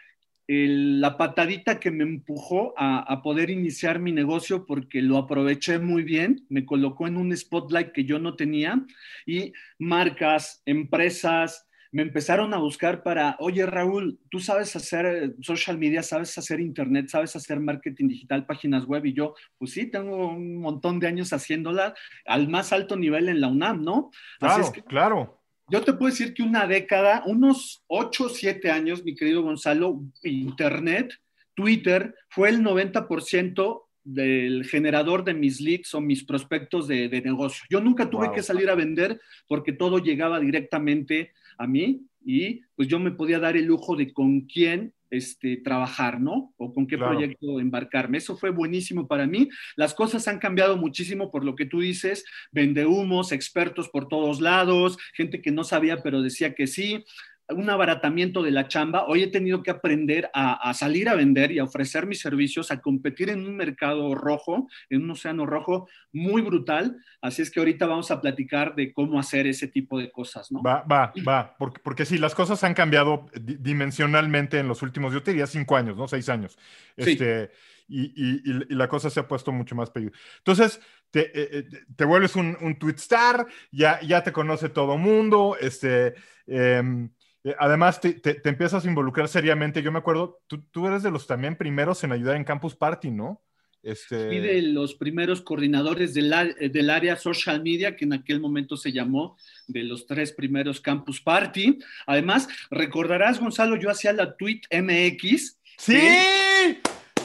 la 0.51 1.15
patadita 1.15 1.79
que 1.79 1.91
me 1.91 2.03
empujó 2.03 2.73
a, 2.75 3.21
poder 3.21 3.51
iniciar 3.51 3.99
mi 3.99 4.11
negocio 4.11 4.65
porque 4.65 4.99
lo 4.99 5.17
aproveché 5.17 5.77
muy 5.77 6.01
bien, 6.01 6.47
me 6.49 6.65
colocó 6.65 7.05
en 7.05 7.17
un 7.17 7.37
spotlight 7.37 7.91
que 7.91 8.03
yo 8.03 8.17
no 8.17 8.35
tenía 8.35 8.83
y 9.27 9.53
marcas, 9.77 10.63
empresas, 10.65 11.67
me 11.91 12.01
empezaron 12.01 12.55
a 12.55 12.57
buscar 12.57 13.03
para, 13.03 13.35
oye 13.37 13.63
Raúl, 13.67 14.19
tú 14.31 14.39
sabes 14.39 14.75
hacer 14.75 15.05
eh, 15.05 15.35
social 15.41 15.77
media, 15.77 16.01
sabes 16.01 16.35
hacer 16.35 16.59
internet, 16.59 17.09
sabes 17.09 17.35
hacer 17.35 17.59
marketing 17.59 18.07
digital, 18.07 18.47
páginas 18.47 18.85
web 18.85 19.05
y 19.05 19.13
yo, 19.13 19.35
pues 19.59 19.71
sí, 19.71 19.85
tengo 19.85 20.29
un 20.29 20.57
montón 20.57 20.99
de 20.99 21.07
años 21.07 21.31
haciéndola 21.31 21.93
al 22.25 22.47
más 22.47 22.73
alto 22.73 22.97
nivel 22.97 23.29
en 23.29 23.39
la 23.39 23.49
UNAM, 23.49 23.83
¿no? 23.83 24.09
Claro, 24.39 24.71
claro. 24.87 25.38
Yo 25.71 25.83
te 25.83 25.93
puedo 25.93 26.09
decir 26.11 26.33
que 26.33 26.41
una 26.41 26.65
década, 26.65 27.23
unos 27.25 27.83
8 27.87 28.25
o 28.25 28.29
7 28.29 28.71
años, 28.71 29.03
mi 29.03 29.15
querido 29.15 29.43
Gonzalo, 29.43 30.01
Internet, 30.23 31.13
Twitter, 31.53 32.15
fue 32.29 32.49
el 32.49 32.63
90% 32.63 33.83
del 34.03 34.65
generador 34.65 35.23
de 35.23 35.35
mis 35.35 35.61
leads 35.61 35.93
o 35.93 36.01
mis 36.01 36.23
prospectos 36.23 36.87
de, 36.87 37.09
negocio. 37.23 37.65
Yo 37.69 37.81
nunca 37.81 38.09
tuve 38.09 38.31
que 38.31 38.41
salir 38.41 38.69
a 38.69 38.75
vender 38.75 39.19
porque 39.47 39.71
todo 39.71 39.99
llegaba 39.99 40.39
directamente 40.39 41.33
a 41.57 41.67
mí 41.67 42.01
y 42.25 42.61
pues 42.75 42.87
yo 42.87 42.99
me 42.99 43.11
podía 43.11 43.39
dar 43.39 43.55
el 43.55 43.65
lujo 43.65 43.95
de 43.95 44.11
con 44.11 44.41
quién 44.41 44.93
este, 45.09 45.57
trabajar, 45.57 46.19
¿no? 46.19 46.53
O 46.57 46.73
con 46.73 46.87
qué 46.87 46.97
proyecto 46.97 47.59
embarcarme. 47.59 48.17
Eso 48.17 48.37
fue 48.37 48.49
buenísimo 48.49 49.07
para 49.07 49.27
mí. 49.27 49.49
Las 49.75 49.93
cosas 49.93 50.27
han 50.27 50.39
cambiado 50.39 50.77
muchísimo 50.77 51.31
por 51.31 51.45
lo 51.45 51.55
que 51.55 51.65
tú 51.65 51.79
dices, 51.79 52.25
vende 52.51 52.85
humos, 52.85 53.31
expertos 53.31 53.89
por 53.89 54.07
todos 54.07 54.41
lados, 54.41 54.97
gente 55.13 55.41
que 55.41 55.51
no 55.51 55.63
sabía 55.63 56.01
pero 56.03 56.21
decía 56.21 56.53
que 56.53 56.67
sí 56.67 57.03
un 57.49 57.69
abaratamiento 57.69 58.43
de 58.43 58.51
la 58.51 58.67
chamba. 58.67 59.05
Hoy 59.07 59.23
he 59.23 59.27
tenido 59.27 59.63
que 59.63 59.71
aprender 59.71 60.29
a, 60.33 60.73
salir 60.73 61.09
a 61.09 61.15
vender 61.15 61.51
y 61.51 61.59
a 61.59 61.63
ofrecer 61.63 62.05
mis 62.05 62.19
servicios, 62.19 62.71
a 62.71 62.79
competir 62.79 63.29
en 63.29 63.45
un 63.45 63.55
mercado 63.55 64.13
rojo, 64.15 64.67
en 64.89 65.03
un 65.03 65.11
océano 65.11 65.45
rojo 65.45 65.87
muy 66.11 66.41
brutal. 66.41 66.97
Así 67.21 67.41
es 67.41 67.51
que 67.51 67.59
ahorita 67.59 67.85
vamos 67.87 68.11
a 68.11 68.21
platicar 68.21 68.75
de 68.75 68.93
cómo 68.93 69.19
hacer 69.19 69.47
ese 69.47 69.67
tipo 69.67 69.99
de 69.99 70.11
cosas, 70.11 70.51
¿no? 70.51 70.61
Va, 70.61 70.83
va, 70.83 71.11
va, 71.27 71.55
porque, 71.57 71.79
porque 71.83 72.05
sí, 72.05 72.17
las 72.17 72.35
cosas 72.35 72.63
han 72.63 72.73
cambiado 72.73 73.25
dimensionalmente 73.33 74.59
en 74.59 74.67
los 74.67 74.81
últimos, 74.81 75.13
yo 75.13 75.23
te 75.23 75.31
diría 75.31 75.47
cinco 75.47 75.75
años, 75.75 75.97
¿no? 75.97 76.07
Seis 76.07 76.29
años. 76.29 76.57
Este, 76.95 77.51
y, 77.87 78.41
la 78.75 78.87
cosa 78.87 79.09
se 79.09 79.19
ha 79.19 79.27
puesto 79.27 79.51
mucho 79.51 79.75
más 79.75 79.89
peluda. 79.89 80.11
Entonces, 80.37 80.79
te, 81.09 81.21
eh, 81.21 81.49
eh, 81.51 81.67
te, 81.95 82.05
vuelves 82.05 82.35
un, 82.35 82.55
un 82.61 82.77
tweet 82.77 82.95
star, 82.95 83.47
ya, 83.71 83.99
ya 84.01 84.23
te 84.23 84.31
conoce 84.31 84.69
todo 84.69 84.97
mundo, 84.97 85.57
este... 85.59 86.13
Em, 86.45 87.09
eh, 87.43 87.55
además, 87.57 88.01
te, 88.01 88.19
empiezas 88.43 88.85
a 88.85 88.87
involucrar 88.87 89.27
seriamente. 89.27 89.81
Yo 89.81 89.91
me 89.91 89.99
acuerdo, 89.99 90.39
tú, 90.47 90.87
eres 90.87 91.03
de 91.03 91.11
los 91.11 91.27
también 91.27 91.55
primeros 91.55 92.03
en 92.03 92.11
ayudar 92.11 92.35
en 92.35 92.43
Campus 92.43 92.75
Party, 92.75 93.11
¿no? 93.11 93.41
Este... 93.81 94.27
Fui 94.27 94.39
de 94.39 94.61
los 94.61 94.95
primeros 94.95 95.41
coordinadores 95.41 96.13
del, 96.13 96.33
del, 96.59 96.89
área 96.89 97.15
social 97.15 97.63
media, 97.63 97.95
que 97.95 98.03
en 98.03 98.11
aquel 98.11 98.41
momento 98.41 98.75
se 98.75 98.91
llamó 98.91 99.37
de 99.67 99.83
los 99.83 100.05
tres 100.05 100.33
primeros 100.33 100.81
Campus 100.81 101.21
Party. 101.21 101.79
Además, 102.05 102.49
recordarás, 102.69 103.39
Gonzalo, 103.39 103.77
yo 103.77 103.89
hacía 103.89 104.11
la 104.11 104.35
Tweet 104.35 104.61
MX. 104.71 105.57
Sí, 105.77 106.01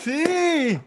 sí. 0.00 0.79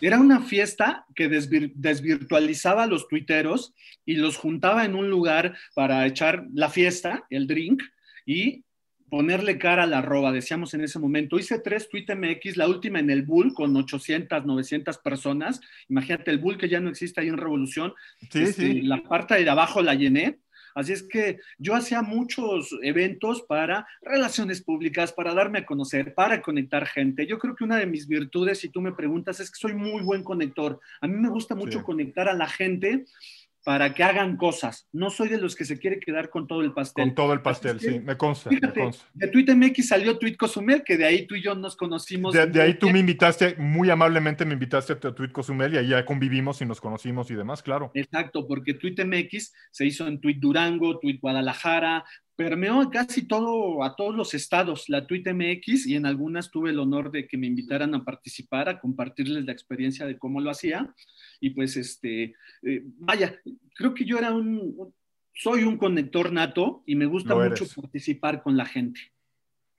Era 0.00 0.20
una 0.20 0.42
fiesta 0.42 1.06
que 1.14 1.28
desvirtualizaba 1.28 2.84
a 2.84 2.86
los 2.86 3.08
tuiteros 3.08 3.74
y 4.04 4.14
los 4.14 4.36
juntaba 4.36 4.84
en 4.84 4.94
un 4.94 5.10
lugar 5.10 5.56
para 5.74 6.06
echar 6.06 6.46
la 6.52 6.68
fiesta, 6.68 7.24
el 7.30 7.48
drink, 7.48 7.82
y 8.26 8.65
ponerle 9.08 9.58
cara 9.58 9.84
a 9.84 9.86
la 9.86 9.98
arroba, 9.98 10.32
decíamos 10.32 10.74
en 10.74 10.82
ese 10.82 10.98
momento. 10.98 11.38
Hice 11.38 11.60
tres 11.60 11.88
tweet 11.88 12.06
MX, 12.14 12.56
la 12.56 12.68
última 12.68 12.98
en 12.98 13.10
el 13.10 13.22
Bull 13.22 13.54
con 13.54 13.76
800, 13.76 14.44
900 14.44 14.98
personas. 14.98 15.60
Imagínate 15.88 16.30
el 16.30 16.38
Bull 16.38 16.58
que 16.58 16.68
ya 16.68 16.80
no 16.80 16.90
existe 16.90 17.20
ahí 17.20 17.28
en 17.28 17.36
Revolución. 17.36 17.94
Sí, 18.30 18.42
este, 18.42 18.62
sí. 18.62 18.82
La 18.82 19.02
parte 19.02 19.42
de 19.42 19.48
abajo 19.48 19.82
la 19.82 19.94
llené. 19.94 20.38
Así 20.76 20.92
es 20.92 21.02
que 21.02 21.38
yo 21.56 21.74
hacía 21.74 22.02
muchos 22.02 22.68
eventos 22.82 23.40
para 23.48 23.86
relaciones 24.02 24.62
públicas, 24.62 25.10
para 25.10 25.32
darme 25.32 25.60
a 25.60 25.64
conocer, 25.64 26.12
para 26.12 26.42
conectar 26.42 26.86
gente. 26.86 27.26
Yo 27.26 27.38
creo 27.38 27.56
que 27.56 27.64
una 27.64 27.78
de 27.78 27.86
mis 27.86 28.06
virtudes, 28.06 28.58
si 28.58 28.68
tú 28.68 28.82
me 28.82 28.92
preguntas, 28.92 29.40
es 29.40 29.50
que 29.50 29.58
soy 29.58 29.72
muy 29.72 30.02
buen 30.02 30.22
conector. 30.22 30.78
A 31.00 31.06
mí 31.06 31.14
me 31.14 31.30
gusta 31.30 31.54
mucho 31.54 31.82
conectar 31.82 32.28
a 32.28 32.34
la 32.34 32.46
gente 32.46 33.06
para 33.66 33.92
que 33.92 34.04
hagan 34.04 34.36
cosas. 34.36 34.88
No 34.92 35.10
soy 35.10 35.28
de 35.28 35.38
los 35.38 35.56
que 35.56 35.64
se 35.64 35.76
quiere 35.76 35.98
quedar 35.98 36.30
con 36.30 36.46
todo 36.46 36.60
el 36.60 36.72
pastel. 36.72 37.06
Con 37.06 37.14
todo 37.16 37.32
el 37.32 37.42
pastel, 37.42 37.80
sí, 37.80 37.98
me 37.98 38.16
consta, 38.16 38.48
me 38.48 38.60
consta. 38.60 39.04
De 39.12 39.26
TweetMX 39.26 39.88
salió 39.88 40.16
Tweet 40.18 40.36
Cozumel, 40.36 40.84
que 40.84 40.96
de 40.96 41.04
ahí 41.04 41.26
tú 41.26 41.34
y 41.34 41.42
yo 41.42 41.52
nos 41.56 41.74
conocimos. 41.74 42.32
De, 42.32 42.62
ahí 42.62 42.74
tú 42.74 42.90
me 42.90 43.00
invitaste, 43.00 43.56
muy 43.56 43.90
amablemente 43.90 44.44
me 44.44 44.52
invitaste 44.52 44.92
a 44.92 45.00
Tweet 45.00 45.32
Cozumel 45.32 45.74
y 45.74 45.78
ahí 45.78 45.88
ya 45.88 46.04
convivimos 46.04 46.62
y 46.62 46.64
nos 46.64 46.80
conocimos 46.80 47.28
y 47.32 47.34
demás, 47.34 47.60
claro. 47.60 47.90
Exacto, 47.94 48.46
porque 48.46 48.74
TweetMX 48.74 49.52
se 49.72 49.84
hizo 49.84 50.06
en 50.06 50.20
Tweet 50.20 50.36
Durango, 50.38 51.00
Tweet 51.00 51.18
Guadalajara, 51.20 52.04
permeó 52.36 52.90
casi 52.90 53.26
todo, 53.26 53.82
a 53.82 53.96
todos 53.96 54.14
los 54.14 54.34
estados, 54.34 54.88
la 54.88 55.06
TweetMX, 55.06 55.86
y 55.86 55.96
en 55.96 56.06
algunas 56.06 56.50
tuve 56.50 56.70
el 56.70 56.78
honor 56.78 57.10
de 57.10 57.26
que 57.26 57.38
me 57.38 57.46
invitaran 57.46 57.94
a 57.94 58.04
participar, 58.04 58.68
a 58.68 58.78
compartirles 58.78 59.44
la 59.44 59.52
experiencia 59.52 60.06
de 60.06 60.18
cómo 60.18 60.40
lo 60.40 60.50
hacía 60.50 60.94
y 61.40 61.50
pues 61.50 61.76
este, 61.76 62.34
eh, 62.62 62.82
vaya, 62.98 63.40
creo 63.74 63.94
que 63.94 64.04
yo 64.04 64.18
era 64.18 64.32
un, 64.32 64.94
soy 65.34 65.64
un 65.64 65.76
conector 65.76 66.32
nato 66.32 66.82
y 66.86 66.94
me 66.94 67.06
gusta 67.06 67.34
mucho 67.34 67.66
participar 67.74 68.42
con 68.42 68.56
la 68.56 68.66
gente. 68.66 69.00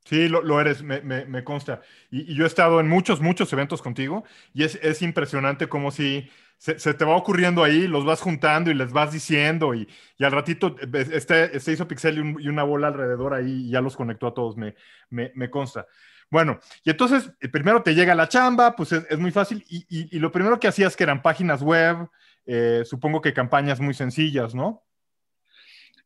Sí, 0.05 0.29
lo, 0.29 0.61
eres, 0.61 0.83
me, 0.83 1.43
consta. 1.43 1.81
Y, 2.09 2.33
yo 2.33 2.45
he 2.45 2.47
estado 2.47 2.79
en 2.79 2.87
muchos, 2.87 3.19
muchos 3.19 3.51
eventos 3.51 3.81
contigo 3.81 4.23
y 4.53 4.63
es, 4.63 5.01
impresionante 5.01 5.67
como 5.67 5.91
si 5.91 6.29
se, 6.57 6.93
te 6.93 7.05
va 7.05 7.15
ocurriendo 7.15 7.63
ahí, 7.63 7.87
los 7.87 8.03
vas 8.03 8.21
juntando 8.21 8.71
y 8.71 8.73
les 8.73 8.91
vas 8.91 9.11
diciendo 9.11 9.73
y, 9.75 9.87
al 10.19 10.31
ratito 10.31 10.75
este, 10.93 11.59
se 11.59 11.71
hizo 11.71 11.87
pixel 11.87 12.17
y, 12.39 12.47
una 12.47 12.63
bola 12.63 12.87
alrededor 12.87 13.33
ahí 13.33 13.67
y 13.67 13.69
ya 13.71 13.81
los 13.81 13.95
conectó 13.95 14.27
a 14.27 14.33
todos, 14.33 14.57
me, 14.57 14.75
me 15.09 15.49
consta. 15.49 15.87
Bueno, 16.29 16.59
y 16.83 16.89
entonces 16.89 17.31
eh, 17.39 17.47
primero 17.47 17.81
te 17.83 17.95
llega 17.95 18.13
la 18.13 18.27
chamba, 18.27 18.75
pues 18.75 18.91
es, 18.91 19.17
muy 19.17 19.31
fácil. 19.31 19.63
Y, 19.69 20.19
lo 20.19 20.31
primero 20.31 20.59
que 20.59 20.67
hacías 20.67 20.95
que 20.95 21.03
eran 21.03 21.21
páginas 21.21 21.61
web, 21.61 22.09
eh, 22.45 22.83
supongo 22.85 23.21
que 23.21 23.33
campañas 23.33 23.79
muy 23.79 23.93
sencillas, 23.93 24.53
¿no? 24.53 24.83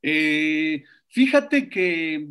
Eh, 0.02 0.84
fíjate 1.08 1.70
que 1.70 2.28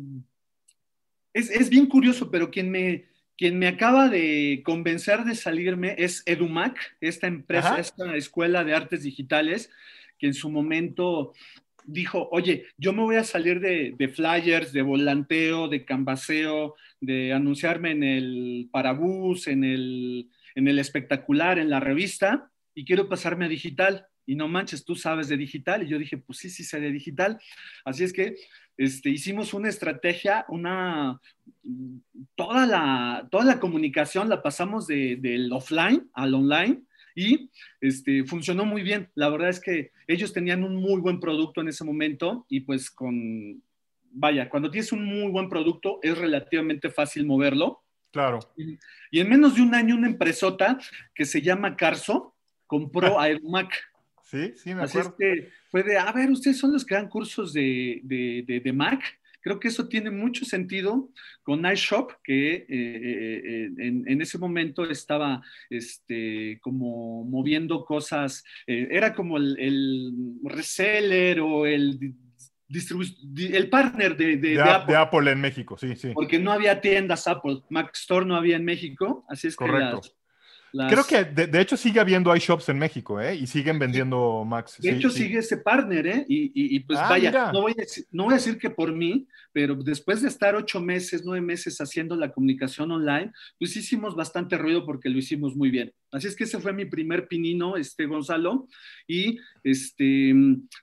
es, 1.33 1.69
bien 1.69 1.87
curioso, 1.87 2.31
pero 2.31 2.49
quien 2.49 2.71
me, 2.71 3.05
quien 3.41 3.57
me 3.57 3.67
acaba 3.67 4.07
de 4.07 4.61
convencer 4.63 5.23
de 5.23 5.33
salirme 5.33 5.95
es 5.97 6.21
EduMac, 6.27 6.77
esta 7.01 7.25
empresa, 7.25 7.79
esta 7.79 8.15
escuela 8.15 8.63
de 8.63 8.75
artes 8.75 9.01
digitales, 9.01 9.71
que 10.19 10.27
en 10.27 10.35
su 10.35 10.51
momento 10.51 11.33
dijo, 11.83 12.29
oye, 12.31 12.67
yo 12.77 12.93
me 12.93 13.01
voy 13.01 13.15
a 13.15 13.23
salir 13.23 13.59
de, 13.59 14.13
flyers, 14.13 14.73
de 14.73 14.83
volanteo, 14.83 15.69
de 15.69 15.85
canvaseo, 15.85 16.75
de 16.99 17.33
anunciarme 17.33 17.89
en 17.89 18.03
el 18.03 18.69
parabús, 18.71 19.47
en 19.47 19.63
el, 19.63 20.29
en 20.53 20.67
el 20.67 20.77
espectacular, 20.77 21.57
en 21.57 21.71
la 21.71 21.79
revista, 21.79 22.51
y 22.75 22.85
quiero 22.85 23.09
pasarme 23.09 23.45
a 23.45 23.49
digital. 23.49 24.05
Y 24.27 24.35
no 24.35 24.47
manches, 24.49 24.85
tú 24.85 24.95
sabes 24.95 25.29
de 25.29 25.37
digital. 25.37 25.81
Y 25.81 25.87
yo 25.87 25.97
dije, 25.97 26.15
pues 26.15 26.37
sí, 26.37 26.51
sí 26.51 26.63
sé 26.63 26.79
de 26.79 26.91
digital. 26.91 27.39
Así 27.85 28.03
es 28.03 28.13
que 28.13 28.35
este, 28.81 29.11
hicimos 29.11 29.53
una 29.53 29.69
estrategia, 29.69 30.43
una, 30.49 31.21
toda 32.33 32.65
la, 32.65 33.27
toda 33.29 33.45
la 33.45 33.59
comunicación 33.59 34.27
la 34.27 34.41
pasamos 34.41 34.87
del 34.87 35.53
offline 35.53 36.09
al 36.13 36.33
online 36.33 36.81
y 37.13 37.51
este, 37.79 38.23
funcionó 38.23 38.65
muy 38.65 38.81
bien. 38.81 39.11
La 39.13 39.29
verdad 39.29 39.49
es 39.49 39.59
que 39.59 39.91
ellos 40.07 40.33
tenían 40.33 40.63
un 40.63 40.77
muy 40.77 40.99
buen 40.99 41.19
producto 41.19 41.61
en 41.61 41.67
ese 41.67 41.83
momento 41.83 42.47
y 42.49 42.61
pues 42.61 42.89
con, 42.89 43.61
vaya, 44.13 44.49
cuando 44.49 44.71
tienes 44.71 44.91
un 44.91 45.05
muy 45.05 45.31
buen 45.31 45.47
producto 45.47 45.99
es 46.01 46.17
relativamente 46.17 46.89
fácil 46.89 47.27
moverlo. 47.27 47.83
Claro. 48.11 48.39
Y, 48.57 49.19
en 49.19 49.29
menos 49.29 49.53
de 49.53 49.61
un 49.61 49.75
año 49.75 49.95
una 49.95 50.07
empresota 50.07 50.79
que 51.13 51.25
se 51.25 51.43
llama 51.43 51.75
Carso 51.75 52.33
compró 52.65 53.19
a 53.21 53.27
Mac. 53.43 53.71
Sí, 54.31 54.53
sí, 54.55 54.73
me 54.73 54.83
acuerdo. 54.83 54.99
Así 54.99 55.09
es 55.09 55.13
que 55.17 55.49
fue 55.69 55.83
de, 55.83 55.97
a 55.97 56.09
ver, 56.13 56.31
ustedes 56.31 56.57
son 56.57 56.71
los 56.71 56.85
que 56.85 56.95
dan 56.95 57.09
cursos 57.09 57.51
de, 57.51 57.99
de, 58.03 58.61
de 58.63 58.73
Mac 58.73 59.03
creo 59.41 59.59
que 59.59 59.67
eso 59.67 59.87
tiene 59.87 60.11
mucho 60.11 60.45
sentido 60.45 61.09
con 61.43 61.65
iShop, 61.65 62.11
que 62.23 62.53
eh, 62.53 62.65
eh, 62.69 63.69
en, 63.79 64.21
ese 64.21 64.37
momento 64.37 64.85
estaba 64.85 65.41
este, 65.69 66.59
como 66.61 67.25
moviendo 67.25 67.83
cosas, 67.83 68.43
era 68.67 69.13
como 69.13 69.37
el, 69.37 70.11
reseller 70.43 71.41
o 71.41 71.65
el 71.65 72.13
el 73.35 73.69
partner 73.69 74.15
de, 74.15 74.37
de, 74.37 74.61
Apple. 74.61 75.31
en 75.31 75.41
México, 75.41 75.77
sí, 75.77 75.93
sí. 75.97 76.11
Porque 76.13 76.39
no 76.39 76.53
había 76.53 76.79
tiendas 76.79 77.27
Apple, 77.27 77.63
Mac 77.69 77.91
Store 77.93 78.25
no 78.25 78.37
había 78.37 78.55
en 78.55 78.63
México, 78.63 79.25
así 79.27 79.49
es 79.49 79.57
Correcto. 79.57 79.99
que 79.99 80.20
Creo 80.71 81.03
que 81.03 81.25
de, 81.25 81.61
hecho 81.61 81.75
sigue 81.75 81.99
habiendo 81.99 82.33
iShops 82.33 82.69
en 82.69 82.79
México, 82.79 83.19
¿eh? 83.19 83.35
Y 83.35 83.47
siguen 83.47 83.77
vendiendo 83.77 84.45
Macs. 84.45 84.77
De 84.79 84.91
hecho 84.91 85.09
sigue 85.09 85.39
ese 85.39 85.57
partner, 85.57 86.07
¿eh? 86.07 86.25
Y, 86.27 86.79
pues 86.81 86.97
ah, 86.97 87.09
vaya, 87.09 87.51
no 87.51 87.61
voy, 87.61 87.73
a 87.73 87.81
decir, 87.81 88.05
no 88.11 88.25
voy, 88.25 88.33
a 88.33 88.37
decir, 88.37 88.57
que 88.57 88.69
por 88.69 88.93
mí, 88.93 89.27
pero 89.51 89.75
después 89.75 90.21
de 90.21 90.29
estar 90.29 90.55
ocho 90.55 90.79
meses, 90.79 91.23
nueve 91.25 91.45
meses 91.45 91.79
haciendo 91.81 92.15
la 92.15 92.31
comunicación 92.31 92.91
online, 92.91 93.31
pues 93.59 93.75
hicimos 93.75 94.15
bastante 94.15 94.57
ruido 94.57 94.85
porque 94.85 95.09
lo 95.09 95.17
hicimos 95.17 95.55
muy 95.55 95.71
bien. 95.71 95.93
Así 96.11 96.27
es 96.27 96.35
que 96.35 96.45
ese 96.45 96.59
fue 96.59 96.71
mi 96.71 96.85
primer 96.85 97.27
pinino, 97.27 97.75
este 97.75 98.05
Gonzalo. 98.05 98.67
Y 99.07 99.39
este, 99.63 100.33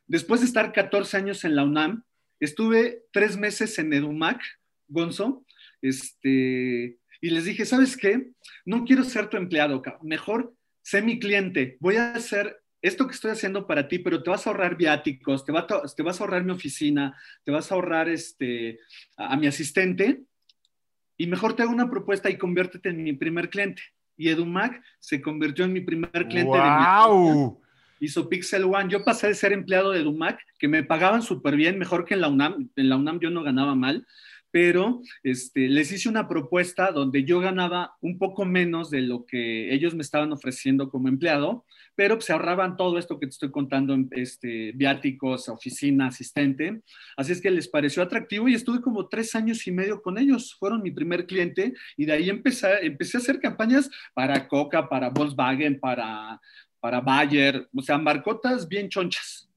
después 0.07 0.41
de 0.41 0.47
estar 0.47 0.73
14 0.73 1.17
años 1.17 1.45
en 1.45 1.57
la 1.57 1.65
UNAM, 1.65 2.03
estuve 2.41 3.05
tres 3.11 3.37
meses 3.37 3.79
en 3.79 3.93
EduMac, 3.93 4.41
Gonzo, 4.89 5.45
este, 5.83 6.99
y 7.21 7.31
les 7.31 7.45
dije, 7.45 7.65
¿sabes 7.65 7.97
qué? 7.97 8.31
No 8.65 8.85
quiero 8.85 9.05
ser 9.05 9.29
tu 9.29 9.37
empleado, 9.37 9.83
mejor 10.03 10.55
sé 10.83 11.03
mi 11.03 11.19
cliente, 11.19 11.77
voy 11.81 11.97
a 11.97 12.13
hacer 12.13 12.61
esto 12.81 13.07
que 13.07 13.15
estoy 13.15 13.33
haciendo 13.33 13.67
para 13.67 13.89
ti, 13.89 13.99
pero 13.99 14.23
te 14.23 14.31
vas 14.31 14.47
a 14.47 14.51
ahorrar 14.51 14.77
viáticos, 14.77 15.45
te, 15.45 15.53
te 15.97 16.03
vas 16.03 16.21
a 16.21 16.25
ahorrar 16.25 16.45
mi 16.45 16.53
oficina, 16.53 17.17
te 17.45 17.51
vas 17.51 17.71
a 17.71 17.75
ahorrar 17.75 18.09
este, 18.09 18.79
a, 19.17 19.37
mi 19.37 19.49
asistente, 19.49 20.23
y 21.17 21.27
mejor 21.27 21.55
te 21.55 21.63
hago 21.63 21.73
una 21.73 21.91
propuesta 21.91 22.31
y 22.31 22.39
conviértete 22.39 22.91
en 22.91 23.03
mi 23.03 23.13
primer 23.13 23.51
cliente. 23.51 23.83
Y 24.17 24.29
EduMac 24.29 24.81
se 25.01 25.21
convirtió 25.21 25.65
en 25.65 25.73
mi 25.73 25.81
primer 25.81 26.29
cliente. 26.29 26.45
¡Wow! 26.45 27.61
hizo 28.01 28.29
Pixel 28.29 28.65
One. 28.65 28.89
Yo 28.89 29.05
pasé 29.05 29.29
de 29.29 29.35
ser 29.35 29.53
empleado 29.53 29.91
de 29.91 30.01
EduMac, 30.01 30.41
que 30.59 30.69
me 30.69 30.83
pagaban 30.83 31.23
súper 31.23 31.57
bien, 31.57 31.79
mejor 31.79 32.05
que 32.05 32.15
en 32.15 32.21
la 32.21 32.29
UNAM. 32.29 32.71
En 32.77 32.89
la 32.89 32.97
UNAM 32.97 33.21
yo 33.21 33.31
no 33.31 33.43
ganaba 33.43 33.75
mal, 33.75 34.07
pero 34.51 35.03
este, 35.23 35.69
les 35.69 35.93
hice 35.93 36.09
una 36.09 36.29
propuesta 36.29 36.91
donde 36.91 37.25
yo 37.25 37.41
ganaba 37.41 37.97
un 38.01 38.19
poco 38.19 38.45
menos 38.45 38.91
de 38.91 39.03
lo 39.03 39.27
que 39.27 39.73
ellos 39.73 39.95
me 39.95 40.03
estaban 40.03 40.33
ofreciendo 40.33 40.89
como 40.91 41.09
empleado, 41.09 41.65
pero 41.95 42.21
se 42.21 42.33
ahorraban 42.33 42.77
todo 42.77 42.97
esto 42.99 43.19
que 43.19 43.27
te 43.27 43.31
estoy 43.31 43.51
contando, 43.51 43.97
este, 44.13 44.73
viáticos, 44.73 45.49
oficina, 45.49 46.07
asistente. 46.07 46.81
Así 47.17 47.33
es 47.33 47.41
que 47.41 47.51
les 47.51 47.69
pareció 47.69 48.03
atractivo 48.03 48.49
y 48.49 48.55
estuve 48.55 48.81
como 48.81 49.09
tres 49.09 49.35
años 49.35 49.67
y 49.67 49.73
medio 49.73 50.01
con 50.01 50.17
ellos. 50.17 50.55
Fueron 50.59 50.83
mi 50.83 50.93
primer 50.93 51.27
cliente 51.27 51.75
y 51.97 52.07
de 52.07 52.13
ahí 52.13 52.31
empecé, 52.31 52.87
empecé 52.87 53.17
a 53.17 53.21
hacer 53.21 53.41
campañas 53.41 53.91
para 54.15 54.47
Coca, 54.47 54.89
para 54.89 55.11
Volkswagen, 55.11 55.81
para, 55.81 56.41
para 56.81 57.01
Bayer, 57.01 57.69
o 57.75 57.83
sea, 57.83 57.99
marcotas 57.99 58.69
bien 58.69 58.89
chonchas. 58.89 59.48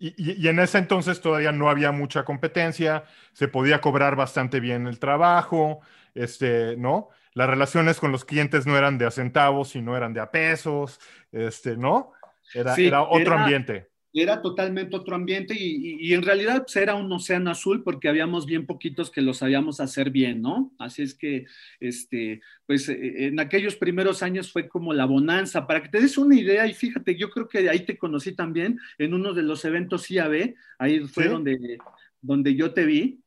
Y, 0.00 0.46
en 0.46 0.60
ese 0.60 0.78
entonces 0.78 1.20
todavía 1.20 1.50
no 1.50 1.68
había 1.68 1.90
mucha 1.90 2.24
competencia, 2.24 3.04
se 3.32 3.48
podía 3.48 3.80
cobrar 3.80 4.14
bastante 4.14 4.60
bien 4.60 4.86
el 4.86 4.98
trabajo, 5.00 5.80
este, 6.14 6.76
¿no? 6.76 7.08
Las 7.34 7.50
relaciones 7.50 7.98
con 7.98 8.12
los 8.12 8.24
clientes 8.24 8.66
no 8.66 8.76
eran 8.76 8.98
de 8.98 9.06
a 9.06 9.10
centavos, 9.10 9.70
sino 9.70 9.96
eran 9.96 10.14
de 10.14 10.20
a 10.20 10.30
pesos, 10.30 11.00
este, 11.32 11.76
¿no? 11.76 12.12
Era, 12.54 12.74
era 12.76 13.02
otro 13.02 13.34
ambiente 13.34 13.88
era 14.20 14.42
totalmente 14.42 14.96
otro 14.96 15.14
ambiente 15.16 15.54
y, 15.58 16.12
en 16.12 16.22
realidad 16.22 16.62
pues, 16.64 16.76
era 16.76 16.94
un 16.94 17.10
océano 17.12 17.50
azul 17.50 17.82
porque 17.82 18.08
habíamos 18.08 18.46
bien 18.46 18.66
poquitos 18.66 19.10
que 19.10 19.20
lo 19.20 19.34
sabíamos 19.34 19.80
hacer 19.80 20.10
bien, 20.10 20.42
¿no? 20.42 20.72
Así 20.78 21.02
es 21.02 21.14
que, 21.14 21.46
este, 21.80 22.40
pues 22.66 22.88
eh, 22.88 23.26
en 23.26 23.40
aquellos 23.40 23.76
primeros 23.76 24.22
años 24.22 24.50
fue 24.52 24.68
como 24.68 24.92
la 24.92 25.04
bonanza. 25.04 25.66
Para 25.66 25.82
que 25.82 25.88
te 25.88 26.00
des 26.00 26.18
una 26.18 26.36
idea, 26.36 26.66
y 26.66 26.74
fíjate, 26.74 27.16
yo 27.16 27.30
creo 27.30 27.48
que 27.48 27.68
ahí 27.68 27.80
te 27.80 27.98
conocí 27.98 28.32
también 28.32 28.78
en 28.98 29.14
uno 29.14 29.34
de 29.34 29.42
los 29.42 29.64
eventos 29.64 30.10
IAB, 30.10 30.54
ahí 30.78 31.00
fue 31.00 31.28
donde, 31.28 31.78
donde 32.20 32.54
yo 32.54 32.72
te 32.72 32.84
vi, 32.86 33.20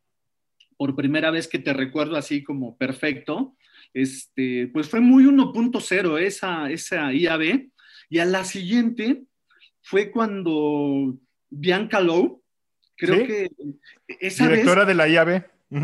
por 0.78 0.96
primera 0.96 1.30
vez 1.30 1.48
que 1.48 1.60
te 1.60 1.74
recuerdo 1.74 2.16
así 2.16 2.44
como 2.44 2.78
perfecto. 2.78 3.56
Este, 3.94 4.68
pues 4.74 4.90
fue 4.90 5.00
muy 5.00 5.26
1.0 5.26 6.20
esa, 6.20 6.72
esa 6.72 7.14
IAB. 7.14 7.70
Y 8.10 8.20
a 8.20 8.26
la 8.26 8.44
siguiente, 8.44 9.24
fue 9.82 10.12
cuando 10.12 11.18
Bianca 11.50 12.00
Lowe, 12.00 12.42
creo 12.96 13.26
que 13.26 13.52
esa 14.08 14.48
directora 14.48 14.86
de 14.86 14.96
la 14.96 15.08
IAB, 15.08 15.44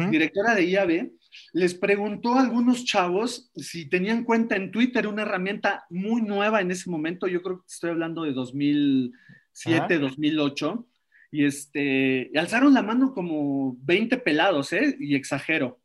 directora 0.09 0.55
de 0.55 0.65
IAB, 0.65 1.11
les 1.53 1.73
preguntó 1.73 2.35
a 2.35 2.41
algunos 2.41 2.85
chavos 2.85 3.51
si 3.55 3.87
tenían 3.89 4.23
cuenta 4.23 4.55
en 4.55 4.71
Twitter, 4.71 5.07
una 5.07 5.23
herramienta 5.23 5.85
muy 5.89 6.21
nueva 6.21 6.61
en 6.61 6.71
ese 6.71 6.89
momento, 6.89 7.27
yo 7.27 7.41
creo 7.41 7.59
que 7.59 7.67
estoy 7.67 7.91
hablando 7.91 8.23
de 8.23 8.33
2007, 8.33 9.99
2008, 9.99 10.87
y 11.31 11.45
este, 11.45 12.31
alzaron 12.35 12.73
la 12.73 12.83
mano 12.83 13.13
como 13.13 13.75
20 13.81 14.17
pelados, 14.17 14.71
¿eh? 14.73 14.95
Y 14.99 15.15
exagero. 15.15 15.79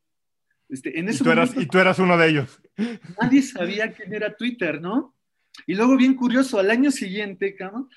Este, 0.69 0.99
en 0.99 1.09
ese 1.09 1.23
¿Y, 1.23 1.25
tú 1.25 1.31
eras, 1.31 1.57
y 1.57 1.67
tú 1.67 1.79
eras 1.79 1.99
uno 1.99 2.17
de 2.17 2.29
ellos. 2.29 2.61
Nadie 3.21 3.43
sabía 3.43 3.93
quién 3.93 4.15
era 4.15 4.37
Twitter, 4.37 4.81
¿no? 4.81 5.15
Y 5.67 5.75
luego, 5.75 5.97
bien 5.97 6.15
curioso, 6.15 6.59
al 6.59 6.71
año 6.71 6.91
siguiente, 6.91 7.55
cabrón, 7.55 7.89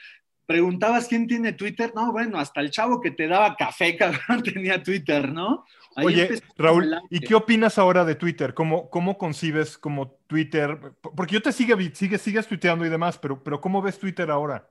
preguntabas 0.46 1.08
quién 1.08 1.28
tiene 1.28 1.54
Twitter. 1.54 1.94
No, 1.96 2.12
bueno, 2.12 2.40
hasta 2.40 2.62
el 2.62 2.72
chavo 2.72 3.02
que 3.02 3.12
te 3.12 3.28
daba 3.28 3.56
café, 3.56 3.96
cabrón, 3.98 4.44
tenía 4.44 4.82
Twitter, 4.82 5.32
¿no? 5.32 5.66
Oye, 5.98 6.42
Raúl, 6.58 6.94
¿y 7.10 7.22
qué 7.22 7.36
opinas 7.36 7.78
ahora 7.78 8.04
de 8.04 8.16
Twitter? 8.16 8.54
¿Cómo, 8.54 8.90
cómo 8.90 9.18
concibes 9.18 9.78
como 9.78 10.12
Twitter? 10.28 10.78
Porque 11.02 11.36
yo 11.36 11.42
te 11.42 11.54
sigue, 11.54 11.96
sigue, 11.96 12.18
sigues 12.18 12.48
tuiteando 12.48 12.86
y 12.86 12.90
demás, 12.90 13.18
pero, 13.18 13.42
pero 13.42 13.62
¿cómo 13.62 13.82
ves 13.82 13.98
Twitter 13.98 14.30
ahora? 14.30 14.70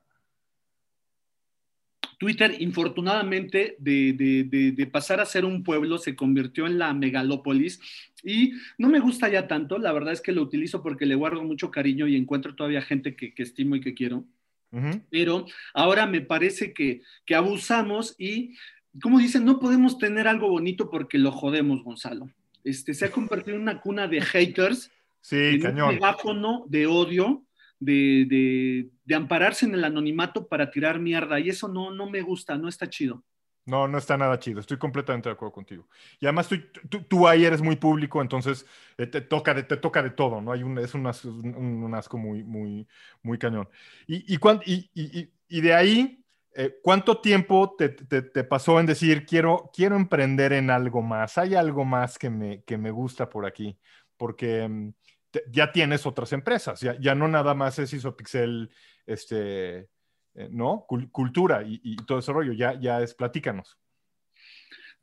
Twitter, 2.19 2.57
infortunadamente, 2.61 3.77
de, 3.79 4.89
pasar 4.93 5.21
a 5.21 5.27
ser 5.27 5.45
un 5.45 5.63
pueblo, 5.63 5.99
se 5.99 6.15
convirtió 6.15 6.67
en 6.67 6.79
la 6.79 6.93
megalópolis 6.93 7.81
y 8.23 8.53
no 8.79 8.89
me 8.89 9.01
gusta 9.01 9.29
ya 9.29 9.47
tanto. 9.47 9.79
La 9.79 9.93
verdad 9.93 10.13
es 10.13 10.21
que 10.21 10.33
lo 10.33 10.43
utilizo 10.43 10.83
porque 10.83 11.07
le 11.07 11.15
guardo 11.15 11.43
mucho 11.43 11.71
cariño 11.71 12.07
y 12.07 12.17
encuentro 12.17 12.55
todavía 12.55 12.83
gente 12.83 13.15
que, 13.17 13.33
estimo 13.37 13.77
y 13.77 13.81
que 13.81 13.95
quiero. 13.95 14.25
Pero 15.09 15.47
ahora 15.73 16.05
me 16.07 16.21
parece 16.21 16.73
que, 16.73 17.03
abusamos 17.33 18.17
y, 18.19 18.57
como 19.01 19.21
dicen, 19.21 19.45
no 19.45 19.61
podemos 19.61 19.99
tener 19.99 20.27
algo 20.27 20.49
bonito 20.49 20.91
porque 20.91 21.19
lo 21.19 21.31
jodemos, 21.31 21.85
Gonzalo. 21.85 22.29
Este, 22.65 22.93
se 22.95 23.05
ha 23.05 23.11
convertido 23.11 23.57
en 23.57 23.63
una 23.63 23.81
cuna 23.81 24.09
de 24.09 24.21
haters. 24.23 24.91
Sí, 25.21 25.59
cañón. 25.61 25.89
Un 25.89 25.95
megáfono 25.95 26.65
de 26.69 26.87
odio 26.87 27.44
de, 27.81 28.91
ampararse 29.15 29.67
en 29.67 29.75
el 29.75 29.85
anonimato 29.85 30.47
para 30.47 30.71
tirar 30.71 30.99
mierda. 30.99 31.39
Y 31.41 31.49
eso 31.49 31.69
no, 31.69 31.91
no 31.91 32.09
me 32.09 32.23
gusta, 32.23 32.57
no 32.57 32.69
está 32.69 32.89
chido. 32.89 33.25
No, 33.67 33.89
no 33.89 33.97
está 33.97 34.19
nada 34.19 34.39
chido. 34.39 34.61
Estoy 34.61 34.77
completamente 34.77 35.29
de 35.29 35.33
acuerdo 35.33 35.53
contigo. 35.53 35.89
Y 36.21 36.27
además 36.27 36.51
tú, 37.09 37.27
ahí 37.27 37.45
eres 37.45 37.63
muy 37.63 37.77
público, 37.77 38.21
entonces 38.21 38.67
eh, 38.99 39.07
te, 39.07 39.23
toca 39.23 39.55
de, 39.55 39.63
te 39.63 39.79
toca 39.79 40.03
de 40.03 40.11
todo, 40.11 40.41
¿no? 40.41 40.53
Hay 40.53 40.63
un, 40.63 40.79
es 40.79 40.95
un, 40.95 41.07
asco 41.07 42.19
muy, 42.19 42.43
muy, 42.43 42.87
muy 43.23 43.39
cañón. 43.39 43.69
Y, 44.07 44.35
y, 44.35 45.31
y, 45.49 45.61
de 45.63 45.75
ahí, 45.75 46.23
eh, 46.55 46.79
¿cuánto 46.83 47.21
tiempo 47.23 47.75
te, 47.79 47.89
pasó 48.45 48.81
en 48.81 48.87
decir, 48.87 49.25
quiero, 49.25 49.71
quiero 49.73 49.97
emprender 49.97 50.53
en 50.53 50.69
algo 50.69 51.01
más? 51.01 51.39
¿Hay 51.39 51.55
algo 51.55 51.87
más 51.87 52.19
que 52.19 52.29
me, 52.29 52.63
que 52.65 52.77
me 52.77 52.91
gusta 52.91 53.31
por 53.31 53.47
aquí? 53.47 53.79
Porque 54.19 54.93
ya 55.51 55.73
tienes 55.73 56.07
otras 56.07 56.33
empresas, 56.33 56.81
ya, 56.81 56.99
ya 57.01 57.15
no 57.15 57.29
nada 57.29 57.55
más 57.55 57.79
es 57.79 57.93
ISOPIXEL, 57.93 58.71
este, 59.07 59.89
eh, 60.35 60.49
¿no? 60.51 60.87
cultura 60.87 61.63
y, 61.65 61.97
todo 62.07 62.19
ese 62.19 62.33
rollo, 62.33 62.53
ya, 62.53 62.79
ya 62.81 63.01
es, 63.01 63.15
platícanos. 63.15 63.79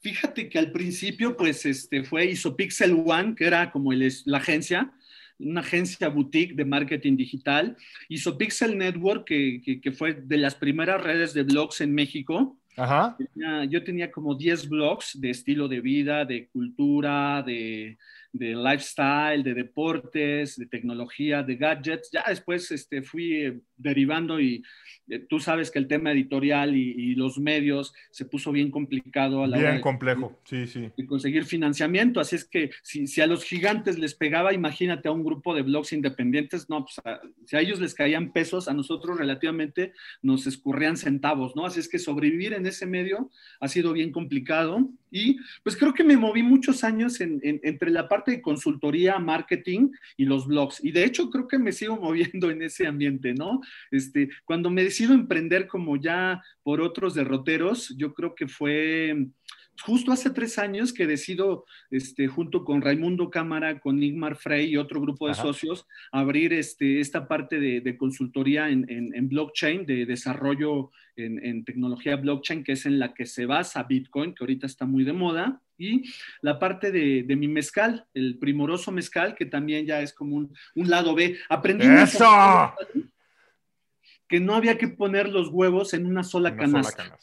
Fíjate 0.02 0.50
que 0.50 0.58
al 0.60 0.72
principio, 0.72 1.38
pues, 1.38 1.65
este, 1.65 2.04
fue 2.04 2.26
ISOPIXEL 2.26 3.04
One, 3.06 3.36
que 3.36 3.46
era 3.46 3.72
como 3.72 3.94
el, 3.94 4.12
la 4.26 4.39
agencia, 4.39 4.91
una 5.38 5.62
agencia 5.62 6.10
boutique 6.10 6.56
de 6.56 6.65
marketing 6.65 7.15
digital, 7.15 7.78
ISOPIXEL 8.10 8.78
Network, 8.78 9.26
que, 9.26 9.80
que, 9.82 9.91
fue 9.91 10.13
de 10.13 10.38
las 10.38 10.56
primeras 10.56 11.02
redes 11.02 11.34
de 11.34 11.44
blogs 11.44 11.82
en 11.82 11.94
México, 11.94 12.58
Ajá. 12.78 13.17
yo 13.70 13.84
tenía 13.84 14.12
como 14.12 14.36
10 14.36 14.70
blogs 14.70 15.20
de 15.20 15.30
estilo 15.30 15.67
de 15.67 15.82
vida, 15.82 16.26
de 16.26 16.48
cultura, 16.48 17.44
de, 17.44 17.98
de 18.34 18.56
lifestyle, 18.56 19.44
de 19.44 19.54
deportes, 19.54 20.56
de 20.56 20.65
tecnología, 20.65 21.44
de 21.44 21.56
gadgets. 21.56 22.10
Ya 22.12 22.24
después 22.28 22.72
este, 22.72 23.02
fui 23.02 23.46
eh, 23.46 23.60
derivando 23.76 24.39
y 24.39 24.63
eh, 25.10 25.20
tú 25.20 25.39
sabes 25.39 25.70
que 25.70 25.80
el 25.80 25.88
tema 25.88 26.12
editorial 26.12 26.76
y, 26.76 27.12
los 27.15 27.38
medios 27.38 27.94
se 28.10 28.26
puso 28.26 28.52
bien 28.52 28.72
complicado 28.72 29.44
a 29.44 29.48
la 29.48 29.58
bien 29.58 29.82
complejo, 29.82 30.39
sí, 30.46 30.65
sí. 30.65 30.89
Y 30.96 31.06
conseguir 31.06 31.44
financiamiento. 31.44 32.20
Así 32.20 32.38
es 32.38 32.46
que 32.46 32.72
si, 32.84 33.22
a 33.22 33.28
los 33.28 33.44
gigantes 33.44 34.00
les 34.00 34.15
pegaba, 34.15 34.54
imagínate 34.54 35.10
a 35.10 35.12
un 35.12 35.24
grupo 35.24 35.54
de 35.54 35.62
blogs 35.62 35.91
independientes, 35.91 36.70
no, 36.70 36.86
pues 36.86 37.02
si 37.46 37.56
a 37.58 37.60
ellos 37.60 37.82
les 37.82 37.94
caían 37.94 38.32
pesos, 38.32 38.70
a 38.70 38.74
nosotros 38.74 39.17
relativamente 39.17 39.91
nos 40.22 40.48
escurrían 40.48 40.96
centavos, 40.96 41.56
¿no? 41.56 41.65
Así 41.65 41.82
es 41.82 41.89
que 41.89 42.00
sobrevivir 42.00 42.54
en 42.54 42.65
ese 42.65 42.86
medio 42.86 43.30
ha 43.60 43.67
sido 43.67 43.91
bien 43.91 44.12
complicado 44.12 44.89
Y 45.12 45.38
pues 45.63 45.76
creo 45.76 45.93
que 45.93 46.04
me 46.04 46.17
moví 46.17 46.41
muchos 46.41 46.84
años 46.84 47.19
entre 47.19 47.91
la 47.91 48.08
parte 48.08 48.32
de 48.32 48.41
consultoría, 48.41 49.19
marketing 49.19 49.89
y 50.17 50.26
los 50.26 50.47
blogs. 50.47 50.84
Y 50.84 50.91
de 50.91 51.04
hecho 51.04 51.30
creo 51.30 51.47
que 51.47 51.60
me 51.60 51.74
sigo 51.74 51.97
moviendo 52.02 52.50
en 52.50 52.62
ese 52.63 52.88
ambiente, 52.88 53.34
¿no? 53.34 53.62
Este, 53.91 54.30
cuando 54.45 54.69
me 54.69 54.84
decido 54.84 55.13
emprender 55.13 55.67
como 55.67 55.97
ya 55.97 56.41
por 56.63 56.82
otros 56.82 57.13
derroteros, 57.13 57.93
yo 57.97 58.13
creo 58.13 58.34
que 58.34 58.47
fue 58.47 59.28
justo 59.82 60.12
hace 60.12 60.30
tres 60.30 60.58
años 60.58 60.94
que 60.94 61.08
decido, 61.08 61.65
este, 61.89 62.28
junto 62.28 62.63
con 62.63 62.82
Raimundo 62.82 63.30
Cámara, 63.30 63.80
con 63.80 64.02
Igmar 64.02 64.36
Frey 64.36 64.70
y 64.70 64.78
otro 64.78 65.02
grupo 65.02 65.28
de 65.28 65.34
socios, 65.34 65.88
abrir 66.12 66.54
este, 66.54 67.00
esta 67.00 67.28
parte 67.28 67.60
de, 67.60 67.98
consultoría 67.98 68.70
en, 68.70 69.30
blockchain, 69.30 69.86
de 69.86 70.06
desarrollo 70.06 70.91
en, 71.15 71.63
tecnología 71.65 72.15
blockchain, 72.15 72.63
que 72.63 72.74
es 72.74 72.86
en 72.86 73.00
la 73.00 73.13
que 73.13 73.26
se 73.26 73.46
basa 73.46 73.84
Bitcoin, 73.84 74.34
que 74.34 74.44
ahorita 74.44 74.65
está 74.65 74.86
muy 74.86 75.04
de 75.04 75.13
moda, 75.13 75.62
y 75.78 76.04
la 76.41 76.60
parte 76.60 76.91
de, 76.91 77.36
mi 77.36 77.48
mezcal, 77.48 78.06
el 78.13 78.38
primoroso 78.38 78.91
mezcal, 78.91 79.36
que 79.36 79.46
también 79.46 79.86
ya 79.86 80.02
es 80.02 80.13
como 80.13 80.38
un, 80.38 80.54
lado 80.76 81.15
B. 81.15 81.38
Aprendí 81.50 81.88
¡Eso! 81.88 82.26
que 84.28 84.39
no 84.39 84.56
había 84.56 84.78
que 84.78 84.88
poner 84.88 85.28
los 85.28 85.50
huevos 85.50 85.94
en 85.94 86.06
una 86.06 86.24
sola 86.24 86.56
canasta. 86.56 87.20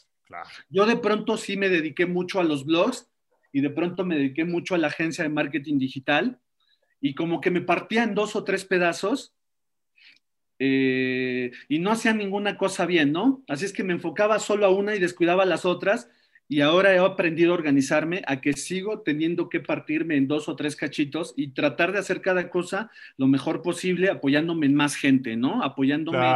Yo 0.69 0.85
de 0.85 0.97
pronto 0.97 1.37
sí 1.37 1.57
me 1.57 1.69
dediqué 1.69 2.05
mucho 2.05 2.39
a 2.39 2.43
los 2.43 2.65
blogs 2.65 3.09
y 3.51 3.61
de 3.61 3.69
pronto 3.69 4.05
me 4.05 4.15
dediqué 4.15 4.45
mucho 4.45 4.75
a 4.75 4.77
la 4.77 4.87
agencia 4.87 5.23
de 5.23 5.29
marketing 5.29 5.79
digital 5.79 6.39
y 7.01 7.15
como 7.15 7.41
que 7.41 7.51
me 7.51 7.61
partía 7.61 8.03
en 8.03 8.15
dos 8.15 8.35
o 8.35 8.43
tres 8.43 8.65
pedazos 8.65 9.33
eh, 10.59 11.51
y 11.69 11.79
no 11.79 11.91
hacía 11.91 12.13
ninguna 12.13 12.57
cosa 12.57 12.85
bien, 12.85 13.11
¿no? 13.13 13.43
Así 13.47 13.65
es 13.65 13.73
que 13.73 13.83
me 13.83 13.93
enfocaba 13.93 14.39
solo 14.39 14.65
a 14.65 14.69
una 14.69 14.93
y 14.95 14.99
descuidaba 14.99 15.45
las 15.45 15.65
otras 15.65 16.09
y 16.51 16.61
ahora 16.61 16.93
he 16.93 16.97
aprendido 16.97 17.51
a 17.51 17.55
organizarme 17.55 18.23
a 18.27 18.41
que 18.41 18.53
sigo 18.53 19.01
teniendo 19.01 19.49
que 19.49 19.61
partirme 19.61 20.17
en 20.17 20.27
dos 20.27 20.49
o 20.49 20.55
tres 20.55 20.75
cachitos 20.75 21.33
y 21.37 21.53
tratar 21.53 21.93
de 21.93 21.99
hacer 21.99 22.21
cada 22.21 22.49
cosa 22.49 22.91
lo 23.17 23.27
mejor 23.27 23.61
posible 23.61 24.09
apoyándome 24.09 24.65
en 24.65 24.75
más 24.75 24.95
gente, 24.95 25.37
¿no? 25.37 25.63
Apoyándome 25.63 26.27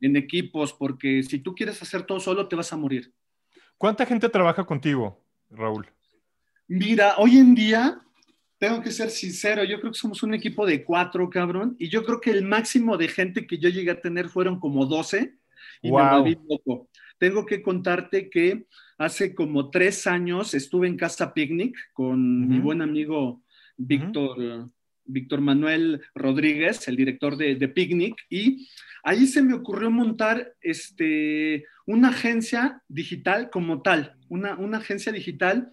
en 0.00 0.16
equipos, 0.16 0.72
porque 0.72 1.22
si 1.22 1.38
tú 1.38 1.54
quieres 1.54 1.80
hacer 1.80 2.02
todo 2.02 2.20
solo 2.20 2.48
te 2.48 2.56
vas 2.56 2.72
a 2.72 2.76
morir. 2.76 3.12
¿Cuánta 3.78 4.06
gente 4.06 4.28
trabaja 4.28 4.64
contigo, 4.64 5.20
Raúl? 5.50 5.86
Mira, 6.66 7.16
hoy 7.18 7.36
en 7.36 7.54
día, 7.54 8.00
tengo 8.58 8.80
que 8.80 8.90
ser 8.90 9.10
sincero, 9.10 9.64
yo 9.64 9.80
creo 9.80 9.92
que 9.92 9.98
somos 9.98 10.22
un 10.22 10.34
equipo 10.34 10.64
de 10.64 10.84
cuatro, 10.84 11.28
cabrón, 11.28 11.76
y 11.78 11.88
yo 11.88 12.04
creo 12.04 12.20
que 12.20 12.30
el 12.30 12.44
máximo 12.44 12.96
de 12.96 13.08
gente 13.08 13.46
que 13.46 13.58
yo 13.58 13.68
llegué 13.68 13.90
a 13.90 14.00
tener 14.00 14.28
fueron 14.28 14.58
como 14.58 14.86
12 14.86 15.34
y 15.82 15.92
me 15.92 16.10
volví 16.10 16.38
loco. 16.48 16.88
Tengo 17.18 17.44
que 17.44 17.62
contarte 17.62 18.30
que 18.30 18.66
hace 18.98 19.34
como 19.34 19.70
tres 19.70 20.06
años 20.06 20.54
estuve 20.54 20.88
en 20.88 20.96
Casa 20.96 21.34
Picnic 21.34 21.76
con 21.92 22.48
mi 22.48 22.58
buen 22.58 22.80
amigo 22.80 23.42
Víctor, 23.76 24.70
Víctor 25.04 25.40
Manuel 25.40 26.02
Rodríguez, 26.14 26.86
el 26.88 26.96
director 26.96 27.36
de, 27.36 27.68
Picnic, 27.68 28.16
y 28.28 28.68
ahí 29.02 29.26
se 29.26 29.42
me 29.42 29.54
ocurrió 29.54 29.90
montar 29.90 30.54
este, 30.60 31.64
una 31.86 32.08
agencia 32.08 32.82
digital 32.88 33.50
como 33.50 33.82
tal, 33.82 34.16
una, 34.28 34.56
agencia 34.76 35.12
digital 35.12 35.72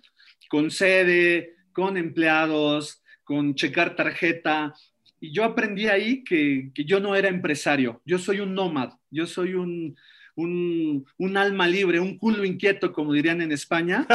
con 0.50 0.72
sede, 0.72 1.56
con 1.72 1.98
empleados, 1.98 3.02
con 3.24 3.56
checar 3.56 3.96
tarjeta. 3.96 4.74
Y 5.20 5.34
yo 5.34 5.44
aprendí 5.44 5.88
ahí 5.88 6.24
que, 6.24 6.72
yo 6.74 7.00
no 7.00 7.16
era 7.16 7.30
empresario, 7.30 8.02
yo 8.06 8.18
soy 8.18 8.40
un 8.40 8.54
nómad, 8.54 8.94
yo 9.10 9.26
soy 9.28 9.54
un, 9.54 9.96
un, 10.36 11.38
alma 11.38 11.68
libre, 11.68 12.00
un 12.00 12.18
culo 12.18 12.44
inquieto, 12.44 12.92
como 12.92 13.14
dirían 13.14 13.42
en 13.42 13.52
España. 13.52 14.06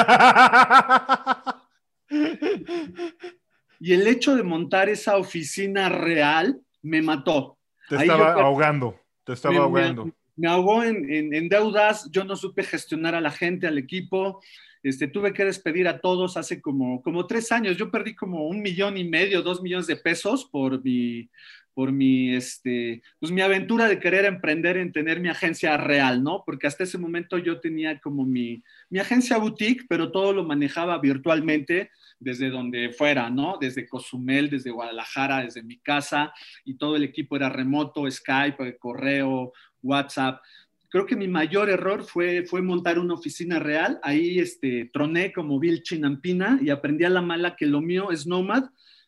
y 3.81 3.93
el 3.93 4.07
hecho 4.07 4.37
de 4.37 4.43
montar 4.43 4.89
esa 4.89 5.17
oficina 5.17 5.89
real 5.89 6.61
me 6.83 7.03
mató. 7.03 7.59
Te 7.89 7.97
estaba 7.97 8.33
ahogando. 8.35 8.99
Te 9.25 9.33
estaba 9.33 9.57
ahogando. 9.59 10.11
Me, 10.37 10.49
ahogó 10.49 10.85
en, 10.85 11.49
deudas, 11.49 12.11
yo 12.11 12.25
no 12.25 12.37
supe 12.37 12.63
gestionar 12.63 13.15
a 13.15 13.21
la 13.21 13.31
gente, 13.31 13.67
al 13.67 13.79
equipo. 13.79 14.41
Este, 14.83 15.09
tuve 15.09 15.33
que 15.33 15.45
despedir 15.45 15.89
a 15.89 16.01
todos 16.01 16.37
hace 16.37 16.61
como, 16.61 17.03
como 17.03 17.27
tres 17.27 17.51
años. 17.51 17.77
Yo 17.77 17.91
perdí 17.91 18.15
como 18.15 18.47
un 18.47 18.61
millón 18.61 18.97
y 18.97 19.05
medio, 19.05 19.43
dos 19.43 19.63
millones 19.63 19.87
de 19.87 19.97
pesos 19.97 20.45
por 20.45 20.83
mi, 20.85 21.29
por 21.77 21.93
mi, 21.93 22.35
este, 22.35 23.03
pues 23.21 23.31
mi 23.31 23.43
aventura 23.43 23.87
de 23.87 24.01
querer 24.01 24.25
emprender 24.25 24.79
en 24.79 24.93
tener 24.93 25.21
mi 25.21 25.29
agencia 25.29 25.77
real, 25.77 26.23
¿no? 26.23 26.43
Porque 26.47 26.67
hasta 26.67 26.85
ese 26.85 26.97
momento 26.97 27.37
yo 27.37 27.61
tenía 27.61 28.01
como 28.01 28.25
mi, 28.25 28.65
mi 28.89 28.99
agencia 28.99 29.37
boutique, 29.37 29.85
pero 29.87 30.11
todo 30.11 30.33
lo 30.33 30.43
manejaba 30.43 30.99
virtualmente 30.99 31.91
desde 32.19 32.49
donde 32.49 32.95
fuera, 32.95 33.29
¿no? 33.29 33.59
Desde 33.61 33.87
Cozumel, 33.87 34.49
desde 34.49 34.71
Guadalajara, 34.71 35.45
desde 35.45 35.63
mi 35.63 35.77
casa, 35.77 36.33
y 36.65 36.79
todo 36.79 36.97
el 36.97 37.03
equipo 37.03 37.37
era 37.37 37.51
remoto, 37.51 38.11
Skype, 38.11 38.79
correo, 38.79 39.53
WhatsApp. 39.83 40.41
Creo 40.89 41.05
que 41.05 41.15
mi 41.15 41.29
mayor 41.29 41.69
error 41.69 42.05
fue, 42.05 42.47
fue 42.47 42.63
montar 42.63 42.99
una 42.99 43.13
oficina 43.13 43.59
real. 43.59 44.01
Ahí 44.03 44.39
este, 44.39 44.89
troné 44.95 45.31
como 45.31 45.61
Bill 45.61 45.83
Chinampina 45.83 46.59
y 46.63 46.71
aprendí 46.71 47.05
a 47.05 47.11
la 47.11 47.21
mala 47.21 47.55
que 47.55 47.67
lo 47.67 47.83
mío 47.83 48.11
es 48.13 48.27
Nomad. 48.27 48.65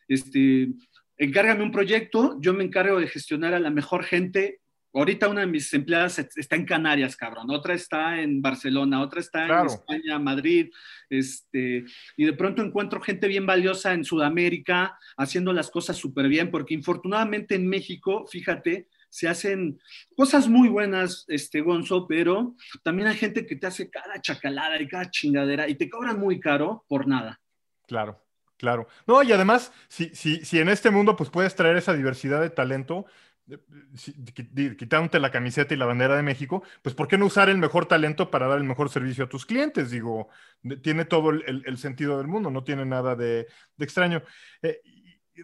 Este, 0.06 0.68
encárgame 1.18 1.62
un 1.62 1.72
proyecto, 1.72 2.38
yo 2.40 2.54
me 2.54 2.64
encargo 2.64 2.98
de 2.98 3.08
gestionar 3.08 3.54
a 3.54 3.60
la 3.60 3.70
mejor 3.70 4.04
gente 4.04 4.60
Ahorita 4.94 5.28
una 5.28 5.42
de 5.42 5.46
mis 5.46 5.72
empleadas 5.74 6.18
está 6.18 6.56
en 6.56 6.64
Canarias, 6.64 7.14
cabrón. 7.14 7.50
Otra 7.50 7.74
está 7.74 8.20
en 8.20 8.40
Barcelona, 8.40 9.02
otra 9.02 9.20
está 9.20 9.46
en 9.46 9.66
España, 9.66 10.18
Madrid. 10.18 10.70
Este, 11.10 11.84
y 12.16 12.24
de 12.24 12.32
pronto 12.32 12.62
encuentro 12.62 13.00
gente 13.00 13.28
bien 13.28 13.44
valiosa 13.44 13.92
en 13.92 14.04
Sudamérica 14.04 14.98
haciendo 15.16 15.52
las 15.52 15.70
cosas 15.70 15.96
súper 15.96 16.28
bien, 16.28 16.50
porque 16.50 16.72
infortunadamente 16.72 17.54
en 17.54 17.68
México, 17.68 18.26
fíjate, 18.26 18.88
se 19.10 19.28
hacen 19.28 19.78
cosas 20.16 20.48
muy 20.48 20.68
buenas, 20.68 21.26
este 21.28 21.60
Gonzo, 21.60 22.06
pero 22.08 22.56
también 22.82 23.08
hay 23.08 23.16
gente 23.16 23.46
que 23.46 23.56
te 23.56 23.66
hace 23.66 23.90
cada 23.90 24.20
chacalada 24.22 24.80
y 24.80 24.88
cada 24.88 25.10
chingadera 25.10 25.68
y 25.68 25.74
te 25.74 25.88
cobran 25.90 26.18
muy 26.18 26.40
caro 26.40 26.84
por 26.88 27.06
nada. 27.06 27.40
Claro. 27.86 28.27
Claro. 28.58 28.88
No, 29.06 29.22
y 29.22 29.32
además, 29.32 29.72
si, 29.88 30.10
si, 30.14 30.44
si 30.44 30.58
en 30.58 30.68
este 30.68 30.90
mundo 30.90 31.16
pues 31.16 31.30
puedes 31.30 31.54
traer 31.54 31.76
esa 31.76 31.94
diversidad 31.94 32.40
de 32.40 32.50
talento, 32.50 33.06
quitándote 34.76 35.20
la 35.20 35.30
camiseta 35.30 35.72
y 35.72 35.76
la 35.76 35.86
bandera 35.86 36.16
de 36.16 36.22
México, 36.22 36.62
pues 36.82 36.94
¿por 36.94 37.08
qué 37.08 37.16
no 37.16 37.26
usar 37.26 37.48
el 37.48 37.58
mejor 37.58 37.86
talento 37.86 38.30
para 38.30 38.46
dar 38.46 38.58
el 38.58 38.64
mejor 38.64 38.90
servicio 38.90 39.24
a 39.24 39.28
tus 39.28 39.46
clientes? 39.46 39.90
Digo, 39.90 40.28
tiene 40.82 41.04
todo 41.04 41.30
el, 41.30 41.78
sentido 41.78 42.18
del 42.18 42.26
mundo, 42.26 42.50
no 42.50 42.64
tiene 42.64 42.84
nada 42.84 43.16
de, 43.16 43.46
extraño. 43.78 44.22
Eh, 44.62 44.82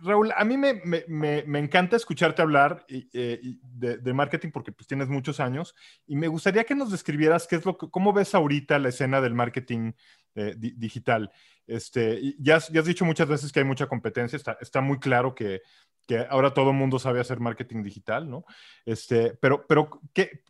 Raúl, 0.02 0.32
a 0.36 0.44
mí 0.44 0.56
me, 0.56 1.58
encanta 1.58 1.96
escucharte 1.96 2.42
hablar 2.42 2.84
eh, 2.88 3.40
de, 3.62 4.12
marketing 4.12 4.50
porque 4.50 4.72
pues, 4.72 4.86
tienes 4.86 5.08
muchos 5.08 5.40
años 5.40 5.74
y 6.06 6.16
me 6.16 6.28
gustaría 6.28 6.64
que 6.64 6.74
nos 6.74 6.90
describieras 6.90 7.46
qué 7.46 7.56
es 7.56 7.64
lo 7.64 7.76
que, 7.76 7.90
cómo 7.90 8.12
ves 8.12 8.34
ahorita 8.34 8.78
la 8.78 8.88
escena 8.88 9.20
del 9.20 9.34
marketing 9.34 9.92
eh, 10.34 10.54
digital. 10.56 11.30
Este, 11.66 12.34
ya, 12.38 12.56
has, 12.56 12.70
dicho 12.84 13.04
muchas 13.04 13.28
veces 13.28 13.52
que 13.52 13.60
hay 13.60 13.64
mucha 13.64 13.86
competencia, 13.86 14.36
está, 14.36 14.58
está 14.60 14.80
muy 14.80 14.98
claro 14.98 15.34
que, 15.34 15.62
que 16.06 16.26
ahora 16.28 16.52
todo 16.52 16.70
el 16.70 16.76
mundo 16.76 16.98
sabe 16.98 17.20
hacer 17.20 17.40
marketing 17.40 17.82
digital, 17.82 18.28
¿no? 18.28 18.44
Este, 18.84 19.34
pero, 19.40 19.66
pero 19.66 19.88
¿qué, 20.12 20.42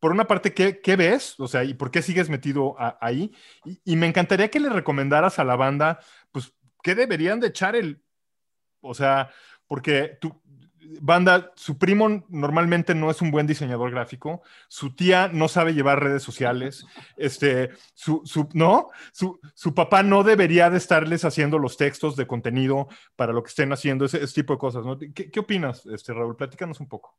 por 0.00 0.12
una 0.12 0.26
parte, 0.26 0.54
¿qué, 0.54 0.80
¿qué, 0.80 0.96
ves? 0.96 1.38
O 1.38 1.46
sea, 1.46 1.62
¿y 1.62 1.74
por 1.74 1.90
qué 1.90 2.02
sigues 2.02 2.28
metido 2.28 2.74
ahí? 3.00 3.32
Y, 3.84 3.96
me 3.96 4.06
encantaría 4.06 4.50
que 4.50 4.60
le 4.60 4.70
recomendaras 4.70 5.38
a 5.38 5.44
la 5.44 5.56
banda, 5.56 6.00
pues, 6.32 6.54
¿qué 6.82 6.94
deberían 6.94 7.38
de 7.38 7.48
echar 7.48 7.76
el... 7.76 8.02
O 8.80 8.94
sea, 8.94 9.30
porque 9.66 10.18
tú, 10.20 10.40
banda, 11.00 11.52
su 11.56 11.78
primo 11.78 12.24
normalmente 12.28 12.94
no 12.94 13.10
es 13.10 13.20
un 13.20 13.30
buen 13.30 13.46
diseñador 13.46 13.90
gráfico, 13.90 14.42
su 14.68 14.94
tía 14.94 15.28
no 15.32 15.48
sabe 15.48 15.74
llevar 15.74 16.02
redes 16.02 16.22
sociales, 16.22 16.84
este, 17.16 17.70
su, 17.94 18.22
su 18.24 18.48
¿no? 18.54 18.88
Su, 19.12 19.38
su, 19.54 19.74
papá 19.74 20.02
no 20.02 20.24
debería 20.24 20.70
de 20.70 20.78
estarles 20.78 21.24
haciendo 21.24 21.58
los 21.58 21.76
textos 21.76 22.16
de 22.16 22.26
contenido 22.26 22.88
para 23.16 23.32
lo 23.32 23.42
que 23.42 23.48
estén 23.48 23.72
haciendo, 23.72 24.04
ese, 24.04 24.26
tipo 24.28 24.54
de 24.54 24.58
cosas, 24.58 24.84
¿no? 24.84 24.98
¿Qué, 24.98 25.30
qué 25.30 25.40
opinas, 25.40 25.86
este, 25.86 26.12
Raúl? 26.12 26.36
Platícanos 26.36 26.80
un 26.80 26.88
poco. 26.88 27.16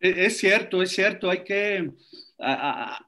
E, 0.00 0.26
es 0.26 0.38
cierto, 0.38 0.82
es 0.82 0.90
cierto, 0.90 1.30
hay 1.30 1.44
que, 1.44 1.90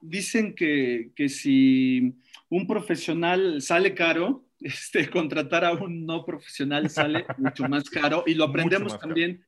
dicen 0.01 0.55
que, 0.55 1.11
que 1.15 1.29
si 1.29 2.15
un 2.49 2.65
profesional 2.65 3.61
sale 3.61 3.93
caro, 3.93 4.46
este, 4.59 5.09
contratar 5.09 5.65
a 5.65 5.71
un 5.71 6.05
no 6.05 6.25
profesional 6.25 6.89
sale 6.89 7.25
mucho 7.37 7.67
más 7.67 7.89
caro 7.89 8.23
y 8.25 8.33
lo 8.33 8.45
aprendemos 8.45 8.99
también 8.99 9.45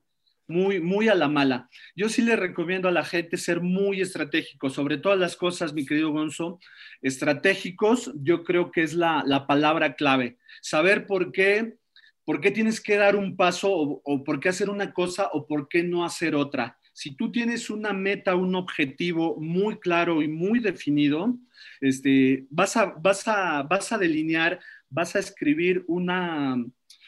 muy, 0.48 0.80
muy 0.80 1.08
a 1.08 1.16
la 1.16 1.28
mala. 1.28 1.70
Yo 1.96 2.10
sí 2.10 2.24
le 2.24 2.36
recomiendo 2.36 2.88
a 2.88 2.92
la 2.92 3.06
gente 3.06 3.38
ser 3.38 3.62
muy 3.62 4.02
estratégico, 4.02 4.70
sobre 4.70 4.98
todas 4.98 5.20
las 5.20 5.36
cosas, 5.36 5.74
mi 5.74 5.86
querido 5.86 6.12
Gonzo. 6.12 6.60
Estratégicos, 7.04 8.12
yo 8.16 8.44
creo 8.44 8.72
que 8.72 8.82
es 8.82 8.96
la, 8.96 9.46
palabra 9.48 9.94
clave. 9.96 10.40
Saber 10.62 11.06
por 11.06 11.32
qué, 11.32 11.78
por 12.26 12.42
qué 12.42 12.50
tienes 12.50 12.82
que 12.82 12.98
dar 12.98 13.16
un 13.16 13.38
paso 13.38 13.72
o, 13.72 14.02
o 14.04 14.24
por 14.24 14.40
qué 14.40 14.50
hacer 14.50 14.72
una 14.72 14.92
cosa 14.92 15.30
o 15.34 15.46
por 15.46 15.70
qué 15.70 15.84
no 15.84 16.04
hacer 16.04 16.34
otra 16.34 16.80
si 17.00 17.16
tú 17.16 17.32
tienes 17.32 17.70
una 17.70 17.94
meta, 17.94 18.36
un 18.36 18.56
objetivo 18.56 19.38
muy 19.40 19.80
claro 19.80 20.22
y 20.22 20.28
muy 20.28 20.60
definido, 20.60 21.34
este, 21.80 22.46
vas, 22.50 22.76
a, 22.76 22.88
vas, 22.88 23.26
a, 23.26 23.64
vas 23.64 23.94
a 23.94 23.98
delinear, 23.98 24.60
vas 24.90 25.16
a 25.16 25.20
escribir 25.20 25.84
una, 25.88 26.58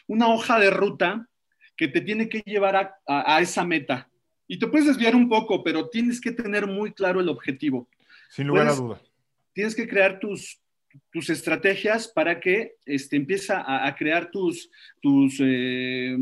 una 0.06 0.28
hoja 0.28 0.58
de 0.58 0.70
ruta 0.70 1.28
que 1.76 1.88
te 1.88 2.00
tiene 2.00 2.28
que 2.28 2.40
llevar 2.44 2.76
a, 2.76 2.94
a, 3.06 3.40
esa 3.40 3.64
meta. 3.64 4.08
Y 4.46 4.58
te 4.58 4.66
puedes 4.66 4.86
desviar 4.86 5.16
un 5.16 5.28
poco, 5.28 5.62
pero 5.64 5.88
tienes 5.88 6.20
que 6.20 6.32
tener 6.32 6.66
muy 6.66 6.92
claro 6.92 7.20
el 7.20 7.28
objetivo. 7.28 7.88
Sin 8.30 8.46
lugar 8.46 8.68
a 8.68 8.74
duda. 8.74 9.02
Tienes 9.52 9.74
que 9.74 9.88
crear 9.88 10.18
tus, 10.20 10.60
tus 11.10 11.30
estrategias 11.30 12.08
para 12.08 12.40
que 12.40 12.76
este, 12.86 13.16
empieza 13.16 13.60
a, 13.60 13.86
a 13.86 13.94
crear 13.94 14.30
tus, 14.30 14.70
tus, 15.00 15.38
eh, 15.40 16.16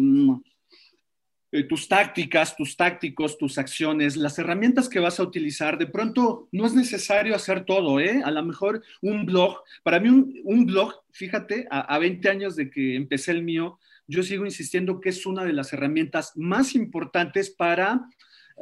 eh, 1.52 1.64
tus 1.64 1.88
tácticas, 1.88 2.56
tus 2.56 2.76
tácticos, 2.76 3.36
tus 3.36 3.58
acciones, 3.58 4.16
las 4.16 4.38
herramientas 4.38 4.88
que 4.88 5.00
vas 5.00 5.18
a 5.18 5.24
utilizar. 5.24 5.78
De 5.78 5.88
pronto 5.88 6.48
no 6.52 6.64
es 6.64 6.74
necesario 6.74 7.34
hacer 7.34 7.64
todo, 7.64 7.98
¿eh? 7.98 8.22
A 8.24 8.30
lo 8.30 8.44
mejor 8.44 8.84
un 9.02 9.26
blog, 9.26 9.62
para 9.82 9.98
mí 9.98 10.08
un, 10.08 10.66
blog, 10.66 10.94
fíjate, 11.10 11.66
a, 11.70 11.98
20 11.98 12.28
años 12.28 12.54
de 12.54 12.70
que 12.70 12.94
empecé 12.94 13.32
el 13.32 13.42
mío, 13.42 13.80
yo 14.06 14.22
sigo 14.22 14.44
insistiendo 14.44 15.00
que 15.00 15.08
es 15.08 15.26
una 15.26 15.44
de 15.44 15.52
las 15.52 15.72
herramientas 15.72 16.32
más 16.36 16.76
importantes 16.76 17.50
para 17.50 18.00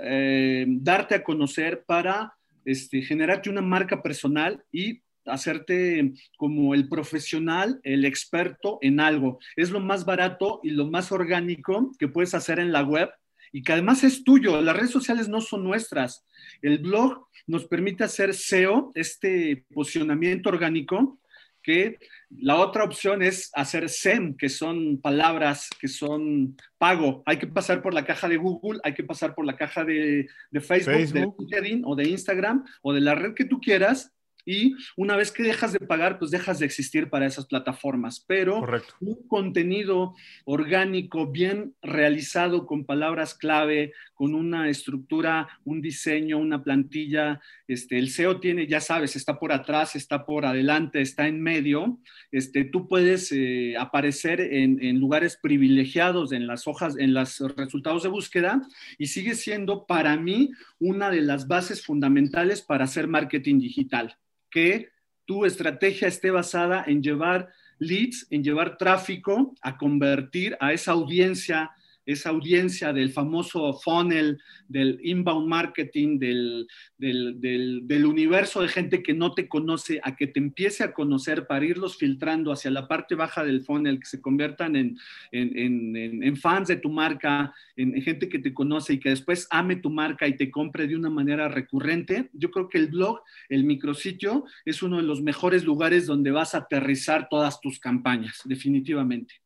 eh, 0.03 0.65
darte 0.69 1.15
a 1.15 1.25
conocer, 1.25 1.85
para 1.87 2.35
este, 2.65 3.03
generarte 3.03 3.51
una 3.51 3.63
marca 3.63 4.03
personal 4.03 4.65
y 4.73 5.03
hacerte 5.29 6.13
como 6.37 6.75
el 6.75 6.89
profesional, 6.89 7.81
el 7.83 8.05
experto 8.05 8.79
en 8.83 9.01
algo. 9.01 9.39
Es 9.57 9.71
lo 9.71 9.81
más 9.81 10.05
barato 10.05 10.61
y 10.63 10.71
lo 10.71 10.87
más 10.87 11.13
orgánico 11.13 11.93
que 11.99 12.09
puedes 12.09 12.35
hacer 12.35 12.59
en 12.59 12.73
la 12.73 12.83
web 12.83 13.11
y 13.53 13.63
que 13.63 13.73
además 13.73 14.05
es 14.05 14.25
tuyo. 14.25 14.61
Las 14.61 14.77
redes 14.77 14.91
sociales 14.91 15.29
no 15.29 15.41
son 15.41 15.65
nuestras. 15.65 16.25
El 16.63 16.79
blog 16.79 17.27
nos 17.47 17.67
permite 17.67 18.05
hacer 18.05 18.35
SEO, 18.35 18.93
este 18.95 19.65
posicionamiento 19.73 20.51
orgánico, 20.51 21.19
que 21.63 21.99
la 22.31 22.57
otra 22.57 22.85
opción 22.85 23.23
es 23.23 23.51
hacer 23.55 23.89
SEM, 23.89 24.37
que 24.37 24.49
son 24.49 25.01
palabras 25.01 25.69
que 25.81 25.89
son 25.89 26.57
pago. 26.79 27.23
Hay 27.27 27.39
que 27.39 27.47
pasar 27.47 27.83
por 27.83 27.95
la 27.95 28.05
caja 28.05 28.29
de 28.29 28.37
Google, 28.37 28.81
hay 28.85 28.95
que 28.95 29.05
pasar 29.05 29.35
por 29.35 29.45
la 29.45 29.57
caja 29.57 29.85
de, 29.85 30.29
Facebook, 30.53 30.95
Facebook, 30.95 31.13
de 31.13 31.61
LinkedIn 31.61 31.83
o 31.85 31.95
de 31.97 32.09
Instagram 32.09 32.65
o 32.83 32.93
de 32.93 33.01
la 33.01 33.15
red 33.15 33.35
que 33.35 33.45
tú 33.45 33.61
quieras 33.61 34.13
y 34.45 34.75
una 34.97 35.17
vez 35.17 35.31
que 35.31 35.43
dejas 35.43 35.73
de 35.73 35.81
pagar, 35.81 36.19
pues 36.19 36.31
dejas 36.31 36.59
de 36.59 36.67
existir 36.67 37.11
para 37.11 37.27
esas 37.27 37.47
plataformas. 37.47 38.25
Pero 38.27 38.65
un 39.01 39.29
contenido 39.29 40.15
orgánico, 40.45 41.27
bien 41.27 41.75
realizado, 41.83 42.67
con 42.67 42.85
palabras 42.85 43.35
clave, 43.35 43.93
con 44.19 44.35
una 44.35 44.69
estructura, 44.69 45.49
un 45.65 45.81
diseño, 45.81 46.39
una 46.39 46.65
plantilla, 46.65 47.41
este, 47.69 47.99
el 48.01 48.11
SEO 48.11 48.41
tiene, 48.41 48.67
ya 48.67 48.81
sabes, 48.81 49.15
está 49.15 49.39
por 49.39 49.53
atrás, 49.53 49.95
está 49.95 50.27
por 50.27 50.45
adelante, 50.45 51.01
está 51.01 51.29
en 51.29 51.41
medio. 51.41 52.01
Este, 52.33 52.65
tú 52.65 52.89
puedes 52.89 53.31
eh, 53.31 53.77
aparecer 53.79 54.41
en, 54.41 54.83
en 54.83 54.99
lugares 54.99 55.39
privilegiados 55.41 56.33
en 56.33 56.49
las 56.49 56.67
hojas, 56.67 56.99
en 56.99 57.15
los 57.15 57.39
resultados 57.57 58.03
de 58.03 58.09
búsqueda 58.09 58.61
y 58.99 59.07
sigue 59.07 59.37
siendo 59.37 59.87
para 59.87 60.17
mí 60.17 60.51
una 60.81 61.11
de 61.11 61.21
las 61.21 61.47
bases 61.47 61.87
fundamentales 61.87 62.61
para 62.61 62.87
hacer 62.87 63.07
marketing 63.07 63.61
digital 63.61 64.19
que 64.51 64.89
tu 65.27 65.45
estrategia 65.45 66.09
esté 66.09 66.33
basada 66.33 66.83
en 66.89 67.05
llevar 67.05 67.51
leads, 67.79 68.27
en 68.31 68.43
llevar 68.43 68.79
tráfico 68.79 69.55
a 69.63 69.77
convertir 69.77 70.57
a 70.59 70.73
esa 70.73 70.91
audiencia 70.91 71.71
esa 72.09 72.31
audiencia 72.31 72.95
del 72.95 73.11
famoso 73.11 73.75
funnel, 73.75 74.39
del 74.67 74.99
inbound 75.03 75.47
marketing, 75.47 76.19
del, 76.19 76.67
del, 76.97 78.07
universo 78.07 78.63
de 78.63 78.69
gente 78.69 79.03
que 79.03 79.13
no 79.13 79.35
te 79.35 79.47
conoce, 79.47 80.01
a 80.03 80.17
que 80.17 80.27
te 80.27 80.41
empiece 80.41 80.83
a 80.83 80.95
conocer 80.95 81.47
para 81.47 81.67
irlos 81.67 81.99
filtrando 81.99 82.51
hacia 82.51 82.71
la 82.71 82.89
parte 82.89 83.15
baja 83.15 83.45
del 83.45 83.63
funnel, 83.63 84.01
que 84.01 84.07
se 84.07 84.23
conviertan 84.23 84.75
en, 84.75 84.97
en, 85.33 86.37
fans 86.39 86.69
de 86.69 86.77
tu 86.77 86.89
marca, 86.89 87.53
en, 87.77 88.01
gente 88.01 88.31
que 88.31 88.39
te 88.39 88.55
conoce 88.55 88.95
y 88.95 89.01
que 89.01 89.11
después 89.11 89.47
ame 89.51 89.77
tu 89.77 89.91
marca 89.91 90.27
y 90.27 90.35
te 90.35 90.51
compre 90.51 90.87
de 90.87 90.97
una 90.97 91.11
manera 91.11 91.49
recurrente. 91.49 92.31
Yo 92.33 92.51
creo 92.51 92.71
que 92.71 92.79
el 92.79 92.87
blog, 92.87 93.21
el 93.51 93.65
micrositio, 93.65 94.47
es 94.65 94.83
uno 94.83 94.97
de 94.97 95.03
los 95.03 95.21
mejores 95.21 95.63
lugares 95.65 96.07
donde 96.07 96.31
vas 96.31 96.55
a 96.55 96.59
aterrizar 96.59 97.29
todas 97.29 97.61
tus 97.61 97.79
campañas, 97.79 98.41
definitivamente. 98.47 99.43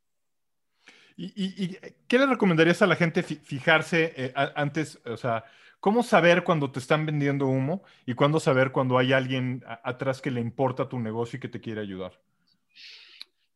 ¿Y, 1.15 1.77
qué 2.07 2.19
le 2.19 2.25
recomendarías 2.25 2.81
a 2.81 2.87
la 2.87 2.95
gente 2.95 3.23
fijarse 3.23 4.13
eh, 4.15 4.33
antes, 4.55 4.99
o 5.05 5.17
sea, 5.17 5.45
cómo 5.79 6.01
saber 6.03 6.43
cuando 6.43 6.71
te 6.71 6.79
están 6.79 7.05
vendiendo 7.05 7.47
humo 7.47 7.83
y 8.05 8.13
cuándo 8.13 8.39
saber 8.39 8.71
cuando 8.71 8.97
hay 8.97 9.13
alguien 9.13 9.63
atrás 9.83 10.21
que 10.21 10.31
le 10.31 10.41
importa 10.41 10.89
tu 10.89 10.99
negocio 10.99 11.37
y 11.37 11.39
que 11.39 11.49
te 11.49 11.61
quiere 11.61 11.81
ayudar? 11.81 12.19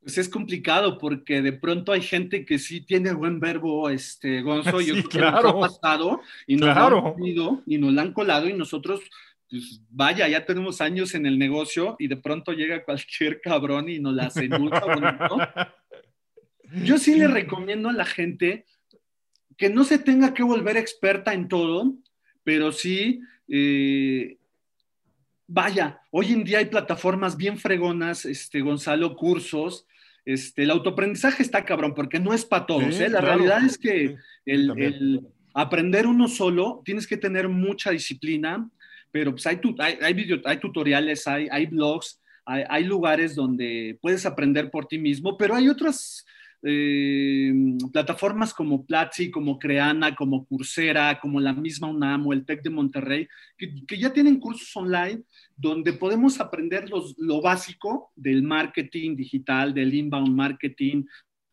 Pues 0.02 0.18
es 0.18 0.30
complicado 0.30 0.98
porque 0.98 1.42
de 1.42 1.54
pronto 1.54 1.92
hay 1.92 2.02
gente 2.02 2.46
que 2.46 2.60
sí 2.60 2.82
tiene 2.82 3.12
buen 3.14 3.40
verbo, 3.40 3.90
este, 3.90 4.42
Gonzo, 4.42 4.80
y 4.82 5.04
claro. 5.04 5.50
ha 5.50 5.60
pasado 5.60 6.22
y 6.46 6.56
nos 6.56 6.74
claro. 6.74 7.16
han 7.18 7.64
y 7.66 7.78
nos 7.78 7.94
la 7.94 8.04
han 8.04 8.14
colado 8.14 8.48
y 8.48 8.54
nosotros 8.54 9.02
pues 9.50 9.82
vaya, 9.90 10.28
ya 10.28 10.46
tenemos 10.46 10.82
años 10.82 11.16
en 11.16 11.26
el 11.26 11.40
negocio 11.40 11.96
y 12.00 12.08
de 12.08 12.18
pronto 12.18 12.52
llega 12.52 12.84
cualquier 12.84 13.40
cabrón 13.42 13.88
y 13.90 14.00
nos 14.00 14.14
la 14.14 14.26
hace 14.26 14.48
bonito. 14.48 15.38
Yo 16.72 16.98
sí 16.98 17.16
le 17.16 17.28
recomiendo 17.28 17.90
a 17.90 17.94
la 17.94 18.06
gente 18.06 18.66
que 19.58 19.70
no 19.70 19.84
se 19.84 19.98
tenga 19.98 20.34
que 20.34 20.44
volver 20.44 20.78
experta 20.78 21.34
en 21.34 21.48
todo, 21.48 21.96
pero 22.44 22.72
sí, 22.72 23.22
eh, 23.48 24.38
vaya, 25.48 26.02
hoy 26.12 26.34
en 26.34 26.44
día 26.44 26.60
hay 26.60 26.66
plataformas 26.66 27.38
bien 27.38 27.58
fregonas, 27.58 28.26
este, 28.26 28.62
Gonzalo, 28.62 29.16
cursos. 29.16 29.88
Este, 30.26 30.64
el 30.64 30.72
autoaprendizaje 30.72 31.42
está 31.42 31.64
cabrón, 31.64 31.94
porque 31.96 32.20
no 32.20 32.34
es 32.34 32.46
para 32.46 32.66
todos. 32.66 33.00
¿eh? 33.00 33.10
La 33.10 33.22
realidad 33.22 33.66
es 33.66 33.78
que 33.78 34.18
el, 34.46 35.22
aprender 35.54 36.06
uno 36.06 36.28
solo, 36.28 36.82
tienes 36.86 37.08
que 37.08 37.18
tener 37.18 37.48
mucha 37.48 37.92
disciplina, 37.92 38.70
pero 39.10 39.32
pues 39.32 39.48
hay, 39.48 39.60
hay, 39.80 40.42
hay, 40.44 40.58
tutoriales, 40.60 41.26
hay, 41.28 41.48
hay 41.50 41.66
blogs, 41.66 42.22
hay, 42.46 42.64
hay, 42.70 42.84
lugares 42.84 43.36
donde 43.36 43.98
puedes 44.02 44.26
aprender 44.26 44.70
por 44.70 44.86
ti 44.86 45.00
mismo, 45.00 45.38
pero 45.38 45.56
hay 45.56 45.70
otras 45.70 46.26
eh, 46.64 47.54
plataformas 47.94 48.54
como 48.54 48.86
Platzi, 48.86 49.30
como 49.30 49.60
Creana, 49.60 50.16
como 50.16 50.46
Coursera, 50.46 51.20
como 51.20 51.40
la 51.40 51.54
misma 51.54 51.88
UNAM 51.88 52.28
o 52.28 52.34
el 52.34 52.46
TEC 52.46 52.64
de 52.64 52.70
Monterrey, 52.70 53.28
que, 53.58 53.98
ya 53.98 54.12
tienen 54.12 54.40
cursos 54.40 54.76
online 54.76 55.24
donde 55.56 55.94
podemos 55.94 56.40
aprender 56.40 56.90
lo 56.90 57.42
básico 57.42 58.12
del 58.16 58.44
marketing 58.44 59.16
digital, 59.16 59.74
del 59.74 59.94
inbound 59.94 60.36
marketing, 60.36 61.04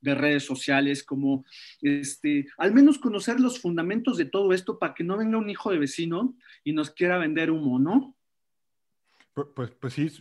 de 0.00 0.14
redes 0.14 0.44
sociales, 0.44 1.02
como 1.02 1.44
este, 1.80 2.46
al 2.58 2.74
menos 2.74 2.98
conocer 2.98 3.40
los 3.40 3.58
fundamentos 3.58 4.18
de 4.18 4.26
todo 4.26 4.52
esto 4.52 4.78
para 4.78 4.94
que 4.94 5.02
no 5.02 5.16
venga 5.16 5.38
un 5.38 5.48
hijo 5.48 5.70
de 5.70 5.78
vecino 5.78 6.36
y 6.62 6.72
nos 6.72 6.90
quiera 6.90 7.18
vender 7.18 7.50
humo, 7.50 7.78
¿no? 7.78 8.14
Pues, 9.34 9.72
pues 9.80 9.92
sí, 9.94 10.12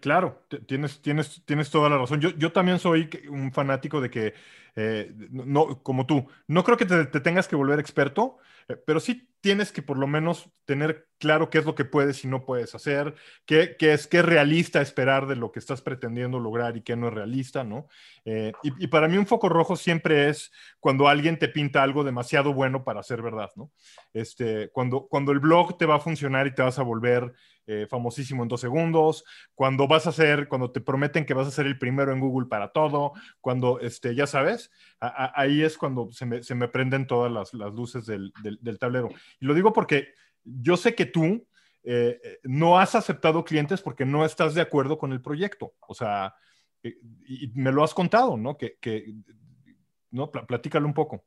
claro, 0.00 0.46
tienes, 0.66 1.02
tienes, 1.02 1.42
tienes 1.44 1.68
toda 1.70 1.90
la 1.90 1.98
razón. 1.98 2.18
Yo, 2.22 2.30
yo 2.30 2.50
también 2.50 2.78
soy 2.78 3.10
un 3.28 3.52
fanático 3.52 4.00
de 4.00 4.08
que, 4.08 4.32
eh, 4.74 5.12
no, 5.30 5.82
como 5.82 6.06
tú, 6.06 6.26
no 6.48 6.64
creo 6.64 6.78
que 6.78 6.86
te, 6.86 7.04
tengas 7.20 7.46
que 7.46 7.56
volver 7.56 7.78
experto, 7.78 8.38
eh, 8.68 8.76
pero 8.86 9.00
sí 9.00 9.28
tienes 9.42 9.70
que 9.70 9.82
por 9.82 9.98
lo 9.98 10.06
menos 10.06 10.48
tener 10.64 11.08
claro 11.18 11.50
qué 11.50 11.58
es 11.58 11.66
lo 11.66 11.74
que 11.74 11.84
puedes 11.84 12.24
y 12.24 12.28
no 12.28 12.46
puedes 12.46 12.74
hacer, 12.74 13.14
qué, 13.44 13.76
qué 13.78 13.92
es, 13.92 14.06
qué 14.06 14.22
realista 14.22 14.80
esperar 14.80 15.26
de 15.26 15.36
lo 15.36 15.52
que 15.52 15.58
estás 15.58 15.82
pretendiendo 15.82 16.40
lograr 16.40 16.78
y 16.78 16.82
qué 16.82 16.96
no 16.96 17.08
es 17.08 17.14
realista, 17.14 17.64
¿no? 17.64 17.88
Eh, 18.24 18.52
y, 18.62 18.84
y, 18.84 18.86
para 18.86 19.08
mí 19.08 19.18
un 19.18 19.26
foco 19.26 19.50
rojo 19.50 19.76
siempre 19.76 20.30
es 20.30 20.50
cuando 20.80 21.06
alguien 21.08 21.38
te 21.38 21.48
pinta 21.48 21.82
algo 21.82 22.02
demasiado 22.02 22.54
bueno 22.54 22.82
para 22.82 23.02
ser 23.02 23.20
verdad, 23.20 23.50
¿no? 23.56 23.70
Este, 24.14 24.70
cuando, 24.70 25.06
cuando 25.06 25.32
el 25.32 25.40
blog 25.40 25.76
te 25.76 25.84
va 25.84 25.96
a 25.96 26.00
funcionar 26.00 26.46
y 26.46 26.54
te 26.54 26.62
vas 26.62 26.78
a 26.78 26.82
volver 26.82 27.34
eh, 27.66 27.86
famosísimo 27.88 28.42
en 28.42 28.48
dos 28.48 28.60
segundos, 28.60 29.24
cuando 29.54 29.88
vas 29.88 30.06
a 30.06 30.12
ser, 30.12 30.48
cuando 30.48 30.70
te 30.70 30.80
prometen 30.80 31.24
que 31.24 31.34
vas 31.34 31.46
a 31.46 31.50
ser 31.50 31.66
el 31.66 31.78
primero 31.78 32.12
en 32.12 32.20
Google 32.20 32.48
para 32.48 32.72
todo, 32.72 33.12
cuando, 33.40 33.80
este, 33.80 34.14
ya 34.14 34.26
sabes, 34.26 34.70
ahí 35.00 35.62
es 35.62 35.78
cuando 35.78 36.10
se 36.12 36.26
me, 36.26 36.42
se 36.42 36.54
me 36.54 36.68
prenden 36.68 37.06
todas 37.06 37.32
las, 37.32 37.54
las 37.54 37.72
luces 37.72 38.06
del, 38.06 38.32
del, 38.42 38.78
tablero. 38.78 39.08
Y 39.40 39.46
lo 39.46 39.54
digo 39.54 39.72
porque 39.72 40.08
yo 40.42 40.76
sé 40.76 40.94
que 40.94 41.06
tú 41.06 41.46
eh, 41.82 42.38
no 42.42 42.78
has 42.78 42.94
aceptado 42.94 43.44
clientes 43.44 43.80
porque 43.80 44.04
no 44.04 44.24
estás 44.24 44.54
de 44.54 44.60
acuerdo 44.60 44.98
con 44.98 45.12
el 45.12 45.20
proyecto. 45.20 45.74
O 45.86 45.94
sea, 45.94 46.34
eh, 46.82 46.98
y 47.26 47.50
me 47.54 47.72
lo 47.72 47.82
has 47.82 47.94
contado, 47.94 48.36
¿no? 48.36 48.56
Que, 48.56 48.76
que 48.80 49.14
¿no? 50.10 50.30
Platícalo 50.30 50.86
un 50.86 50.94
poco. 50.94 51.24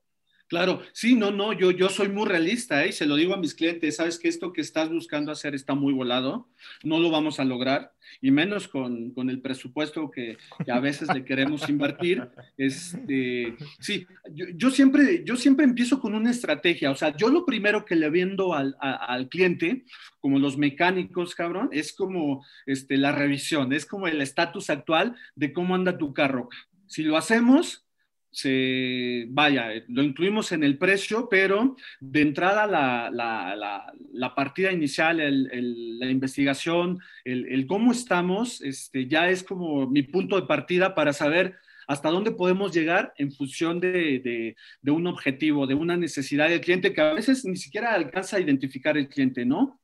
Claro, 0.48 0.82
sí, 0.93 1.16
no, 1.16 1.32
no, 1.32 1.52
yo, 1.52 1.72
yo 1.72 1.89
soy 1.89 2.08
muy 2.08 2.26
realista 2.26 2.86
¿eh? 2.86 2.93
se 2.93 3.06
lo 3.06 3.16
digo 3.16 3.34
a 3.34 3.38
mis 3.38 3.54
clientes, 3.54 3.98
sabes 3.98 4.18
que 4.18 4.30
esto 4.30 4.54
que 4.54 4.62
estás 4.62 4.89
buscando 4.89 5.32
hacer 5.32 5.54
está 5.54 5.76
muy 5.76 5.93
volado, 5.93 6.48
no 6.84 7.00
lo 7.00 7.12
vamos 7.12 7.39
a 7.39 7.45
lograr, 7.45 7.91
y 8.22 8.32
menos 8.32 8.68
con, 8.68 9.12
con 9.12 9.30
el 9.30 9.41
presupuesto 9.41 10.10
que, 10.10 10.38
que, 10.66 10.72
a 10.72 10.80
veces 10.80 11.14
le 11.14 11.26
queremos 11.26 11.68
invertir. 11.70 12.30
Este, 12.58 13.56
sí, 13.80 14.08
yo, 14.32 14.45
yo, 14.56 14.72
siempre, 14.72 15.24
yo 15.26 15.36
siempre 15.36 15.66
empiezo 15.66 16.00
con 16.00 16.16
una 16.16 16.32
estrategia, 16.32 16.91
o 16.91 16.95
sea, 16.95 17.16
yo 17.16 17.30
lo 17.30 17.45
primero 17.45 17.84
que 17.86 17.95
le 17.95 18.10
vendo 18.10 18.54
al, 18.54 18.76
al 18.80 19.28
cliente, 19.30 19.84
como 20.20 20.39
los 20.39 20.58
mecánicos, 20.58 21.36
cabrón, 21.36 21.70
es 21.72 21.93
como 21.93 22.45
este, 22.66 22.98
la 22.98 23.12
revisión, 23.12 23.74
es 23.74 23.86
como 23.86 24.08
el 24.08 24.22
estatus 24.22 24.70
actual 24.70 25.16
de 25.36 25.52
cómo 25.52 25.76
anda 25.76 25.98
tu 25.98 26.14
carro. 26.14 26.50
Si 26.88 27.04
lo 27.04 27.18
hacemos, 27.18 27.87
se, 28.32 29.26
vaya, 29.30 29.70
lo 29.88 30.04
incluimos 30.04 30.52
en 30.52 30.64
el 30.64 30.78
precio, 30.78 31.28
pero 31.30 31.76
de 32.00 32.22
entrada 32.22 32.68
la, 32.68 33.10
la, 33.12 33.94
la, 34.14 34.36
partida 34.36 34.72
inicial, 34.72 35.20
el, 35.20 35.50
el, 35.52 36.00
la 36.00 36.10
investigación, 36.10 37.00
el, 37.24 37.66
cómo 37.68 37.92
estamos, 37.92 38.62
este, 38.62 39.08
ya 39.08 39.30
es 39.30 39.44
como 39.44 39.88
mi 39.90 40.04
punto 40.04 40.40
de 40.40 40.48
partida 40.48 40.94
para 40.94 41.14
saber 41.14 41.56
hasta 41.88 42.10
dónde 42.10 42.32
podemos 42.32 42.74
llegar 42.74 43.14
en 43.18 43.32
función 43.32 43.80
de, 43.80 44.20
de, 44.20 44.56
de, 44.82 44.92
un 44.92 45.08
objetivo, 45.08 45.66
de 45.66 45.74
una 45.74 45.96
necesidad 45.96 46.50
del 46.50 46.62
cliente 46.62 46.94
que 46.94 47.02
a 47.02 47.14
veces 47.14 47.46
ni 47.46 47.56
siquiera 47.56 47.94
alcanza 47.94 48.38
a 48.38 48.42
identificar 48.42 48.98
el 48.98 49.08
cliente, 49.08 49.46
¿no? 49.46 49.80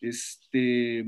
Este, 0.00 1.04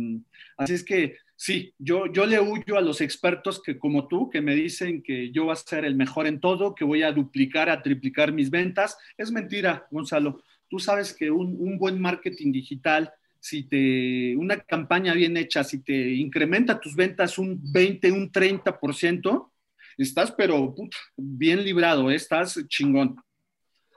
así 0.57 0.75
es 0.75 0.85
que 0.85 1.17
Sí, 1.37 1.75
yo, 1.79 2.07
yo 2.13 2.27
le 2.27 2.41
huyo 2.41 2.77
a 2.77 2.81
los 2.81 3.01
expertos 3.01 3.61
que 3.63 3.79
como 3.79 4.07
tú, 4.07 4.31
que 4.31 4.41
me 4.41 4.55
dicen 4.55 5.03
que 5.03 5.33
yo 5.33 5.45
voy 5.45 5.53
a 5.53 5.57
ser 5.57 5.85
el 5.85 5.97
mejor 5.97 6.27
en 6.27 6.41
todo, 6.41 6.75
que 6.75 6.85
voy 6.85 7.03
a 7.03 7.13
duplicar, 7.13 7.69
a 7.69 7.83
triplicar 7.83 8.33
mis 8.33 8.51
ventas. 8.51 8.97
Es 9.19 9.31
mentira, 9.33 9.87
Gonzalo. 9.91 10.43
Tú 10.69 10.79
sabes 10.79 11.13
que 11.13 11.31
un, 11.31 11.57
un 11.59 11.79
buen 11.79 12.01
marketing 12.01 12.53
digital, 12.53 13.13
si 13.41 13.65
te, 13.65 14.37
una 14.37 14.61
campaña 14.61 15.13
bien 15.13 15.37
hecha, 15.37 15.65
si 15.65 15.83
te 15.83 16.15
incrementa 16.15 16.81
tus 16.81 16.95
ventas 16.95 17.37
un 17.39 17.61
20, 17.61 18.11
un 18.13 18.33
30%, 18.33 19.51
estás 19.99 20.33
pero 20.33 20.75
bien 21.17 21.63
librado, 21.63 22.11
¿eh? 22.11 22.15
estás 22.15 22.59
chingón. 22.69 23.17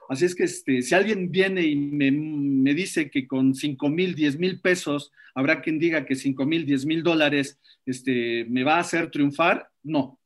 Así 0.10 0.26
es 0.26 0.36
que 0.36 0.44
este, 0.44 0.82
si 0.82 0.96
alguien 0.96 1.32
viene 1.32 1.66
y 1.66 1.76
me, 1.76 2.12
me 2.12 2.74
dice 2.74 3.10
que 3.10 3.28
con 3.28 3.54
5 3.54 3.90
mil, 3.90 4.16
10 4.16 4.40
mil 4.40 4.62
pesos, 4.62 5.12
habrá 5.36 5.62
quien 5.62 5.80
diga 5.80 6.06
que 6.06 6.16
5 6.16 6.46
mil, 6.46 6.66
10 6.66 6.86
mil 6.86 7.04
dólares 7.04 7.60
este, 7.86 8.46
me 8.50 8.64
va 8.64 8.76
a 8.76 8.80
hacer 8.80 9.12
triunfar, 9.12 9.70
no. 9.84 10.20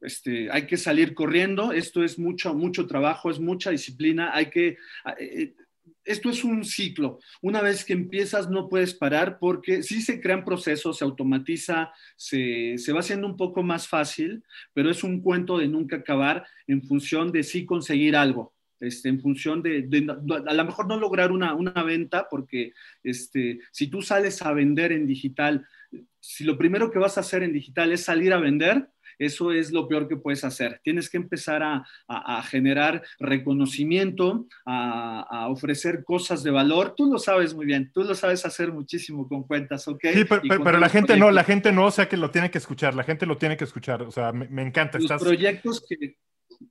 Este, 0.00 0.50
hay 0.50 0.66
que 0.66 0.76
salir 0.76 1.14
corriendo, 1.14 1.72
esto 1.72 2.04
es 2.04 2.18
mucho, 2.18 2.54
mucho 2.54 2.86
trabajo, 2.86 3.30
es 3.30 3.40
mucha 3.40 3.70
disciplina, 3.70 4.30
hay 4.34 4.50
que... 4.50 4.76
Eh, 5.18 5.54
esto 6.04 6.30
es 6.30 6.44
un 6.44 6.64
ciclo. 6.64 7.18
Una 7.42 7.60
vez 7.60 7.84
que 7.84 7.92
empiezas 7.92 8.48
no 8.48 8.68
puedes 8.68 8.94
parar 8.94 9.38
porque 9.40 9.82
sí 9.82 10.00
se 10.00 10.20
crean 10.20 10.44
procesos, 10.44 10.98
se 10.98 11.04
automatiza, 11.04 11.92
se, 12.16 12.78
se, 12.78 12.92
va 12.92 13.00
haciendo 13.00 13.26
un 13.26 13.36
poco 13.36 13.62
más 13.62 13.88
fácil, 13.88 14.44
pero 14.72 14.90
es 14.90 15.02
un 15.02 15.20
cuento 15.20 15.58
de 15.58 15.66
nunca 15.66 15.96
acabar 15.96 16.46
en 16.68 16.82
función 16.82 17.32
de 17.32 17.42
sí 17.42 17.66
conseguir 17.66 18.14
algo. 18.14 18.55
Este, 18.80 19.08
en 19.08 19.20
función 19.20 19.62
de, 19.62 19.82
de, 19.82 20.06
a 20.46 20.54
lo 20.54 20.64
mejor 20.64 20.86
no 20.86 20.98
lograr 20.98 21.32
una, 21.32 21.54
una 21.54 21.82
venta, 21.82 22.28
porque 22.30 22.72
este, 23.02 23.60
si 23.72 23.88
tú 23.88 24.02
sales 24.02 24.42
a 24.42 24.52
vender 24.52 24.92
en 24.92 25.06
digital, 25.06 25.66
si 26.20 26.44
lo 26.44 26.58
primero 26.58 26.90
que 26.90 26.98
vas 26.98 27.16
a 27.16 27.20
hacer 27.20 27.42
en 27.42 27.52
digital 27.52 27.92
es 27.92 28.04
salir 28.04 28.32
a 28.32 28.40
vender, 28.40 28.88
eso 29.18 29.52
es 29.52 29.72
lo 29.72 29.88
peor 29.88 30.08
que 30.08 30.16
puedes 30.16 30.44
hacer. 30.44 30.80
Tienes 30.82 31.08
que 31.08 31.16
empezar 31.16 31.62
a, 31.62 31.86
a, 32.06 32.38
a 32.38 32.42
generar 32.42 33.02
reconocimiento, 33.18 34.46
a, 34.64 35.20
a, 35.20 35.48
ofrecer 35.48 36.04
cosas 36.04 36.42
de 36.42 36.50
valor. 36.50 36.94
Tú 36.96 37.10
lo 37.10 37.18
sabes 37.18 37.54
muy 37.54 37.66
bien, 37.66 37.90
tú 37.92 38.04
lo 38.04 38.14
sabes 38.14 38.44
hacer 38.44 38.72
muchísimo 38.72 39.26
con 39.28 39.44
cuentas, 39.44 39.88
¿ok? 39.88 40.00
Sí, 40.12 40.24
pero, 40.24 40.42
pero, 40.46 40.64
pero 40.64 40.78
la 40.78 40.88
gente 40.88 41.06
proyectos. 41.08 41.28
no, 41.28 41.30
la 41.30 41.44
gente 41.44 41.72
no, 41.72 41.86
o 41.86 41.90
sea 41.90 42.08
que 42.08 42.16
lo 42.16 42.30
tiene 42.30 42.50
que 42.50 42.58
escuchar, 42.58 42.94
la 42.94 43.04
gente 43.04 43.26
lo 43.26 43.38
tiene 43.38 43.56
que 43.56 43.64
escuchar, 43.64 44.02
o 44.02 44.10
sea, 44.10 44.32
me, 44.32 44.48
me 44.48 44.62
encanta. 44.62 44.98
Los 44.98 45.04
estás... 45.04 45.22
proyectos 45.22 45.84
que, 45.88 46.16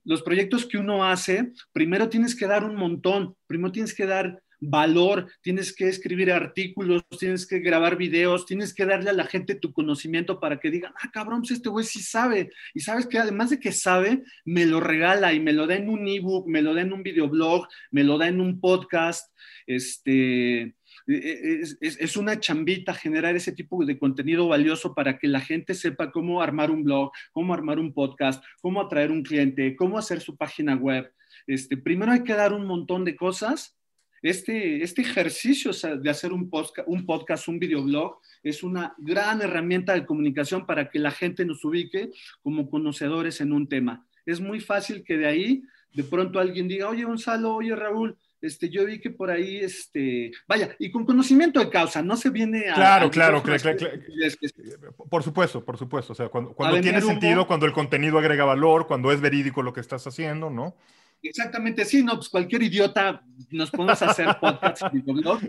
los 0.04 0.22
proyectos 0.22 0.66
que 0.66 0.78
uno 0.78 1.04
hace, 1.04 1.52
primero 1.72 2.08
tienes 2.08 2.34
que 2.34 2.46
dar 2.46 2.64
un 2.64 2.76
montón, 2.76 3.34
primero 3.46 3.72
tienes 3.72 3.94
que 3.94 4.06
dar 4.06 4.42
valor, 4.60 5.30
tienes 5.42 5.74
que 5.74 5.88
escribir 5.88 6.32
artículos, 6.32 7.04
tienes 7.18 7.46
que 7.46 7.58
grabar 7.58 7.96
videos, 7.96 8.46
tienes 8.46 8.72
que 8.74 8.86
darle 8.86 9.10
a 9.10 9.14
la 9.14 9.26
gente 9.26 9.54
tu 9.54 9.72
conocimiento 9.72 10.40
para 10.40 10.58
que 10.58 10.70
digan, 10.70 10.92
ah, 11.02 11.10
cabrón, 11.12 11.40
pues 11.40 11.52
este 11.52 11.68
güey 11.68 11.84
sí 11.84 12.00
sabe. 12.00 12.50
Y 12.74 12.80
sabes 12.80 13.06
que 13.06 13.18
además 13.18 13.50
de 13.50 13.60
que 13.60 13.72
sabe, 13.72 14.22
me 14.44 14.66
lo 14.66 14.80
regala 14.80 15.32
y 15.32 15.40
me 15.40 15.52
lo 15.52 15.66
da 15.66 15.76
en 15.76 15.88
un 15.88 16.06
ebook, 16.08 16.48
me 16.48 16.62
lo 16.62 16.74
da 16.74 16.82
en 16.82 16.92
un 16.92 17.02
videoblog, 17.02 17.66
me 17.90 18.04
lo 18.04 18.18
da 18.18 18.28
en 18.28 18.40
un 18.40 18.60
podcast. 18.60 19.32
Este, 19.66 20.75
es, 21.06 21.78
es, 21.80 22.00
es, 22.00 22.16
una 22.16 22.40
chambita 22.40 22.92
generar 22.92 23.36
ese 23.36 23.52
tipo 23.52 23.84
de 23.84 23.98
contenido 23.98 24.48
valioso 24.48 24.94
para 24.94 25.18
que 25.18 25.28
la 25.28 25.40
gente 25.40 25.74
sepa 25.74 26.10
cómo 26.10 26.42
armar 26.42 26.70
un 26.70 26.82
blog, 26.82 27.12
cómo 27.32 27.54
armar 27.54 27.78
un 27.78 27.92
podcast, 27.92 28.42
cómo 28.60 28.80
atraer 28.80 29.10
un 29.10 29.22
cliente, 29.22 29.76
cómo 29.76 29.98
hacer 29.98 30.20
su 30.20 30.36
página 30.36 30.74
web. 30.74 31.12
Este, 31.46 31.76
primero 31.76 32.12
hay 32.12 32.24
que 32.24 32.34
dar 32.34 32.52
un 32.52 32.66
montón 32.66 33.04
de 33.04 33.14
cosas. 33.14 33.76
Este, 34.22 34.82
este 34.82 35.02
ejercicio 35.02 35.70
de 35.72 36.10
hacer 36.10 36.32
un 36.32 36.50
podcast, 36.50 36.88
un 36.88 37.06
podcast, 37.06 37.46
un 37.46 37.60
videoblog, 37.60 38.18
es 38.42 38.62
una 38.62 38.94
gran 38.98 39.40
herramienta 39.42 39.92
de 39.92 40.06
comunicación 40.06 40.66
para 40.66 40.90
que 40.90 40.98
la 40.98 41.12
gente 41.12 41.44
nos 41.44 41.64
ubique 41.64 42.10
como 42.42 42.68
conocedores 42.68 43.40
en 43.40 43.52
un 43.52 43.68
tema. 43.68 44.04
Es 44.24 44.40
muy 44.40 44.58
fácil 44.58 45.04
que 45.04 45.16
de 45.16 45.26
ahí 45.26 45.62
de 45.92 46.02
pronto 46.02 46.40
alguien 46.40 46.66
diga, 46.66 46.88
oye 46.88 47.04
Gonzalo, 47.04 47.54
oye 47.54 47.74
Raúl, 47.76 48.18
este, 48.40 48.68
yo 48.68 48.84
vi 48.84 49.00
que 49.00 49.10
por 49.10 49.30
ahí, 49.30 49.58
este, 49.58 50.30
vaya, 50.46 50.74
y 50.78 50.90
con 50.90 51.04
conocimiento 51.04 51.60
de 51.60 51.70
causa, 51.70 52.02
no 52.02 52.16
se 52.16 52.30
viene 52.30 52.70
a... 52.70 52.74
Claro, 52.74 53.06
a 53.06 53.10
claro, 53.10 53.42
claro, 53.42 53.60
claro, 53.60 53.78
claro, 53.78 54.92
Por 55.08 55.22
supuesto, 55.22 55.64
por 55.64 55.78
supuesto, 55.78 56.12
o 56.12 56.16
sea, 56.16 56.28
cuando, 56.28 56.52
cuando 56.52 56.80
tiene 56.80 57.00
sentido, 57.00 57.46
cuando 57.46 57.66
el 57.66 57.72
contenido 57.72 58.18
agrega 58.18 58.44
valor, 58.44 58.86
cuando 58.86 59.12
es 59.12 59.20
verídico 59.20 59.62
lo 59.62 59.72
que 59.72 59.80
estás 59.80 60.06
haciendo, 60.06 60.50
¿no? 60.50 60.76
Exactamente, 61.22 61.84
sí, 61.84 62.02
no, 62.02 62.14
pues 62.14 62.28
cualquier 62.28 62.62
idiota 62.62 63.22
nos 63.50 63.70
podemos 63.70 64.00
hacer 64.02 64.28
podcast, 64.40 64.82
¿no? 64.92 65.40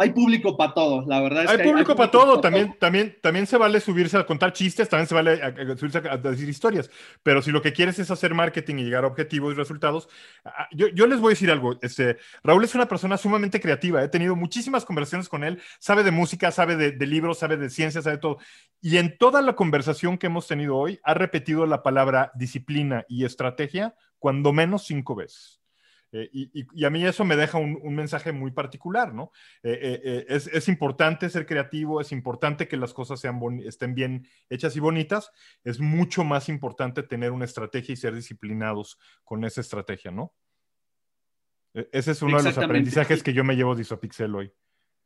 Hay 0.00 0.10
público 0.10 0.56
para 0.56 0.74
todo, 0.74 1.04
la 1.06 1.20
verdad. 1.20 1.44
Es 1.44 1.50
hay, 1.50 1.56
que 1.56 1.64
público 1.64 1.90
hay, 1.90 1.94
hay, 1.94 1.96
para 1.96 2.10
todo, 2.10 2.40
también, 2.40 2.68
todo. 2.68 2.78
También, 2.78 3.16
también 3.20 3.46
se 3.48 3.56
vale 3.56 3.80
subirse 3.80 4.16
a 4.16 4.24
contar 4.24 4.52
chistes, 4.52 4.88
también 4.88 5.08
se 5.08 5.14
vale 5.14 5.42
a, 5.42 5.46
a 5.48 5.76
subirse 5.76 5.98
a, 5.98 6.12
a, 6.12 6.16
decir 6.16 6.48
historias, 6.48 6.88
pero 7.24 7.42
si 7.42 7.50
lo 7.50 7.60
que 7.60 7.72
quieres 7.72 7.98
es 7.98 8.08
hacer 8.12 8.32
marketing 8.32 8.76
y 8.76 8.84
llegar 8.84 9.02
a 9.02 9.08
objetivos 9.08 9.52
y 9.52 9.56
resultados, 9.56 10.08
yo, 10.70 10.86
yo 10.88 11.08
les 11.08 11.18
voy 11.18 11.30
a 11.30 11.34
decir 11.34 11.50
algo, 11.50 11.76
este, 11.82 12.16
Raúl 12.44 12.62
es 12.62 12.76
una 12.76 12.86
persona 12.86 13.16
sumamente 13.16 13.60
creativa, 13.60 14.02
he 14.02 14.08
tenido 14.08 14.36
muchísimas 14.36 14.84
conversaciones 14.84 15.28
con 15.28 15.42
él, 15.42 15.60
sabe 15.80 16.04
de 16.04 16.12
música, 16.12 16.52
sabe 16.52 16.76
de, 16.76 16.92
de 16.92 17.06
libros, 17.06 17.40
sabe 17.40 17.56
de 17.56 17.68
ciencia, 17.68 18.00
sabe 18.00 18.16
de 18.16 18.22
todo, 18.22 18.38
y 18.80 18.98
en 18.98 19.18
toda 19.18 19.42
la 19.42 19.56
conversación 19.56 20.16
que 20.16 20.28
hemos 20.28 20.46
tenido 20.46 20.76
hoy 20.76 21.00
ha 21.02 21.14
repetido 21.14 21.66
la 21.66 21.82
palabra 21.82 22.30
disciplina 22.36 23.04
y 23.08 23.24
estrategia 23.24 23.96
cuando 24.20 24.52
menos 24.52 24.86
cinco 24.86 25.16
veces. 25.16 25.57
Eh, 26.12 26.28
y, 26.32 26.66
y, 26.72 26.84
a 26.84 26.90
mí 26.90 27.04
eso 27.04 27.24
me 27.24 27.36
deja 27.36 27.58
un, 27.58 27.78
un 27.82 27.94
mensaje 27.94 28.32
muy 28.32 28.50
particular, 28.50 29.12
¿no? 29.12 29.30
Eh, 29.62 29.78
eh, 29.82 30.00
eh 30.02 30.26
es, 30.28 30.46
es, 30.46 30.68
importante 30.68 31.28
ser 31.28 31.44
creativo, 31.44 32.00
es 32.00 32.12
importante 32.12 32.66
que 32.66 32.78
las 32.78 32.94
cosas 32.94 33.20
sean 33.20 33.38
estén 33.60 33.94
bien 33.94 34.26
hechas 34.48 34.74
y 34.76 34.80
bonitas, 34.80 35.30
es 35.64 35.80
mucho 35.80 36.24
más 36.24 36.48
importante 36.48 37.02
tener 37.02 37.30
una 37.30 37.44
estrategia 37.44 37.92
y 37.92 37.96
ser 37.96 38.14
disciplinados 38.14 38.98
con 39.22 39.44
esa 39.44 39.60
estrategia, 39.60 40.10
¿no? 40.10 40.32
E, 41.74 41.88
ese 41.92 42.12
es 42.12 42.22
uno 42.22 42.38
de 42.38 42.44
los 42.44 42.58
aprendizajes 42.58 43.22
que 43.22 43.34
yo 43.34 43.44
me 43.44 43.54
llevo 43.54 43.74
de 43.74 43.82
Isopixel 43.82 44.34
hoy, 44.34 44.52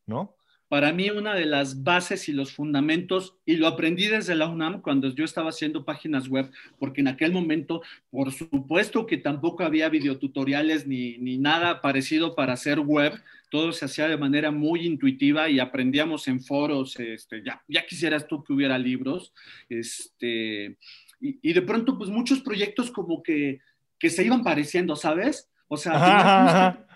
¿no? 0.06 0.36
Para 0.72 0.90
mí 0.90 1.10
una 1.10 1.34
de 1.34 1.44
las 1.44 1.82
bases 1.82 2.30
y 2.30 2.32
los 2.32 2.54
fundamentos, 2.54 3.36
y 3.44 3.56
lo 3.56 3.66
aprendí 3.66 4.06
desde 4.06 4.34
la 4.34 4.48
UNAM 4.48 4.80
cuando 4.80 5.14
yo 5.14 5.22
estaba 5.22 5.50
haciendo 5.50 5.84
páginas 5.84 6.28
web, 6.28 6.50
porque 6.78 7.02
en 7.02 7.08
aquel 7.08 7.30
momento, 7.30 7.82
por 8.10 8.32
supuesto 8.32 9.04
que 9.04 9.18
tampoco 9.18 9.64
había 9.64 9.90
videotutoriales 9.90 10.86
ni, 10.86 11.18
ni 11.18 11.36
nada 11.36 11.82
parecido 11.82 12.34
para 12.34 12.54
hacer 12.54 12.80
web, 12.80 13.12
todo 13.50 13.72
se 13.72 13.84
hacía 13.84 14.08
de 14.08 14.16
manera 14.16 14.50
muy 14.50 14.86
intuitiva 14.86 15.50
y 15.50 15.60
aprendíamos 15.60 16.26
en 16.26 16.40
foros, 16.40 16.98
este, 16.98 17.42
ya, 17.44 17.62
ya 17.68 17.84
quisieras 17.84 18.26
tú 18.26 18.42
que 18.42 18.54
hubiera 18.54 18.78
libros, 18.78 19.34
este, 19.68 20.78
y, 21.20 21.38
y 21.42 21.52
de 21.52 21.60
pronto 21.60 21.98
pues 21.98 22.08
muchos 22.08 22.40
proyectos 22.40 22.90
como 22.90 23.22
que, 23.22 23.60
que 23.98 24.08
se 24.08 24.24
iban 24.24 24.42
pareciendo, 24.42 24.96
¿sabes? 24.96 25.50
O 25.68 25.76
sea, 25.76 25.96
ajá, 25.96 26.86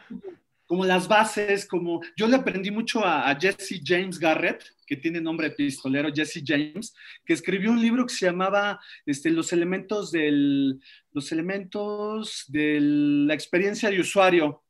como 0.67 0.85
las 0.85 1.09
bases, 1.09 1.67
como 1.67 2.01
yo 2.17 2.27
le 2.27 2.37
aprendí 2.37 2.71
mucho 2.71 3.05
a, 3.05 3.35
Jesse 3.41 3.81
James 3.85 4.19
Garrett, 4.19 4.65
que 4.87 4.97
tiene 4.97 5.21
nombre 5.21 5.51
pistolero, 5.51 6.13
Jesse 6.13 6.43
James, 6.45 6.95
que 7.25 7.33
escribió 7.33 7.71
un 7.71 7.81
libro 7.81 8.07
que 8.07 8.15
se 8.15 8.27
llamaba 8.27 8.81
este, 9.05 9.31
Los 9.31 9.53
elementos 9.53 10.11
del, 10.11 10.81
los 11.13 11.33
elementos 11.33 12.45
de 12.49 12.79
la 12.81 13.35
experiencia 13.35 13.91
de 13.91 14.01
usuario. 14.01 14.63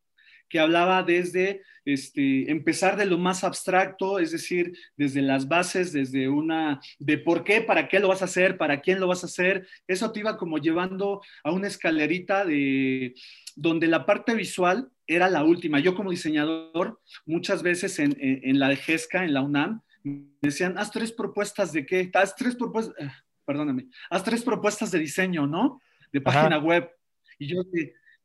que 0.49 0.61
hablaba 0.61 1.03
desde 1.03 1.63
este, 1.85 2.51
empezar 2.51 2.97
de 2.97 3.07
lo 3.07 3.19
más 3.19 3.43
abstracto, 3.43 4.21
es 4.21 4.31
decir, 4.31 4.79
desde 4.97 5.21
las 5.21 5.49
bases, 5.49 5.93
desde 5.93 6.29
una, 6.29 6.81
de 7.01 7.19
por 7.19 7.43
qué, 7.43 7.63
para 7.63 7.89
qué 7.89 7.99
lo 7.99 8.07
vas 8.09 8.23
a 8.23 8.27
hacer, 8.27 8.57
para 8.57 8.81
quién 8.81 9.01
lo 9.01 9.09
vas 9.09 9.25
a 9.25 9.27
hacer. 9.27 9.67
Eso 9.89 10.13
te 10.13 10.21
iba 10.21 10.37
como 10.37 10.59
llevando 10.59 11.21
a 11.43 11.51
una 11.51 11.67
escalerita 11.67 12.45
de 12.45 13.15
donde 13.57 13.89
la 13.89 14.07
parte 14.07 14.35
visual 14.35 14.89
era 15.07 15.29
la 15.31 15.45
última. 15.45 15.81
Yo 15.81 15.95
como 15.95 16.11
diseñador, 16.11 17.01
muchas 17.25 17.63
veces 17.63 17.99
en, 17.99 18.17
en, 18.19 18.59
la 18.59 18.69
de 18.69 18.77
GESCA, 18.77 19.25
en 19.25 19.35
la 19.35 19.43
UNAM, 19.43 19.83
me 20.03 20.29
decían, 20.41 20.79
haz 20.79 20.91
tres 20.91 21.13
propuestas 21.13 21.73
de 21.73 21.85
qué, 21.85 22.11
haz 22.15 22.35
tres 22.37 22.57
propuestas, 22.57 22.95
eh, 22.99 23.11
perdóname, 23.45 23.89
haz 24.11 24.23
tres 24.25 24.43
propuestas 24.43 24.91
de 24.91 24.99
diseño, 24.99 25.47
¿no? 25.47 25.81
De 26.13 26.21
página 26.21 26.59
web. 26.59 26.91
Y 27.39 27.49
yo, 27.49 27.63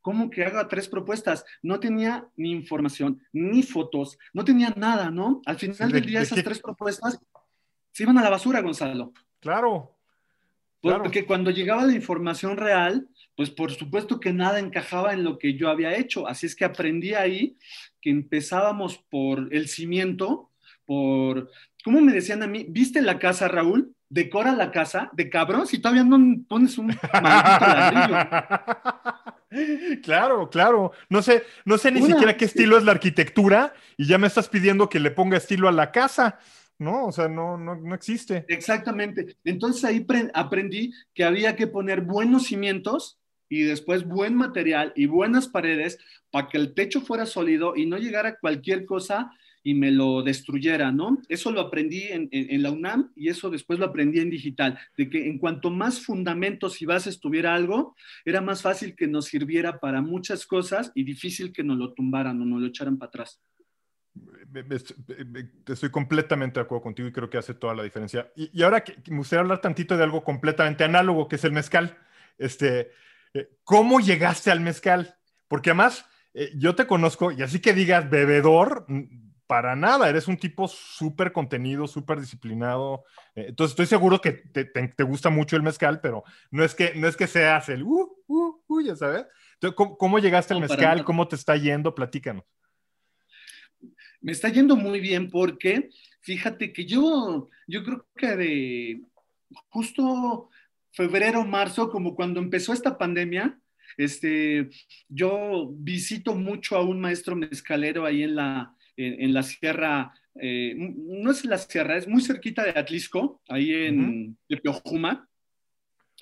¿cómo 0.01 0.29
que 0.29 0.45
haga 0.45 0.67
tres 0.67 0.87
propuestas? 0.87 1.43
No 1.61 1.79
tenía 1.79 2.27
ni 2.35 2.51
información, 2.51 3.21
ni 3.33 3.63
fotos, 3.63 4.17
no 4.33 4.45
tenía 4.45 4.73
nada, 4.75 5.09
¿no? 5.09 5.41
Al 5.45 5.57
final 5.57 5.91
del 5.91 6.05
día 6.05 6.21
esas 6.21 6.43
tres 6.43 6.59
propuestas 6.59 7.19
se 7.91 8.03
iban 8.03 8.17
a 8.17 8.23
la 8.23 8.29
basura, 8.29 8.61
Gonzalo. 8.61 9.13
Claro. 9.39 9.97
Porque 10.81 11.25
cuando 11.25 11.51
llegaba 11.51 11.85
la 11.85 11.93
información 11.93 12.57
real, 12.57 13.07
pues 13.35 13.49
por 13.49 13.71
supuesto 13.71 14.19
que 14.19 14.33
nada 14.33 14.59
encajaba 14.59 15.13
en 15.13 15.23
lo 15.23 15.37
que 15.37 15.55
yo 15.55 15.69
había 15.69 15.95
hecho. 15.95 16.27
Así 16.27 16.45
es 16.45 16.55
que 16.55 16.65
aprendí 16.65 17.13
ahí 17.13 17.57
que 18.01 18.09
empezábamos 18.09 18.97
por 18.97 19.53
el 19.53 19.67
cimiento, 19.67 20.51
por, 20.85 21.49
¿cómo 21.83 22.01
me 22.01 22.13
decían 22.13 22.43
a 22.43 22.47
mí? 22.47 22.65
¿Viste 22.69 23.01
la 23.01 23.19
casa, 23.19 23.47
Raúl? 23.47 23.95
Decora 24.09 24.53
la 24.53 24.71
casa, 24.71 25.09
de 25.13 25.29
cabrón, 25.29 25.65
si 25.67 25.79
todavía 25.79 26.03
no 26.03 26.19
pones 26.47 26.77
un 26.77 26.95
ladrillo. 27.13 28.15
Claro, 30.01 30.49
claro. 30.49 30.93
No 31.09 31.21
sé, 31.21 31.43
no 31.65 31.77
sé 31.77 31.91
ni 31.91 32.01
siquiera 32.01 32.37
qué 32.37 32.45
estilo 32.45 32.77
es 32.77 32.85
la 32.85 32.93
arquitectura 32.93 33.73
y 33.97 34.07
ya 34.07 34.17
me 34.17 34.27
estás 34.27 34.47
pidiendo 34.47 34.87
que 34.87 35.01
le 35.01 35.11
ponga 35.11 35.35
estilo 35.35 35.67
a 35.67 35.73
la 35.73 35.91
casa. 35.91 36.39
¿no? 36.81 37.05
O 37.05 37.11
sea, 37.11 37.27
no, 37.27 37.57
no, 37.57 37.75
no 37.75 37.93
existe. 37.93 38.43
Exactamente. 38.47 39.37
Entonces 39.43 39.83
ahí 39.83 40.05
aprendí 40.33 40.91
que 41.13 41.23
había 41.23 41.55
que 41.55 41.67
poner 41.67 42.01
buenos 42.01 42.45
cimientos 42.45 43.19
y 43.51 43.63
después 43.63 44.05
buen 44.05 44.33
material 44.33 44.93
y 44.95 45.07
buenas 45.07 45.49
paredes 45.49 45.99
para 46.31 46.47
que 46.47 46.57
el 46.57 46.73
techo 46.73 47.01
fuera 47.01 47.25
sólido 47.25 47.75
y 47.75 47.85
no 47.85 47.97
llegara 47.97 48.39
cualquier 48.39 48.85
cosa 48.85 49.29
y 49.61 49.73
me 49.75 49.91
lo 49.91 50.23
destruyera, 50.23 50.93
¿no? 50.93 51.21
Eso 51.27 51.51
lo 51.51 51.59
aprendí 51.59 52.03
en, 52.03 52.29
en, 52.31 52.63
la 52.63 52.71
UNAM 52.71 53.11
y 53.13 53.27
eso 53.27 53.49
después 53.49 53.77
lo 53.77 53.85
aprendí 53.85 54.19
en 54.19 54.29
digital, 54.29 54.79
de 54.97 55.09
que 55.09 55.27
en 55.27 55.37
cuanto 55.37 55.69
más 55.69 55.99
fundamentos 55.99 56.81
y 56.81 56.85
bases 56.85 57.19
tuviera 57.19 57.53
algo, 57.53 57.95
era 58.23 58.39
más 58.39 58.61
fácil 58.61 58.95
que 58.95 59.07
nos 59.07 59.25
sirviera 59.25 59.79
para 59.79 60.01
muchas 60.01 60.45
cosas 60.47 60.93
y 60.95 61.03
difícil 61.03 61.51
que 61.51 61.63
nos 61.63 61.77
lo 61.77 61.93
tumbaran 61.93 62.41
o 62.41 62.45
nos 62.45 62.61
lo 62.61 62.67
echaran 62.67 62.97
para 62.97 63.09
atrás. 63.09 63.41
Estoy 65.67 65.89
completamente 65.91 66.59
de 66.59 66.63
acuerdo 66.63 66.83
contigo 66.83 67.09
y 67.09 67.11
creo 67.11 67.29
que 67.29 67.37
hace 67.37 67.53
toda 67.53 67.75
la 67.75 67.83
diferencia. 67.83 68.31
Y, 68.35 68.61
ahora 68.63 68.81
que, 68.83 68.95
me 69.11 69.17
gustaría 69.17 69.41
hablar 69.41 69.59
tantito 69.59 69.97
de 69.97 70.03
algo 70.03 70.23
completamente 70.23 70.85
análogo, 70.85 71.27
que 71.27 71.35
es 71.35 71.43
el 71.43 71.51
mezcal. 71.51 71.97
Este, 72.37 72.91
¿Cómo 73.63 73.99
llegaste 73.99 74.51
al 74.51 74.59
mezcal? 74.59 75.15
Porque 75.47 75.71
además, 75.71 76.05
eh, 76.33 76.51
yo 76.55 76.75
te 76.75 76.87
conozco 76.87 77.31
y 77.31 77.41
así 77.41 77.59
que 77.59 77.73
digas 77.73 78.09
bebedor, 78.09 78.85
para 79.47 79.75
nada, 79.75 80.09
eres 80.09 80.27
un 80.27 80.37
tipo 80.37 80.67
súper 80.67 81.33
contenido, 81.33 81.87
súper 81.87 82.19
disciplinado. 82.19 83.03
Eh, 83.35 83.47
entonces 83.49 83.71
estoy 83.71 83.85
seguro 83.85 84.21
que 84.21 84.31
te, 84.31 85.03
gusta 85.03 85.29
mucho 85.29 85.55
el 85.55 85.63
mezcal, 85.63 85.99
pero 86.01 86.23
no 86.51 86.63
es 86.63 86.73
que, 86.73 86.93
no 86.95 87.07
es 87.07 87.17
que 87.17 87.27
seas 87.27 87.69
el, 87.69 87.83
uh, 87.83 88.17
uh, 88.27 88.63
uh, 88.67 88.81
ya 88.81 88.95
sabes. 88.95 89.25
¿cómo, 89.75 90.19
llegaste 90.19 90.53
al 90.53 90.61
mezcal? 90.61 91.03
¿Cómo 91.03 91.27
te 91.27 91.35
está 91.35 91.55
yendo? 91.55 91.93
Platícanos 91.93 92.45
me 94.21 94.31
está 94.31 94.49
yendo 94.49 94.75
muy 94.75 94.99
bien 94.99 95.29
porque 95.29 95.89
fíjate 96.21 96.71
que 96.71 96.85
yo, 96.85 97.49
yo 97.67 97.83
creo 97.83 98.05
que 98.15 98.35
de 98.35 99.01
justo 99.69 100.49
febrero, 100.91 101.45
marzo, 101.45 101.89
como 101.89 102.15
cuando 102.15 102.39
empezó 102.39 102.73
esta 102.73 102.97
pandemia, 102.97 103.59
este, 103.97 104.69
yo 105.09 105.71
visito 105.73 106.35
mucho 106.35 106.77
a 106.77 106.83
un 106.83 106.99
maestro 106.99 107.35
mezcalero 107.35 108.05
ahí 108.05 108.23
en 108.23 108.35
la, 108.35 108.75
en, 108.95 109.33
la 109.33 109.43
sierra, 109.43 110.13
eh, 110.35 110.73
no 110.75 111.31
es 111.31 111.45
la 111.45 111.57
sierra, 111.57 111.97
es 111.97 112.07
muy 112.07 112.21
cerquita 112.21 112.63
de 112.63 112.79
Atlisco, 112.79 113.41
ahí 113.47 113.73
en 113.73 114.37
uh 114.49 115.21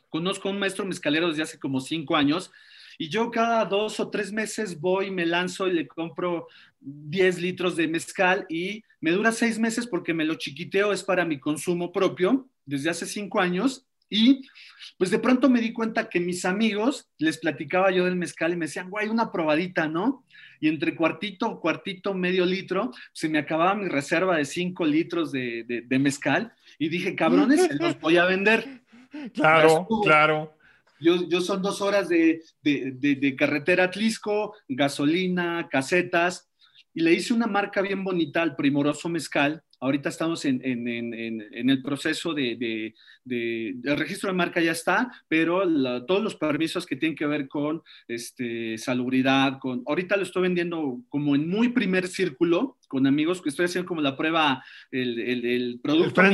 Conozco 0.10 0.50
a 0.50 0.52
un 0.52 0.60
maestro 0.60 0.86
mezcalero 0.86 1.30
desde 1.30 1.44
hace 1.44 1.60
como 1.60 1.80
cinco 1.80 2.16
años 2.16 2.52
y 3.02 3.08
yo 3.08 3.32
cada 3.32 3.64
dos 3.64 3.98
o 4.02 4.10
tres 4.10 4.34
meses 4.34 4.78
voy, 4.78 5.10
me 5.10 5.26
lanzo 5.26 5.70
y 5.70 5.74
le 5.74 5.88
compro 5.88 6.48
10 6.82 7.42
litros 7.42 7.78
de 7.78 7.88
mezcal 7.88 8.46
y 8.50 8.84
me 9.00 9.12
dura 9.12 9.32
seis 9.32 9.58
meses 9.58 9.88
porque 9.88 10.14
me 10.14 10.26
lo 10.26 10.36
chiquiteo, 10.36 10.92
es 10.92 11.02
para 11.02 11.24
mi 11.24 11.40
consumo 11.40 11.94
propio 11.94 12.50
desde 12.66 12.90
hace 12.90 13.06
cinco 13.06 13.40
años. 13.40 13.88
Y 14.10 14.42
pues 14.98 15.12
de 15.12 15.20
pronto 15.20 15.50
me 15.50 15.62
di 15.62 15.72
cuenta 15.72 16.10
que 16.10 16.20
mis 16.20 16.46
amigos, 16.46 17.10
les 17.18 17.38
platicaba 17.38 17.92
yo 17.92 18.06
del 18.06 18.16
mezcal 18.16 18.54
y 18.54 18.58
me 18.58 18.66
decían, 18.66 18.90
guay, 18.90 19.08
una 19.08 19.32
probadita, 19.32 19.88
¿no? 19.88 20.26
Y 20.60 20.68
entre 20.68 20.96
cuartito, 20.96 21.60
cuartito, 21.60 22.14
medio 22.14 22.46
litro, 22.46 22.92
se 23.14 23.30
me 23.30 23.40
acababa 23.40 23.76
mi 23.76 23.88
reserva 23.88 24.38
de 24.38 24.46
cinco 24.46 24.86
litros 24.86 25.32
de, 25.32 25.86
mezcal. 26.00 26.52
Y 26.78 26.90
dije, 26.90 27.16
cabrones, 27.16 27.70
los 27.80 28.00
voy 28.00 28.18
a 28.18 28.26
vender. 28.26 28.80
Claro, 29.34 29.88
claro. 30.04 30.54
Yo, 31.00 31.42
son 31.42 31.62
dos 31.62 31.82
horas 31.82 32.10
de, 32.10 32.44
carretera 33.38 33.86
a 33.86 33.92
Tlisco, 33.92 34.54
gasolina, 34.68 35.68
casetas, 35.72 36.52
y 36.94 37.02
le 37.02 37.14
hice 37.14 37.34
una 37.34 37.48
marca 37.48 37.82
bien 37.82 38.04
bonita 38.04 38.42
al 38.42 38.56
Primoroso 38.56 39.10
Mezcal. 39.10 39.64
Ahorita 39.82 40.10
estamos 40.10 40.44
en, 40.46 40.62
el 40.64 41.82
proceso 41.82 42.34
de, 42.34 42.94
El 43.26 43.98
registro 43.98 44.30
de 44.30 44.36
marca 44.36 44.62
ya 44.62 44.74
está, 44.74 45.12
pero 45.28 45.64
todos 46.06 46.22
los 46.22 46.36
permisos 46.36 46.86
que 46.86 46.96
tienen 46.96 47.16
que 47.16 47.26
ver 47.26 47.48
con 47.48 47.82
este, 48.08 48.78
salubridad, 48.78 49.60
con... 49.60 49.84
Ahorita 49.86 50.18
lo 50.18 50.24
estoy 50.24 50.44
vendiendo 50.44 51.00
como 51.08 51.36
en 51.36 51.48
muy 51.48 51.70
primer 51.70 52.08
círculo, 52.08 52.78
con 52.88 53.08
amigos 53.08 53.42
que 53.42 53.50
estoy 53.50 53.66
haciendo 53.66 53.88
como 53.88 54.02
la 54.02 54.18
prueba, 54.18 54.64
el, 54.92 55.20
el, 55.20 55.80
producto. 55.82 56.22
El 56.22 56.28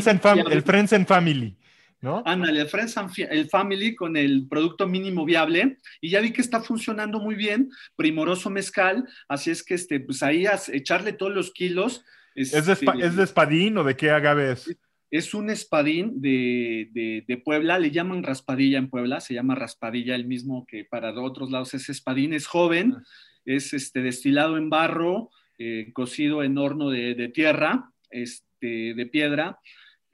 el 0.52 0.62
Friends 0.64 0.94
and 0.94 1.08
Family. 1.08 1.56
¿no? 2.02 2.24
Ándale, 2.26 2.62
el 2.62 2.68
Friends 2.68 2.96
el 3.18 3.50
Family 3.50 3.96
con 3.96 4.16
el 4.18 4.48
producto 4.48 4.88
mínimo 4.88 5.26
viable 5.26 5.78
y 6.02 6.10
ya 6.10 6.22
vi 6.22 6.32
que 6.32 6.42
está 6.42 6.62
funcionando 6.62 7.20
muy 7.20 7.36
bien, 7.36 7.70
primoroso 7.96 8.50
mezcal, 8.50 9.08
así 9.28 9.52
es 9.52 9.64
que 9.64 9.74
este, 9.74 10.00
pues 10.00 10.22
ahí 10.24 10.46
a 10.46 10.60
echarle 10.72 11.14
todos 11.14 11.34
los 11.34 11.52
kilos. 11.52 12.04
¿Es, 12.36 12.52
de 12.52 12.74
¿Es, 13.02 13.16
de 13.16 13.24
espadín 13.24 13.78
o 13.78 13.84
de 13.84 13.96
qué 13.96 14.12
agave 14.12 14.52
es? 14.52 14.78
Es 15.10 15.34
un 15.34 15.50
espadín 15.50 16.22
de, 16.22 17.24
de, 17.26 17.38
Puebla, 17.38 17.80
le 17.80 17.92
llaman 17.92 18.24
raspadilla 18.24 18.78
en 18.78 18.90
Puebla, 18.90 19.22
se 19.22 19.34
llama 19.34 19.56
raspadilla 19.56 20.16
el 20.16 20.26
mismo 20.26 20.66
que 20.66 20.84
para 20.84 21.18
otros 21.20 21.52
lados 21.52 21.74
es 21.74 21.90
espadín, 21.90 22.34
es 22.34 22.48
joven, 22.48 22.96
ah. 22.98 23.04
es 23.46 23.74
este, 23.74 24.02
destilado 24.02 24.58
en 24.58 24.70
barro, 24.70 25.30
eh, 25.58 25.92
cocido 25.94 26.44
en 26.44 26.58
horno 26.58 26.90
de, 26.90 27.16
de 27.16 27.30
tierra, 27.30 27.92
este, 28.10 28.94
de 28.94 29.06
piedra, 29.06 29.60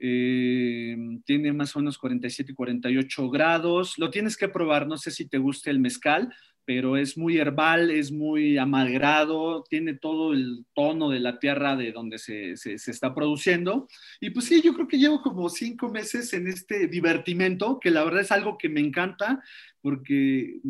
eh, 0.04 0.96
tiene 1.24 1.52
más 1.52 1.76
o 1.76 1.78
menos 1.78 1.96
47 1.96 2.50
y 2.50 2.54
48 2.56 3.30
grados. 3.30 3.98
Lo 3.98 4.10
tienes 4.10 4.36
que 4.36 4.48
probar, 4.48 4.88
no 4.88 4.96
sé 4.96 5.12
si 5.12 5.28
te 5.28 5.38
gusta 5.38 5.70
el 5.70 5.78
mezcal, 5.78 6.34
pero 6.64 6.96
es 6.96 7.18
muy 7.18 7.38
herbal, 7.38 7.90
es 7.90 8.12
muy 8.12 8.56
amagrado, 8.56 9.64
tiene 9.68 9.94
todo 9.94 10.32
el 10.32 10.64
tono 10.74 11.10
de 11.10 11.20
la 11.20 11.38
tierra 11.38 11.76
de 11.76 11.92
donde 11.92 12.18
se, 12.18 12.56
se, 12.56 12.74
está 12.74 13.14
produciendo. 13.14 13.88
Y 14.20 14.30
pues 14.30 14.46
sí, 14.46 14.62
yo 14.62 14.72
creo 14.74 14.86
que 14.86 14.98
llevo 14.98 15.22
como 15.22 15.48
cinco 15.48 15.88
meses 15.88 16.32
en 16.32 16.46
este 16.46 16.86
divertimento, 16.86 17.80
que 17.80 17.90
la 17.90 18.04
verdad 18.04 18.20
es 18.20 18.32
algo 18.32 18.58
que 18.58 18.68
me 18.68 18.80
encanta, 18.80 19.42
porque 19.80 20.60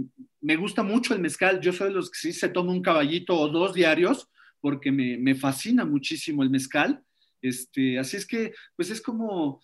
me 0.40 0.56
gusta 0.56 0.82
mucho 0.82 1.14
el 1.14 1.20
mezcal. 1.20 1.60
Yo 1.60 1.72
soy 1.72 1.88
de 1.88 1.94
los 1.94 2.10
que 2.10 2.18
sí 2.18 2.32
se 2.32 2.48
toma 2.48 2.72
un 2.72 2.82
caballito 2.82 3.38
o 3.38 3.48
dos 3.48 3.74
diarios, 3.74 4.28
porque 4.60 4.90
me, 4.90 5.18
me 5.18 5.34
fascina 5.34 5.84
muchísimo 5.84 6.42
el 6.42 6.50
mezcal. 6.50 7.02
Este, 7.42 7.98
así 7.98 8.16
es 8.16 8.26
que, 8.26 8.54
pues 8.76 8.90
es 8.90 9.02
como 9.02 9.60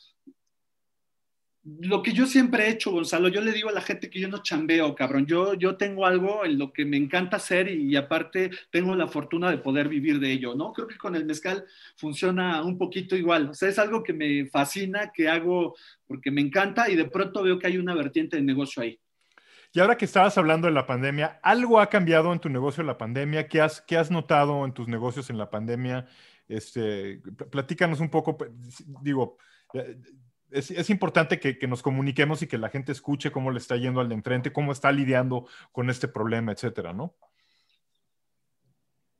lo 1.80 2.02
que 2.02 2.12
yo 2.12 2.26
siempre 2.26 2.66
he 2.66 2.70
hecho, 2.70 2.90
Gonzalo. 2.90 3.28
Yo 3.28 3.40
le 3.40 3.52
digo 3.52 3.68
a 3.68 3.72
la 3.72 3.80
gente 3.80 4.08
que 4.08 4.20
yo 4.20 4.28
no 4.28 4.42
chambeo, 4.42 4.94
cabrón. 4.94 5.26
Yo, 5.26 5.54
yo 5.54 5.76
tengo 5.76 6.06
algo 6.06 6.44
en 6.44 6.58
lo 6.58 6.72
que 6.72 6.84
me 6.84 6.96
encanta 6.96 7.36
hacer 7.36 7.68
y, 7.68 7.94
aparte 7.96 8.50
tengo 8.70 8.94
la 8.94 9.08
fortuna 9.08 9.50
de 9.50 9.58
poder 9.58 9.88
vivir 9.88 10.20
de 10.20 10.32
ello, 10.32 10.54
¿no? 10.54 10.72
Creo 10.72 10.86
que 10.86 10.96
con 10.96 11.16
el 11.16 11.24
mezcal 11.24 11.64
funciona 11.96 12.62
un 12.62 12.78
poquito 12.78 13.16
igual. 13.16 13.50
O 13.50 13.54
sea, 13.54 13.68
es 13.68 13.78
algo 13.78 14.02
que 14.02 14.12
me 14.12 14.46
fascina, 14.46 15.10
que 15.12 15.28
hago 15.28 15.76
porque 16.06 16.30
me 16.30 16.40
encanta 16.40 16.88
y 16.88 16.96
de 16.96 17.06
pronto 17.06 17.42
veo 17.42 17.58
que 17.58 17.66
hay 17.66 17.78
una 17.78 17.94
vertiente 17.94 18.36
de 18.36 18.42
negocio 18.42 18.82
ahí. 18.82 18.98
Y 19.72 19.80
ahora 19.80 19.96
que 19.96 20.06
estabas 20.06 20.38
hablando 20.38 20.66
de 20.66 20.72
la 20.72 20.86
pandemia, 20.86 21.38
¿algo 21.42 21.78
ha 21.80 21.90
cambiado 21.90 22.32
en 22.32 22.38
tu 22.38 22.48
negocio 22.48 22.80
en 22.80 22.86
la 22.86 22.96
pandemia? 22.96 23.48
¿Qué 23.48 23.60
has, 23.60 23.82
qué 23.82 23.98
has 23.98 24.10
notado 24.10 24.64
en 24.64 24.72
tus 24.72 24.88
negocios 24.88 25.28
en 25.28 25.36
la 25.36 25.50
pandemia? 25.50 26.06
Este, 26.48 27.20
platícanos 27.50 28.00
un 28.00 28.08
poco, 28.08 28.38
pues, 28.38 28.50
digo, 29.02 29.36
eh, 30.50 30.62
es, 30.76 30.90
importante 30.90 31.38
que, 31.40 31.66
nos 31.66 31.82
comuniquemos 31.82 32.42
y 32.42 32.46
que 32.46 32.58
la 32.58 32.68
gente 32.68 32.92
escuche 32.92 33.30
cómo 33.30 33.50
le 33.50 33.58
está 33.58 33.76
yendo 33.76 34.00
al 34.00 34.08
de 34.08 34.14
enfrente, 34.14 34.52
cómo 34.52 34.72
está 34.72 34.92
lidiando 34.92 35.46
con 35.72 35.90
este 35.90 36.08
problema, 36.08 36.52
etcétera, 36.52 36.92
¿no? 36.92 37.14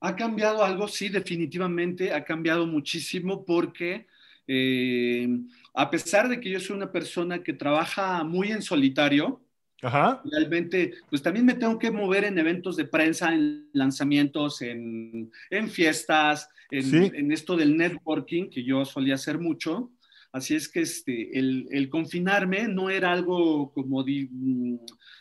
Ha 0.01 0.15
cambiado 0.15 0.65
algo, 0.65 0.87
sí, 0.87 1.09
definitivamente 1.09 2.13
ha 2.13 2.25
cambiado 2.25 2.67
muchísimo 2.67 3.45
porque 3.45 4.07
eh, 4.47 5.29
a 5.75 5.91
pesar 5.91 6.29
de 6.29 6.41
que 6.41 6.51
yo 6.51 6.61
soy 6.61 6.77
una 6.77 6.91
persona 6.91 7.43
que 7.43 7.53
trabaja 7.53 8.23
muy 8.25 8.53
en 8.53 8.63
solitario, 8.63 9.43
realmente, 9.81 10.95
pues 11.09 11.23
también 11.23 11.47
me 11.47 11.55
tengo 11.55 11.79
que 11.79 11.91
mover 11.91 12.25
en 12.25 12.39
eventos 12.39 12.77
de 12.77 12.85
prensa, 12.85 13.33
en 13.33 13.69
lanzamientos, 13.73 14.63
en, 14.63 15.31
fiestas, 15.71 16.49
en, 16.71 17.31
esto 17.31 17.57
del 17.57 17.77
networking, 17.77 18.51
que 18.51 18.65
yo 18.65 18.85
solía 18.85 19.15
hacer 19.15 19.39
mucho. 19.39 19.91
Así 20.33 20.55
es 20.55 20.69
que 20.69 20.81
este, 20.81 21.39
el, 21.39 21.89
confinarme 21.91 22.69
no 22.69 22.91
era 22.91 23.13
algo 23.13 23.73
como 23.73 24.05
mm, 24.05 24.77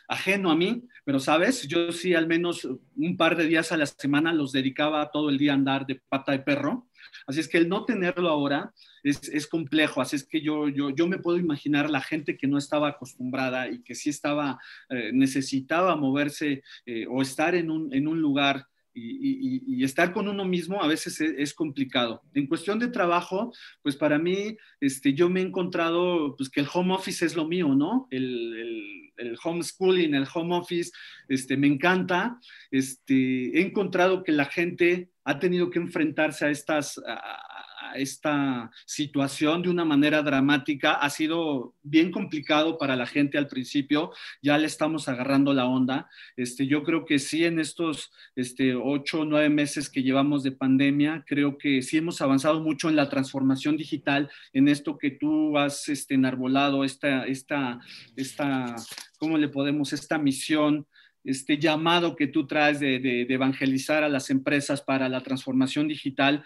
ajeno 0.08 0.50
a 0.50 0.56
mí, 0.56 0.84
pero 1.04 1.18
sabes, 1.18 1.66
yo 1.66 1.92
sí 1.92 2.14
al 2.14 2.26
menos 2.26 2.68
un 2.96 3.16
par 3.16 3.36
de 3.36 3.46
días 3.46 3.72
a 3.72 3.78
la 3.78 3.86
semana 3.86 4.32
los 4.32 4.52
dedicaba 4.52 5.10
todo 5.10 5.30
el 5.30 5.38
día 5.38 5.52
a 5.52 5.54
andar 5.54 5.86
de 5.86 6.00
pata 6.08 6.32
de 6.32 6.40
perro. 6.40 6.88
Así 7.26 7.40
es 7.40 7.48
que 7.48 7.58
el 7.58 7.68
no 7.68 7.84
tenerlo 7.84 8.28
ahora 8.28 8.72
es, 9.02 9.46
complejo. 9.46 10.00
Así 10.00 10.16
es 10.16 10.24
que 10.24 10.42
yo, 10.42 10.68
yo, 10.68 10.90
yo, 10.90 11.06
me 11.06 11.18
puedo 11.18 11.38
imaginar 11.38 11.88
la 11.88 12.00
gente 12.00 12.36
que 12.36 12.46
no 12.46 12.58
estaba 12.58 12.88
acostumbrada 12.88 13.68
y 13.68 13.82
que 13.82 13.94
sí 13.94 14.10
estaba, 14.10 14.58
eh, 14.90 15.10
necesitaba 15.12 15.96
moverse 15.96 16.62
eh, 16.84 17.06
o 17.08 17.22
estar 17.22 17.54
en 17.54 17.70
un, 17.70 17.94
en 17.94 18.08
un 18.08 18.20
lugar 18.20 18.66
y, 18.98 19.84
estar 19.84 20.12
con 20.12 20.28
uno 20.28 20.44
mismo 20.44 20.82
a 20.82 20.86
veces 20.86 21.20
es, 21.20 21.54
complicado. 21.54 22.22
En 22.34 22.46
cuestión 22.46 22.78
de 22.78 22.88
trabajo, 22.88 23.52
pues 23.82 23.96
para 23.96 24.18
mí, 24.18 24.56
este, 24.80 25.14
yo 25.14 25.30
me 25.30 25.40
he 25.40 25.44
encontrado 25.44 26.34
pues, 26.36 26.50
que 26.50 26.60
el 26.60 26.68
home 26.72 26.94
office 26.94 27.24
es 27.24 27.36
lo 27.36 27.46
mío, 27.46 27.74
¿no? 27.74 28.08
El, 28.10 28.24
el, 28.56 29.12
el 29.18 29.36
homeschooling, 29.42 30.14
el 30.14 30.26
home 30.32 30.56
office, 30.56 30.90
este, 31.28 31.56
me 31.56 31.66
encanta. 31.66 32.38
Este, 32.70 33.58
he 33.58 33.60
encontrado 33.60 34.22
que 34.22 34.32
la 34.32 34.46
gente 34.46 35.10
ha 35.24 35.38
tenido 35.38 35.70
que 35.70 35.78
enfrentarse 35.78 36.46
a 36.46 36.50
estas, 36.50 37.00
esta 37.94 38.70
situación 38.86 39.62
de 39.62 39.70
una 39.70 39.84
manera 39.84 40.22
dramática. 40.22 40.92
Ha 40.92 41.10
sido 41.10 41.74
bien 41.82 42.10
complicado 42.10 42.78
para 42.78 42.96
la 42.96 43.06
gente 43.06 43.38
al 43.38 43.48
principio, 43.48 44.12
ya 44.42 44.58
le 44.58 44.66
estamos 44.66 45.08
agarrando 45.08 45.52
la 45.54 45.66
onda. 45.66 46.08
Este, 46.36 46.66
yo 46.66 46.82
creo 46.82 47.04
que 47.04 47.18
sí, 47.18 47.44
en 47.44 47.58
estos 47.58 48.12
este, 48.36 48.74
ocho 48.74 49.20
o 49.20 49.24
nueve 49.24 49.48
meses 49.48 49.88
que 49.88 50.02
llevamos 50.02 50.42
de 50.42 50.52
pandemia, 50.52 51.24
creo 51.26 51.58
que 51.58 51.82
sí 51.82 51.96
hemos 51.98 52.20
avanzado 52.20 52.60
mucho 52.60 52.88
en 52.88 52.96
la 52.96 53.08
transformación 53.08 53.76
digital, 53.76 54.30
en 54.52 54.68
esto 54.68 54.98
que 54.98 55.10
tú 55.10 55.56
has 55.58 55.88
este, 55.88 56.14
enarbolado, 56.14 56.84
esta, 56.84 57.24
esta, 57.26 57.80
esta, 58.16 58.76
¿cómo 59.18 59.38
le 59.38 59.48
podemos? 59.48 59.92
Esta 59.92 60.18
misión 60.18 60.86
este 61.24 61.58
llamado 61.58 62.16
que 62.16 62.26
tú 62.26 62.46
traes 62.46 62.80
de, 62.80 62.98
de, 63.00 63.26
evangelizar 63.28 64.02
a 64.02 64.08
las 64.08 64.30
empresas 64.30 64.80
para 64.80 65.08
la 65.08 65.22
transformación 65.22 65.86
digital, 65.86 66.44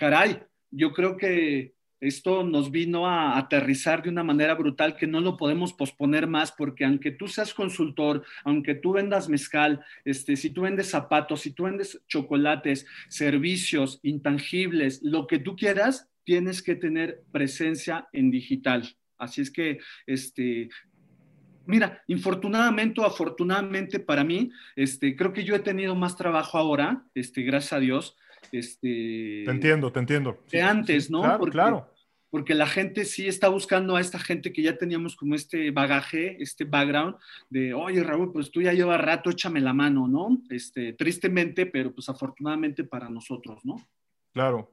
caray, 0.00 0.42
yo 0.70 0.94
creo 0.94 1.18
que 1.18 1.74
esto 2.00 2.42
nos 2.42 2.70
vino 2.70 3.06
a 3.06 3.36
aterrizar 3.36 4.02
de 4.02 4.08
una 4.08 4.24
manera 4.24 4.54
brutal 4.54 4.96
que 4.96 5.06
no 5.06 5.20
lo 5.20 5.36
podemos 5.36 5.74
posponer 5.74 6.26
más 6.26 6.52
porque 6.52 6.86
aunque 6.86 7.10
tú 7.10 7.28
seas 7.28 7.52
consultor, 7.52 8.24
aunque 8.42 8.74
tú 8.74 8.94
vendas 8.94 9.28
mezcal, 9.28 9.84
este, 10.06 10.36
si 10.36 10.48
tú 10.48 10.62
vendes 10.62 10.88
zapatos, 10.88 11.42
si 11.42 11.50
tú 11.50 11.64
vendes 11.64 12.00
chocolates, 12.08 12.86
servicios 13.08 14.00
intangibles, 14.02 15.02
lo 15.02 15.26
que 15.26 15.38
tú 15.38 15.54
quieras, 15.54 16.08
tienes 16.24 16.62
que 16.62 16.76
tener 16.76 17.22
presencia 17.30 18.08
en 18.14 18.30
digital. 18.30 18.96
Así 19.18 19.42
es 19.42 19.50
que, 19.50 19.80
este, 20.06 20.70
mira, 21.66 22.02
infortunadamente 22.06 23.02
o 23.02 23.04
afortunadamente 23.04 24.00
para 24.00 24.24
mí, 24.24 24.50
este, 24.76 25.14
creo 25.14 25.34
que 25.34 25.44
yo 25.44 25.54
he 25.54 25.60
tenido 25.60 25.94
más 25.94 26.16
trabajo 26.16 26.56
ahora, 26.56 27.04
este, 27.14 27.42
gracias 27.42 27.74
a 27.74 27.80
Dios, 27.80 28.16
este, 28.52 29.42
te 29.44 29.50
entiendo, 29.50 29.92
te 29.92 30.00
entiendo. 30.00 30.38
De 30.50 30.62
antes, 30.62 31.10
¿no? 31.10 31.22
Claro, 31.22 31.38
porque, 31.38 31.52
claro. 31.52 31.90
Porque 32.30 32.54
la 32.54 32.66
gente 32.66 33.04
sí 33.04 33.26
está 33.26 33.48
buscando 33.48 33.96
a 33.96 34.00
esta 34.00 34.18
gente 34.18 34.52
que 34.52 34.62
ya 34.62 34.78
teníamos 34.78 35.16
como 35.16 35.34
este 35.34 35.70
bagaje, 35.72 36.40
este 36.40 36.64
background 36.64 37.16
de, 37.48 37.74
oye 37.74 38.02
Raúl, 38.04 38.32
pues 38.32 38.50
tú 38.50 38.62
ya 38.62 38.72
llevas 38.72 39.00
rato, 39.00 39.30
échame 39.30 39.60
la 39.60 39.72
mano, 39.72 40.06
¿no? 40.06 40.40
Este, 40.48 40.92
tristemente, 40.92 41.66
pero 41.66 41.92
pues 41.92 42.08
afortunadamente 42.08 42.84
para 42.84 43.08
nosotros, 43.08 43.64
¿no? 43.64 43.76
Claro. 44.32 44.72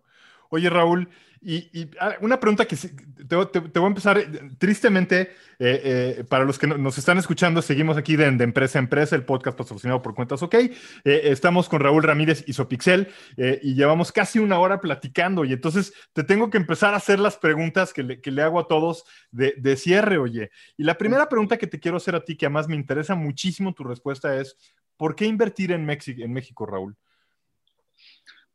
Oye, 0.50 0.70
Raúl, 0.70 1.10
y, 1.42 1.90
ah, 2.00 2.16
una 2.22 2.40
pregunta 2.40 2.66
que 2.66 2.76
te, 2.76 3.36
voy 3.36 3.84
a 3.84 3.88
empezar 3.88 4.18
eh, 4.18 4.28
tristemente, 4.58 5.32
eh, 5.60 6.18
eh, 6.20 6.24
para 6.28 6.46
los 6.46 6.58
que 6.58 6.68
nos 6.68 6.98
están 6.98 7.18
escuchando, 7.18 7.62
seguimos 7.62 7.98
aquí 7.98 8.16
de, 8.16 8.26
Empresa 8.26 8.80
a 8.80 8.82
Empresa, 8.82 9.16
el 9.16 9.24
podcast 9.24 9.58
patrocinado 9.58 10.02
por 10.02 10.16
Cuentas 10.16 10.42
OK. 10.44 10.56
estamos 11.04 11.70
con 11.70 11.80
Raúl 11.80 12.04
Ramírez 12.04 12.44
y 12.48 12.54
Sopixel 12.54 13.08
y 13.38 13.76
llevamos 13.76 14.12
casi 14.12 14.40
una 14.40 14.60
hora 14.60 14.80
platicando 14.82 15.46
y 15.46 15.54
entonces 15.54 15.94
te 16.14 16.24
tengo 16.24 16.50
que 16.50 16.58
empezar 16.58 16.94
a 16.94 16.98
hacer 16.98 17.20
las 17.20 17.38
preguntas 17.38 17.94
que 17.94 18.04
le, 18.04 18.42
hago 18.42 18.60
a 18.60 18.68
todos 18.68 19.06
de, 19.32 19.78
cierre, 19.78 20.18
oye. 20.18 20.52
Y 20.78 20.84
la 20.84 20.98
primera 20.98 21.30
pregunta 21.30 21.58
que 21.58 21.68
te 21.68 21.80
quiero 21.80 21.98
hacer 21.98 22.16
a 22.16 22.24
ti, 22.24 22.36
que 22.36 22.46
además 22.46 22.68
me 22.68 22.76
interesa 22.76 23.16
muchísimo 23.16 23.74
tu 23.74 23.84
respuesta 23.84 24.40
es, 24.40 24.58
¿por 24.96 25.16
qué 25.16 25.26
invertir 25.26 25.72
en, 25.72 25.86
México, 25.86 26.22
en 26.22 26.34
México, 26.34 26.66
Raúl? 26.66 26.96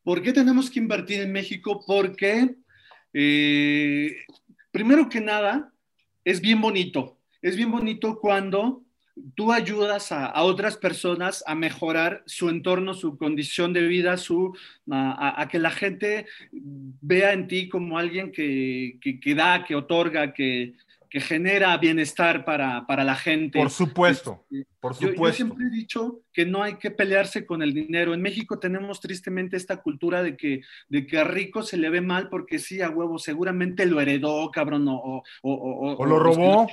¿Por 0.02 0.22
qué 0.22 0.32
tenemos 0.32 0.70
que 0.70 0.80
invertir 0.80 1.20
en 1.20 1.32
México? 1.32 1.84
Porque, 1.86 2.56
eh, 3.12 4.16
primero 4.70 5.08
que 5.08 5.20
nada, 5.20 5.72
es 6.24 6.40
bien 6.40 6.60
bonito. 6.60 7.18
Es 7.40 7.56
bien 7.56 7.70
bonito 7.70 8.18
cuando 8.20 8.84
tú 9.34 9.52
ayudas 9.52 10.10
a, 10.10 10.42
otras 10.42 10.76
personas 10.76 11.44
a 11.46 11.54
mejorar 11.54 12.22
su 12.26 12.48
entorno, 12.48 12.94
su 12.94 13.16
condición 13.18 13.72
de 13.72 13.86
vida, 13.86 14.16
a, 14.90 15.48
que 15.50 15.58
la 15.58 15.70
gente 15.70 16.26
vea 16.50 17.32
en 17.32 17.46
ti 17.46 17.68
como 17.68 17.98
alguien 17.98 18.32
que, 18.32 18.98
que 19.00 19.34
da, 19.34 19.64
que 19.64 19.74
otorga, 19.74 20.32
que, 20.32 20.74
que 21.12 21.20
genera 21.20 21.76
bienestar 21.76 22.42
para, 22.42 22.86
para 22.86 23.04
la 23.04 23.14
gente. 23.14 23.58
Por 23.58 23.68
supuesto, 23.68 24.46
este, 24.50 24.66
por 24.80 24.94
supuesto. 24.94 25.26
Yo, 25.26 25.32
siempre 25.34 25.66
he 25.66 25.70
dicho 25.70 26.22
que 26.32 26.46
no 26.46 26.62
hay 26.62 26.76
que 26.76 26.90
pelearse 26.90 27.44
con 27.44 27.62
el 27.62 27.74
dinero. 27.74 28.14
En 28.14 28.22
México 28.22 28.58
tenemos 28.58 28.98
tristemente 28.98 29.58
esta 29.58 29.82
cultura 29.82 30.22
de 30.22 30.38
que, 30.38 30.62
de 30.88 31.06
que 31.06 31.18
a 31.18 31.24
rico 31.24 31.64
se 31.64 31.76
le 31.76 31.90
ve 31.90 32.00
mal 32.00 32.30
porque 32.30 32.58
sí, 32.58 32.80
a 32.80 32.88
huevo, 32.88 33.18
seguramente 33.18 33.84
lo 33.84 34.00
heredó, 34.00 34.50
cabrón, 34.50 34.88
o, 34.88 35.22
o, 35.42 35.94
o, 35.98 36.06
lo 36.06 36.18
robó. 36.18 36.66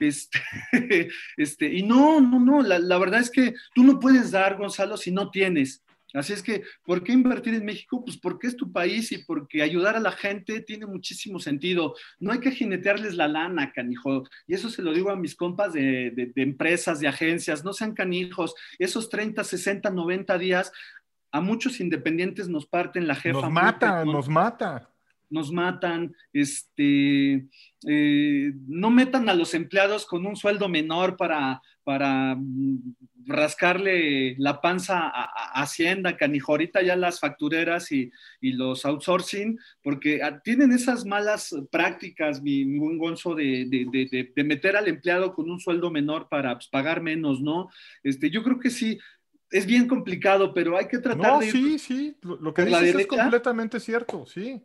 Este, 0.00 0.38
este, 1.38 1.72
y 1.72 1.82
no, 1.82 2.20
no, 2.20 2.38
no, 2.38 2.60
la, 2.60 2.78
la 2.78 2.98
verdad 2.98 3.20
es 3.20 3.30
que 3.30 3.54
tú 3.74 3.84
no 3.84 3.98
puedes 3.98 4.32
dar, 4.32 4.58
Gonzalo, 4.58 4.98
si 4.98 5.12
no 5.12 5.30
tienes. 5.30 5.82
Así 6.16 6.32
es 6.32 6.42
que, 6.42 6.62
¿por 6.84 7.02
qué 7.02 7.12
invertir 7.12 7.54
en 7.54 7.64
México? 7.64 8.02
Pues 8.04 8.16
porque 8.16 8.46
es 8.46 8.56
tu 8.56 8.72
país 8.72 9.12
y 9.12 9.18
porque 9.18 9.62
ayudar 9.62 9.96
a 9.96 10.00
la 10.00 10.12
gente 10.12 10.60
tiene 10.60 10.86
muchísimo 10.86 11.38
sentido. 11.38 11.94
No 12.18 12.32
hay 12.32 12.40
que 12.40 12.50
jinetearles 12.50 13.14
la 13.14 13.28
lana, 13.28 13.72
canijo. 13.72 14.24
Y 14.46 14.54
eso 14.54 14.70
se 14.70 14.82
lo 14.82 14.92
digo 14.92 15.10
a 15.10 15.16
mis 15.16 15.36
compas 15.36 15.74
de, 15.74 16.32
empresas, 16.36 17.00
de 17.00 17.08
agencias. 17.08 17.64
No 17.64 17.72
sean 17.72 17.94
canijos. 17.94 18.54
Esos 18.78 19.10
30, 19.10 19.44
60, 19.44 19.90
90 19.90 20.38
días, 20.38 20.72
a 21.30 21.40
muchos 21.40 21.80
independientes 21.80 22.48
nos 22.48 22.66
parten 22.66 23.06
la 23.06 23.14
jefa. 23.14 23.40
Nos 23.40 23.50
mata, 23.50 24.04
nos 24.04 24.28
mata 24.28 24.90
nos 25.30 25.52
matan, 25.52 26.14
este, 26.32 27.46
eh, 27.86 28.52
no 28.66 28.90
metan 28.90 29.28
a 29.28 29.34
los 29.34 29.54
empleados 29.54 30.06
con 30.06 30.26
un 30.26 30.36
sueldo 30.36 30.68
menor 30.68 31.16
para, 31.16 31.60
para 31.84 32.34
mm, 32.36 32.94
rascarle 33.26 34.36
la 34.38 34.60
panza 34.60 35.08
a, 35.08 35.62
Hacienda, 35.62 36.16
canijo, 36.16 36.52
ahorita 36.52 36.82
ya 36.82 36.96
las 36.96 37.18
factureras 37.20 37.90
y, 37.92 38.10
los 38.40 38.84
outsourcing, 38.84 39.58
porque 39.82 40.22
ah, 40.22 40.40
tienen 40.42 40.72
esas 40.72 41.04
malas 41.04 41.54
prácticas, 41.70 42.42
mi, 42.42 42.64
buen 42.78 42.98
gonzo, 42.98 43.34
de, 43.34 44.32
meter 44.36 44.76
al 44.76 44.88
empleado 44.88 45.34
con 45.34 45.50
un 45.50 45.60
sueldo 45.60 45.90
menor 45.90 46.28
para 46.28 46.54
pues, 46.54 46.68
pagar 46.68 47.02
menos, 47.02 47.40
¿no? 47.40 47.68
Este, 48.02 48.30
yo 48.30 48.42
creo 48.42 48.58
que 48.58 48.70
sí, 48.70 48.98
es 49.50 49.66
bien 49.66 49.88
complicado, 49.88 50.52
pero 50.54 50.76
hay 50.76 50.86
que 50.88 50.98
tratar 50.98 51.34
no, 51.34 51.42
Sí, 51.42 51.78
sí, 51.78 52.16
lo, 52.22 52.52
que 52.54 52.64
dices 52.64 52.94
es 52.94 53.06
completamente 53.06 53.80
cierto, 53.80 54.26
sí 54.26 54.62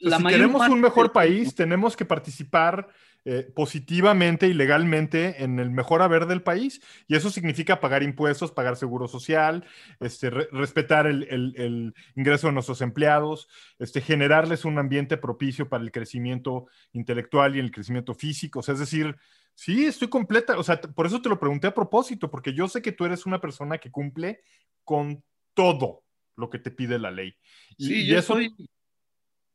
si 0.00 0.24
queremos 0.24 0.68
un 0.68 0.80
mejor 0.80 1.12
país, 1.12 1.54
tenemos 1.54 1.96
que 1.96 2.04
participar 2.04 2.88
eh, 3.26 3.46
positivamente 3.54 4.46
y 4.46 4.54
legalmente 4.54 5.44
en 5.44 5.58
el 5.58 5.70
mejor 5.70 6.00
haber 6.00 6.24
del 6.24 6.42
país. 6.42 6.80
Y 7.06 7.16
eso 7.16 7.28
significa 7.28 7.78
pagar 7.78 8.02
impuestos, 8.02 8.50
pagar 8.50 8.76
seguro 8.76 9.08
social, 9.08 9.62
este, 10.00 10.30
respetar 10.30 11.06
el, 11.06 11.94
ingreso 12.16 12.46
de 12.46 12.54
nuestros 12.54 12.80
empleados, 12.80 13.46
este, 13.78 14.00
generarles 14.00 14.64
un 14.64 14.78
ambiente 14.78 15.18
propicio 15.18 15.68
para 15.68 15.84
el 15.84 15.92
crecimiento 15.92 16.66
intelectual 16.92 17.56
y 17.56 17.58
el 17.58 17.70
crecimiento 17.70 18.14
físico. 18.14 18.60
es 18.60 18.78
decir, 18.78 19.14
sí, 19.54 19.84
estoy 19.84 20.08
completa. 20.08 20.58
O 20.58 20.62
sea, 20.62 20.80
por 20.80 21.04
eso 21.04 21.20
te 21.20 21.28
lo 21.28 21.38
pregunté 21.38 21.66
a 21.66 21.74
propósito, 21.74 22.30
porque 22.30 22.54
yo 22.54 22.68
sé 22.68 22.80
que 22.80 22.92
tú 22.92 23.04
eres 23.04 23.26
una 23.26 23.38
persona 23.38 23.76
que 23.76 23.90
cumple 23.90 24.40
con 24.82 25.22
todo 25.52 26.04
lo 26.36 26.48
que 26.48 26.58
te 26.58 26.70
pide 26.70 26.98
la 26.98 27.10
ley. 27.10 27.36
Y, 27.76 27.86
sí, 27.86 28.06
yo 28.06 28.18
eso... 28.18 28.38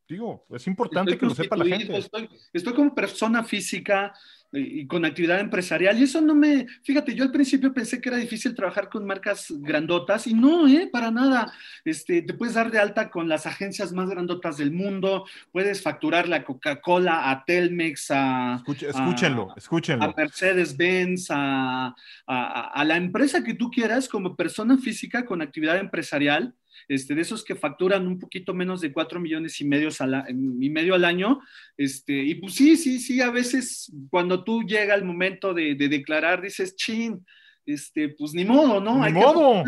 Digo, 0.08 0.46
es 0.50 0.66
importante 0.66 1.18
que 1.18 1.26
lo 1.26 1.34
sepa 1.34 1.56
la 1.56 1.64
gente. 1.64 1.96
Estoy, 1.96 2.28
estoy 2.52 2.74
como 2.74 2.94
persona 2.94 3.42
física, 3.42 4.12
y 4.52 4.86
con 4.86 5.04
actividad 5.04 5.40
empresarial. 5.40 5.98
Y 5.98 6.04
eso 6.04 6.20
no 6.20 6.34
me, 6.34 6.66
fíjate, 6.82 7.14
yo 7.14 7.24
al 7.24 7.32
principio 7.32 7.72
pensé 7.72 8.00
que 8.00 8.08
era 8.08 8.18
difícil 8.18 8.54
trabajar 8.54 8.88
con 8.88 9.06
marcas 9.06 9.46
grandotas 9.50 10.26
y 10.26 10.34
no, 10.34 10.66
¿eh? 10.68 10.88
Para 10.90 11.10
nada. 11.10 11.52
Este, 11.84 12.22
te 12.22 12.34
puedes 12.34 12.54
dar 12.54 12.70
de 12.70 12.78
alta 12.78 13.10
con 13.10 13.28
las 13.28 13.46
agencias 13.46 13.92
más 13.92 14.08
grandotas 14.08 14.56
del 14.56 14.72
mundo, 14.72 15.26
puedes 15.52 15.82
facturar 15.82 16.28
la 16.28 16.44
Coca-Cola, 16.44 17.30
a 17.30 17.44
Telmex, 17.44 18.10
a... 18.10 18.62
escúchenlo, 18.66 19.54
escúchenlo. 19.56 20.04
A 20.04 20.14
Mercedes-Benz, 20.16 21.28
a, 21.30 21.94
a 22.26 22.84
la 22.84 22.96
empresa 22.96 23.42
que 23.44 23.54
tú 23.54 23.70
quieras 23.70 24.08
como 24.08 24.36
persona 24.36 24.78
física 24.78 25.24
con 25.24 25.42
actividad 25.42 25.78
empresarial 25.78 26.54
este, 26.88 27.14
de 27.14 27.22
esos 27.22 27.44
que 27.44 27.56
facturan 27.56 28.06
un 28.06 28.18
poquito 28.18 28.54
menos 28.54 28.80
de 28.80 28.92
4 28.92 29.18
millones 29.20 29.60
y, 29.60 29.64
medio 29.64 29.88
al, 29.98 30.26
y 30.28 30.70
medio 30.70 30.94
al 30.94 31.04
año. 31.04 31.40
Este, 31.76 32.12
y 32.12 32.36
pues 32.36 32.54
sí, 32.54 32.76
sí, 32.76 32.98
sí, 32.98 33.20
a 33.20 33.30
veces 33.30 33.92
cuando 34.10 34.44
tú 34.44 34.62
llega 34.62 34.94
el 34.94 35.04
momento 35.04 35.52
de, 35.52 35.74
declarar, 35.74 36.42
dices, 36.42 36.76
chin, 36.76 37.24
este, 37.64 38.10
pues 38.10 38.34
ni 38.34 38.44
modo, 38.44 38.80
¿no? 38.80 39.04
Ni 39.04 39.12
modo. 39.12 39.64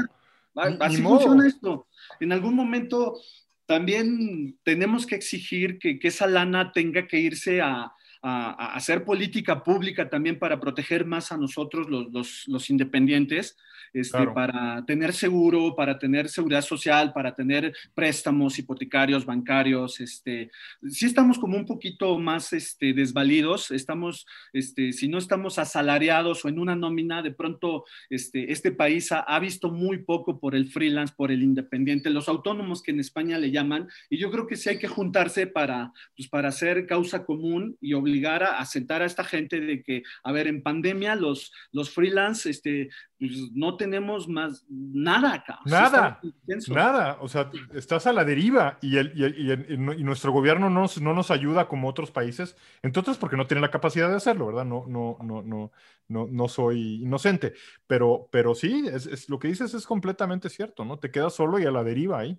Así 0.54 1.02
funciona 1.02 1.46
esto. 1.46 1.86
En 2.20 2.32
algún 2.32 2.54
momento 2.54 3.18
también 3.66 4.58
tenemos 4.62 5.06
que 5.06 5.14
exigir 5.14 5.78
que, 5.78 5.98
esa 6.02 6.26
lana 6.26 6.72
tenga 6.72 7.06
que 7.06 7.18
irse 7.18 7.60
a, 7.60 7.92
hacer 8.22 9.04
política 9.04 9.62
pública 9.62 10.08
también 10.08 10.38
para 10.38 10.60
proteger 10.60 11.04
más 11.06 11.32
a 11.32 11.36
nosotros 11.36 11.88
los, 11.88 12.46
los 12.46 12.70
independientes 12.70 13.56
este, 13.92 14.26
para 14.28 14.84
tener 14.86 15.12
seguro, 15.12 15.74
para 15.74 15.98
tener 15.98 16.28
seguridad 16.28 16.62
social, 16.62 17.12
para 17.12 17.34
tener 17.34 17.74
préstamos 17.94 18.58
hipotecarios, 18.58 19.24
bancarios. 19.24 20.00
Este, 20.00 20.50
sí 20.88 21.06
estamos 21.06 21.38
como 21.38 21.56
un 21.56 21.66
poquito 21.66 22.18
más 22.18 22.52
este, 22.52 22.92
desvalidos, 22.92 23.70
estamos, 23.70 24.26
este, 24.52 24.92
si 24.92 25.08
no 25.08 25.18
estamos 25.18 25.58
asalariados 25.58 26.44
o 26.44 26.48
en 26.48 26.58
una 26.58 26.76
nómina, 26.76 27.22
de 27.22 27.32
pronto 27.32 27.84
este, 28.10 28.52
este 28.52 28.72
país 28.72 29.10
ha, 29.12 29.20
ha 29.20 29.38
visto 29.38 29.70
muy 29.70 29.98
poco 29.98 30.38
por 30.38 30.54
el 30.54 30.68
freelance, 30.68 31.14
por 31.16 31.30
el 31.30 31.42
independiente, 31.42 32.10
los 32.10 32.28
autónomos 32.28 32.82
que 32.82 32.90
en 32.90 33.00
España 33.00 33.38
le 33.38 33.50
llaman, 33.50 33.88
y 34.10 34.18
yo 34.18 34.30
creo 34.30 34.46
que 34.46 34.56
sí 34.56 34.68
hay 34.68 34.78
que 34.78 34.88
juntarse 34.88 35.46
para, 35.46 35.92
pues, 36.16 36.28
para 36.28 36.48
hacer 36.48 36.86
causa 36.86 37.24
común 37.24 37.76
y 37.80 37.94
obligar 37.94 38.07
a, 38.42 38.59
a 38.59 38.66
sentar 38.66 39.02
a 39.02 39.06
esta 39.06 39.24
gente 39.24 39.61
de 39.61 39.82
que, 39.82 40.02
a 40.22 40.32
ver, 40.32 40.46
en 40.46 40.62
pandemia 40.62 41.14
los, 41.14 41.52
los 41.72 41.90
freelance 41.90 42.48
este, 42.48 42.90
pues, 43.18 43.32
no 43.52 43.76
tenemos 43.76 44.28
más 44.28 44.64
nada 44.68 45.34
acá. 45.34 45.59
Nada, 45.64 46.20
nada. 46.68 47.18
O 47.20 47.28
sea, 47.28 47.50
estás 47.74 48.06
a 48.06 48.12
la 48.12 48.24
deriva 48.24 48.78
y, 48.80 48.96
el, 48.96 49.12
y, 49.14 49.52
y, 49.72 50.04
nuestro 50.04 50.30
gobierno 50.30 50.70
no 50.70 50.82
nos, 50.82 51.00
no 51.00 51.12
nos, 51.14 51.32
ayuda 51.32 51.66
como 51.66 51.88
otros 51.88 52.12
países, 52.12 52.56
entonces 52.80 53.16
porque 53.16 53.36
no 53.36 53.46
tiene 53.46 53.61
la 53.61 53.72
capacidad 53.72 54.09
de 54.09 54.16
hacerlo, 54.16 54.46
¿verdad? 54.46 54.64
No, 54.64 54.84
no, 54.86 55.18
no, 55.22 55.42
no, 55.42 55.72
no, 56.06 56.28
no 56.30 56.48
soy 56.48 57.02
inocente, 57.02 57.54
pero, 57.88 58.28
pero 58.30 58.54
sí, 58.54 58.84
es, 58.86 59.28
lo 59.28 59.38
que 59.40 59.48
dices 59.48 59.74
es 59.74 59.84
completamente 59.84 60.48
cierto, 60.48 60.84
¿no? 60.84 60.98
Te 60.98 61.11
quedas 61.11 61.34
solo 61.34 61.59
y 61.59 61.64
a 61.64 61.72
la 61.72 61.82
deriva 61.82 62.20
ahí. 62.20 62.38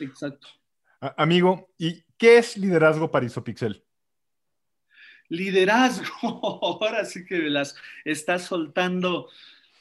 Exacto. 0.00 0.48
amigo, 1.16 1.70
¿y 1.78 2.04
qué 2.18 2.38
es 2.38 2.58
liderazgo 2.58 3.10
para 3.10 3.24
Isopixel? 3.24 3.84
Liderazgo, 5.28 6.08
ahora 6.62 7.04
sí 7.04 7.24
que 7.24 7.38
las 7.50 7.76
está 8.04 8.38
soltando, 8.38 9.28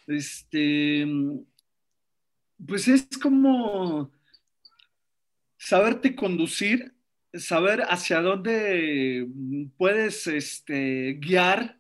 este, 0.07 1.05
pues 2.65 2.87
es 2.87 3.07
como 3.21 4.11
saberte 5.57 6.15
conducir, 6.15 6.93
saber 7.33 7.83
hacia 7.89 8.21
dónde 8.21 9.27
puedes 9.77 10.27
este, 10.27 11.13
guiar 11.19 11.79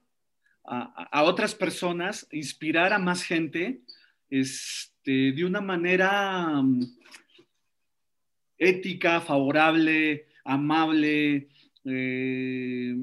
a, 0.65 1.23
otras 1.23 1.53
personas, 1.55 2.27
inspirar 2.31 2.93
a 2.93 2.99
más 2.99 3.23
gente 3.23 3.81
este, 4.29 5.33
de 5.33 5.45
una 5.45 5.61
manera 5.61 6.63
ética, 8.57 9.19
favorable, 9.19 10.27
amable, 10.45 11.49
eh, 11.85 12.93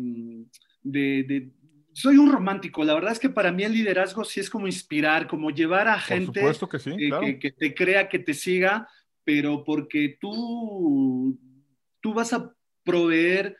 de, 0.83 1.51
soy 1.93 2.17
un 2.17 2.33
romántico. 2.33 2.85
La 2.85 2.95
verdad 2.95 3.13
es 3.13 3.19
que 3.19 3.31
para 3.31 3.53
mí 3.53 3.63
el 3.63 3.73
liderazgo 3.73 4.25
sí 4.25 4.41
es 4.41 4.51
como 4.51 4.67
inspirar, 4.67 5.27
como 5.27 5.51
llevar 5.51 5.89
a 5.89 5.99
gente 5.99 6.41
que, 7.41 7.53
te 7.53 7.75
crea, 7.75 8.09
que 8.09 8.19
te 8.19 8.35
siga, 8.35 8.89
pero 9.25 9.65
porque 9.65 10.17
tú, 10.21 11.39
tú 12.01 12.15
vas 12.15 12.33
a 12.33 12.55
proveer 12.85 13.57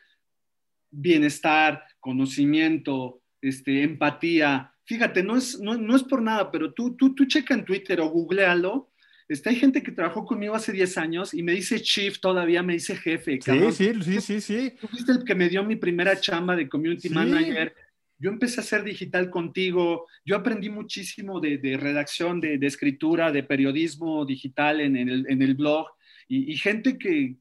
bienestar, 0.89 1.83
conocimiento, 1.99 3.21
este, 3.41 3.83
empatía. 3.83 4.73
Fíjate, 4.85 5.23
no 5.23 5.37
es, 5.37 5.59
no, 5.59 5.95
es 5.95 6.03
por 6.03 6.21
nada, 6.21 6.51
pero 6.51 6.73
tú, 6.73 6.95
tú, 6.95 7.15
tú 7.15 7.25
checa 7.25 7.53
en 7.53 7.65
Twitter 7.65 8.01
o 8.01 8.09
googlealo 8.09 8.90
este, 9.31 9.49
hay 9.49 9.55
gente 9.55 9.81
que 9.81 9.93
trabajó 9.93 10.25
conmigo 10.25 10.55
hace 10.55 10.73
10 10.73 10.97
años 10.97 11.33
y 11.33 11.41
me 11.41 11.53
dice 11.53 11.79
chief 11.79 12.19
todavía, 12.19 12.61
me 12.61 12.73
dice 12.73 12.97
jefe. 12.97 13.39
Sí, 13.41 13.71
sí, 13.71 13.93
sí, 14.03 14.21
sí, 14.21 14.41
sí. 14.41 14.73
Tú 14.81 14.89
fuiste 14.89 15.13
el 15.13 15.23
que 15.23 15.35
me 15.35 15.47
dio 15.47 15.63
mi 15.63 15.77
primera 15.77 16.19
chamba 16.19 16.53
de 16.53 16.67
community 16.67 17.09
manager. 17.09 17.73
Yo 18.19 18.29
empecé 18.29 18.59
a 18.59 18.63
hacer 18.63 18.83
digital 18.83 19.29
contigo. 19.29 20.05
Yo 20.25 20.35
aprendí 20.35 20.69
muchísimo 20.69 21.39
de, 21.39 21.77
redacción, 21.79 22.41
de, 22.41 22.59
escritura, 22.61 23.31
de 23.31 23.43
periodismo 23.43 24.25
digital 24.25 24.81
en, 24.81 24.97
el, 24.97 25.55
blog. 25.55 25.87
Y, 26.27 26.57
gente 26.57 26.97
que, 26.97 27.37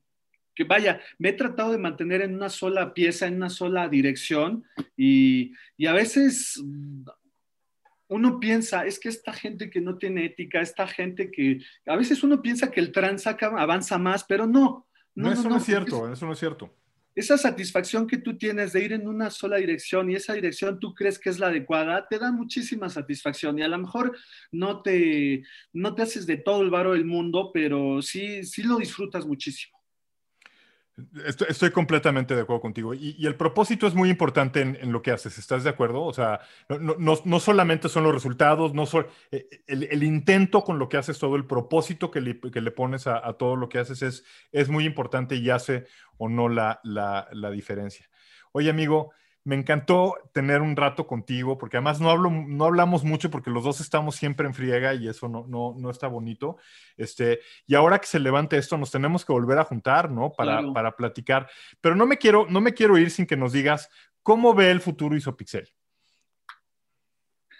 que, 0.54 0.62
vaya, 0.62 1.00
me 1.18 1.30
he 1.30 1.32
tratado 1.32 1.72
de 1.72 1.78
mantener 1.78 2.22
en 2.22 2.34
una 2.34 2.50
sola 2.50 2.94
pieza, 2.94 3.26
en 3.26 3.34
una 3.34 3.50
sola 3.50 3.88
dirección. 3.88 4.62
Y, 4.96 5.54
y 5.76 5.86
a 5.86 5.92
veces 5.92 6.62
uno 8.10 8.40
piensa, 8.40 8.84
es 8.84 8.98
que 8.98 9.08
esta 9.08 9.32
gente 9.32 9.70
que 9.70 9.80
no 9.80 9.96
tiene 9.96 10.26
ética, 10.26 10.60
esta 10.60 10.86
gente 10.86 11.30
que 11.30 11.60
a 11.86 11.96
veces 11.96 12.22
uno 12.24 12.42
piensa 12.42 12.70
que 12.70 12.80
el 12.80 12.90
trans 12.90 13.26
avanza 13.26 13.98
más, 13.98 14.24
pero 14.24 14.46
no. 14.46 14.88
No, 15.14 15.32
eso 15.32 15.48
no, 15.48 15.56
es 15.56 15.64
cierto, 15.64 16.12
eso 16.12 16.26
no 16.26 16.32
es 16.32 16.38
cierto. 16.38 16.74
Esa 17.14 17.38
satisfacción 17.38 18.06
que 18.06 18.18
tú 18.18 18.36
tienes 18.36 18.72
de 18.72 18.84
ir 18.84 18.92
en 18.92 19.06
una 19.06 19.30
sola 19.30 19.58
dirección 19.58 20.10
y 20.10 20.16
esa 20.16 20.32
dirección 20.34 20.80
tú 20.80 20.92
crees 20.94 21.18
que 21.18 21.30
es 21.30 21.38
la 21.38 21.48
adecuada, 21.48 22.06
te 22.08 22.18
da 22.18 22.32
muchísima 22.32 22.88
satisfacción 22.88 23.58
y 23.58 23.62
a 23.62 23.68
lo 23.68 23.78
mejor 23.78 24.16
no 24.50 24.82
te, 24.82 25.44
no 25.72 25.94
te 25.94 26.02
haces 26.02 26.26
de 26.26 26.36
todo 26.36 26.62
el 26.62 26.70
varo 26.70 26.92
del 26.92 27.04
mundo, 27.04 27.50
pero 27.54 28.02
sí, 28.02 28.44
sí 28.44 28.62
lo 28.64 28.78
disfrutas 28.78 29.24
muchísimo. 29.24 29.79
Estoy, 31.26 31.70
completamente 31.70 32.34
de 32.34 32.42
acuerdo 32.42 32.60
contigo. 32.60 32.94
Y, 32.94 33.26
el 33.26 33.34
propósito 33.34 33.86
es 33.86 33.94
muy 33.94 34.10
importante 34.10 34.60
en, 34.60 34.92
lo 34.92 35.02
que 35.02 35.10
haces. 35.10 35.38
¿Estás 35.38 35.64
de 35.64 35.70
acuerdo? 35.70 36.02
O 36.02 36.12
sea, 36.12 36.40
no, 36.68 37.40
solamente 37.40 37.88
son 37.88 38.04
los 38.04 38.14
resultados, 38.14 38.74
no 38.74 38.84
eh, 39.30 39.62
el, 39.66 40.02
intento 40.02 40.62
con 40.62 40.78
lo 40.78 40.88
que 40.88 40.96
haces, 40.96 41.18
todo 41.18 41.36
el 41.36 41.46
propósito 41.46 42.10
que 42.10 42.20
le, 42.20 42.34
pones 42.70 43.06
a, 43.06 43.32
todo 43.34 43.56
lo 43.56 43.68
que 43.68 43.78
haces 43.78 44.02
es, 44.02 44.24
es 44.52 44.68
muy 44.68 44.84
importante 44.84 45.36
y 45.36 45.50
hace 45.50 45.86
o 46.18 46.28
no 46.28 46.48
la, 46.48 46.80
la 46.82 47.50
diferencia. 47.50 48.08
Oye, 48.52 48.70
amigo, 48.70 49.12
me 49.50 49.56
encantó 49.56 50.14
tener 50.32 50.62
un 50.62 50.76
rato 50.76 51.08
contigo, 51.08 51.58
porque 51.58 51.76
además 51.76 52.00
no, 52.00 52.08
hablo, 52.08 52.30
no 52.30 52.66
hablamos 52.66 53.02
mucho 53.02 53.32
porque 53.32 53.50
los 53.50 53.64
dos 53.64 53.80
estamos 53.80 54.14
siempre 54.14 54.46
en 54.46 54.54
friega 54.54 54.94
y 54.94 55.08
eso 55.08 55.28
no, 55.28 55.44
no, 55.48 55.74
no 55.76 55.90
está 55.90 56.06
bonito. 56.06 56.56
Este, 56.96 57.40
y 57.66 57.74
ahora 57.74 57.98
que 57.98 58.06
se 58.06 58.20
levante 58.20 58.56
esto, 58.56 58.78
nos 58.78 58.92
tenemos 58.92 59.24
que 59.24 59.32
volver 59.32 59.58
a 59.58 59.64
juntar, 59.64 60.08
¿no? 60.08 60.30
Para, 60.30 60.72
para 60.72 60.94
platicar. 60.94 61.50
Pero 61.80 61.96
no 61.96 62.06
me, 62.06 62.16
quiero, 62.16 62.46
no 62.48 62.60
me 62.60 62.74
quiero 62.74 62.96
ir 62.96 63.10
sin 63.10 63.26
que 63.26 63.36
nos 63.36 63.52
digas 63.52 63.90
cómo 64.22 64.54
ve 64.54 64.70
el 64.70 64.80
futuro 64.80 65.16
Isopixel. 65.16 65.68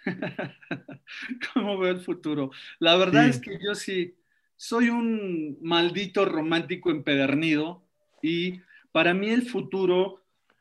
¿Cómo 1.53 1.77
ve 1.77 1.91
el 1.91 2.01
futuro? 2.03 2.53
La 2.79 2.95
verdad 2.95 3.27
es 3.27 3.41
que 3.41 3.59
yo 3.61 3.75
sí 3.75 4.15
soy 4.55 4.91
un 4.91 5.59
maldito 5.61 6.25
romántico 6.25 6.93
empedernido 6.93 7.83
y 8.23 8.61
para 8.93 9.13
mí 9.13 9.31
el 9.31 9.43
futuro 9.43 10.20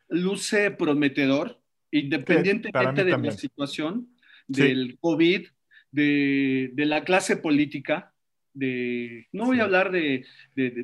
luce 0.09 0.71
prometedor, 0.71 1.61
independientemente 1.91 3.03
de 3.03 3.17
la 3.17 3.31
situación, 3.31 4.09
del 4.47 4.97
COVID, 4.99 5.47
de, 5.91 6.71
la 6.75 7.03
clase 7.03 7.37
política. 7.37 8.13
De, 8.53 9.27
no 9.31 9.45
voy 9.45 9.59
a 9.59 9.63
hablar 9.63 9.91
de, 9.91 10.25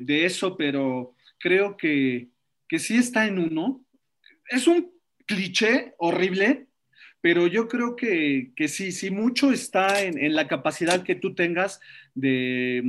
eso, 0.06 0.56
pero 0.56 1.14
creo 1.38 1.76
que, 1.76 2.28
que 2.68 2.78
sí 2.78 2.96
está 2.96 3.26
en 3.26 3.38
uno. 3.38 3.84
Es 4.48 4.66
un 4.66 4.92
cliché 5.26 5.94
horrible, 5.98 6.66
pero 7.26 7.48
yo 7.48 7.66
creo 7.66 7.96
que, 7.96 8.52
sí, 8.68 8.92
sí, 8.92 9.10
mucho 9.10 9.50
está 9.50 10.00
en, 10.00 10.32
la 10.32 10.46
capacidad 10.46 11.02
que 11.02 11.16
tú 11.16 11.34
tengas 11.34 11.80
de, 12.14 12.84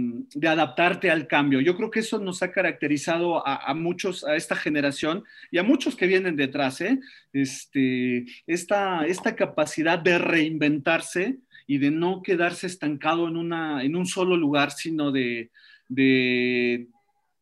adaptarte 0.48 1.10
al 1.10 1.26
cambio. 1.26 1.60
Yo 1.60 1.76
creo 1.76 1.90
que 1.90 2.02
eso 2.02 2.20
nos 2.20 2.44
ha 2.44 2.52
caracterizado 2.52 3.42
a, 3.48 3.74
muchos, 3.74 4.24
a 4.24 4.36
esta 4.36 4.56
generación 4.56 5.24
y 5.50 5.58
a 5.58 5.64
muchos 5.64 5.96
que 5.96 6.06
vienen 6.06 6.36
detrás, 6.36 6.82
¿eh? 6.82 7.00
este, 7.34 8.28
esta, 8.46 9.08
esta 9.08 9.36
capacidad 9.36 9.98
de 9.98 10.20
reinventarse 10.20 11.40
y 11.66 11.80
de 11.80 11.90
no 11.90 12.22
quedarse 12.22 12.68
estancado 12.68 13.28
en, 13.28 13.38
una, 13.38 13.84
en 13.84 13.96
un 13.96 14.06
solo 14.06 14.38
lugar, 14.38 14.70
sino 14.70 15.12
de, 15.12 15.50
de 15.90 16.90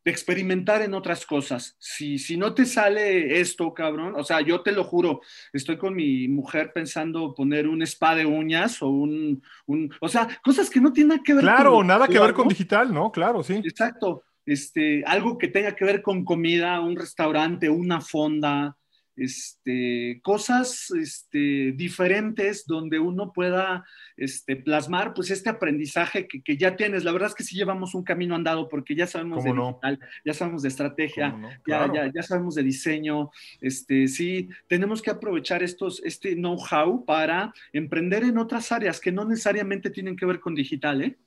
experimentar 0.06 0.84
en 0.84 0.94
otras 0.94 1.26
cosas. 1.26 1.76
Si, 1.80 2.20
si 2.20 2.38
no 2.38 2.54
te 2.54 2.66
sale 2.66 3.40
esto, 3.40 3.74
cabrón, 3.74 4.14
o 4.16 4.24
sea, 4.24 4.42
yo 4.42 4.62
te 4.62 4.72
lo 4.72 4.84
juro, 4.84 5.22
estoy 5.52 5.78
con 5.78 5.96
mi 5.96 6.28
mujer 6.28 6.72
pensando 6.74 7.34
poner 7.34 7.68
un 7.68 7.82
spa 7.82 8.16
de 8.16 8.26
uñas 8.26 8.82
o 8.84 8.90
un, 8.90 9.42
un 9.66 9.92
o 10.00 10.08
sea, 10.08 10.28
cosas 10.44 10.70
que 10.70 10.80
no 10.80 10.94
tienen 10.94 11.24
que 11.24 11.34
ver 11.34 11.42
claro, 11.42 11.72
con... 11.72 11.86
Claro, 11.86 12.00
nada 12.00 12.08
que 12.08 12.20
ver 12.20 12.34
con 12.34 12.48
digital, 12.48 12.94
¿no? 12.94 13.12
Claro, 13.12 13.44
sí. 13.44 13.56
Exacto. 13.56 14.24
Este, 14.46 15.04
algo 15.06 15.40
que 15.40 15.48
tenga 15.48 15.76
que 15.76 15.86
ver 15.86 16.04
con 16.04 16.24
comida, 16.24 16.80
un 16.80 16.96
restaurante, 16.96 17.68
una 17.68 18.00
fonda, 18.00 18.78
este, 19.18 20.20
cosas 20.24 20.92
este, 20.92 21.72
diferentes 21.74 22.66
donde 22.66 23.00
uno 23.00 23.32
pueda 23.34 23.86
este, 24.18 24.56
plasmar 24.56 25.14
pues 25.14 25.32
este 25.32 25.50
aprendizaje 25.50 26.28
que, 26.28 26.58
ya 26.58 26.76
tienes. 26.76 27.04
La 27.04 27.12
verdad 27.12 27.30
es 27.30 27.36
que 27.36 27.44
sí 27.44 27.56
llevamos 27.56 27.96
un 27.96 28.04
camino 28.04 28.36
andado 28.36 28.70
porque 28.70 28.96
ya 28.96 29.08
sabemos 29.08 29.44
de 29.44 29.52
digital, 29.54 30.00
ya 30.24 30.34
sabemos 30.34 30.62
de 30.62 30.70
estrategia, 30.70 31.36
ya, 31.68 31.92
ya, 31.94 32.12
ya, 32.14 32.24
sabemos 32.24 32.56
de 32.56 32.64
diseño. 32.64 33.32
Este, 33.62 34.08
sí, 34.08 34.50
tenemos 34.68 35.02
que 35.02 35.12
aprovechar 35.12 35.64
estos, 35.64 36.02
este 36.04 36.36
know-how 36.36 37.06
para 37.06 37.54
emprender 37.74 38.24
en 38.24 38.38
otras 38.38 38.72
áreas 38.72 39.00
que 39.00 39.12
no 39.12 39.26
necesariamente 39.26 39.90
tienen 39.90 40.16
que 40.16 40.26
ver 40.26 40.40
con 40.40 40.56
digital, 40.56 41.02
¿eh? 41.02 41.18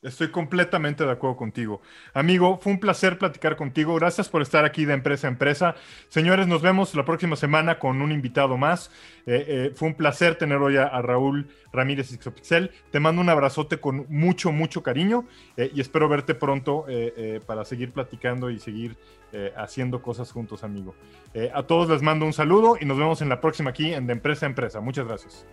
Estoy 0.00 0.30
completamente 0.30 1.04
de 1.04 1.10
acuerdo 1.10 1.36
contigo. 1.36 1.82
Amigo, 2.14 2.60
fue 2.62 2.70
un 2.70 2.78
placer 2.78 3.18
platicar 3.18 3.56
contigo. 3.56 3.96
Gracias 3.96 4.28
por 4.28 4.42
estar 4.42 4.64
aquí 4.64 4.84
de 4.84 4.94
empresa 4.94 5.26
a 5.26 5.30
empresa. 5.30 5.74
Señores, 6.08 6.46
nos 6.46 6.62
vemos 6.62 6.94
la 6.94 7.04
próxima 7.04 7.34
semana 7.34 7.80
con 7.80 8.00
un 8.00 8.12
invitado 8.12 8.56
más. 8.56 8.92
Eh, 9.26 9.44
eh, 9.48 9.72
fue 9.74 9.88
un 9.88 9.94
placer 9.94 10.36
tener 10.36 10.58
hoy 10.58 10.76
a, 10.76 11.02
Raúl 11.02 11.48
Ramírez 11.72 12.12
Ixopixel. 12.12 12.70
Te 12.92 13.00
mando 13.00 13.20
un 13.20 13.28
abrazote 13.28 13.80
con 13.80 14.06
mucho, 14.08 14.52
mucho 14.52 14.84
cariño 14.84 15.26
eh, 15.56 15.72
y 15.74 15.80
espero 15.80 16.08
verte 16.08 16.36
pronto 16.36 16.86
para 17.46 17.64
seguir 17.64 17.92
platicando 17.92 18.50
y 18.50 18.60
seguir 18.60 18.96
haciendo 19.56 20.00
cosas 20.00 20.30
juntos, 20.30 20.62
amigo. 20.62 20.94
a 21.52 21.62
todos 21.64 21.88
les 21.88 22.02
mando 22.02 22.24
un 22.24 22.32
saludo 22.32 22.76
y 22.80 22.84
nos 22.84 22.98
vemos 22.98 23.20
en 23.20 23.28
la 23.28 23.40
próxima 23.40 23.70
aquí 23.70 23.92
en 23.92 24.06
De 24.06 24.12
Empresa 24.12 24.46
a 24.46 24.48
Empresa. 24.48 24.80
Muchas 24.80 25.06
gracias. 25.08 25.44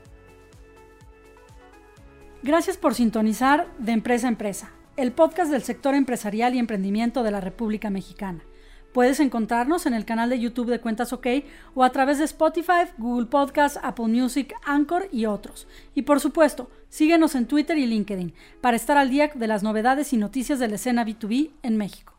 Gracias 2.45 2.77
por 2.77 2.93
sintonizar 2.93 3.67
de 3.79 3.91
Empresa 3.91 4.27
a 4.27 4.29
Empresa, 4.29 4.69
el 4.97 5.11
podcast 5.13 5.49
del 5.49 5.63
sector 5.63 5.95
empresarial 5.95 6.53
y 6.53 6.59
emprendimiento 6.59 7.23
de 7.23 7.31
la 7.31 7.41
República 7.41 7.89
Mexicana. 7.89 8.43
Puedes 8.93 9.19
encontrarnos 9.19 9.87
en 9.87 9.95
el 9.95 10.05
canal 10.05 10.29
de 10.29 10.39
YouTube 10.39 10.69
de 10.69 10.79
Cuentas 10.79 11.11
OK 11.11 11.25
o 11.73 11.83
a 11.83 11.89
través 11.89 12.19
de 12.19 12.25
Spotify, 12.25 12.85
Google 12.99 13.25
Podcasts, 13.25 13.79
Apple 13.81 14.09
Music, 14.09 14.53
Anchor 14.63 15.09
y 15.11 15.25
otros. 15.25 15.67
Y 15.95 16.03
por 16.03 16.19
supuesto, 16.19 16.69
síguenos 16.87 17.33
en 17.33 17.47
Twitter 17.47 17.79
y 17.79 17.87
LinkedIn 17.87 18.35
para 18.61 18.77
estar 18.77 18.95
al 18.95 19.09
día 19.09 19.31
de 19.33 19.47
las 19.47 19.63
novedades 19.63 20.13
y 20.13 20.17
noticias 20.17 20.59
de 20.59 20.67
la 20.67 20.75
escena 20.75 21.03
B2B 21.03 21.49
en 21.63 21.77
México. 21.77 22.14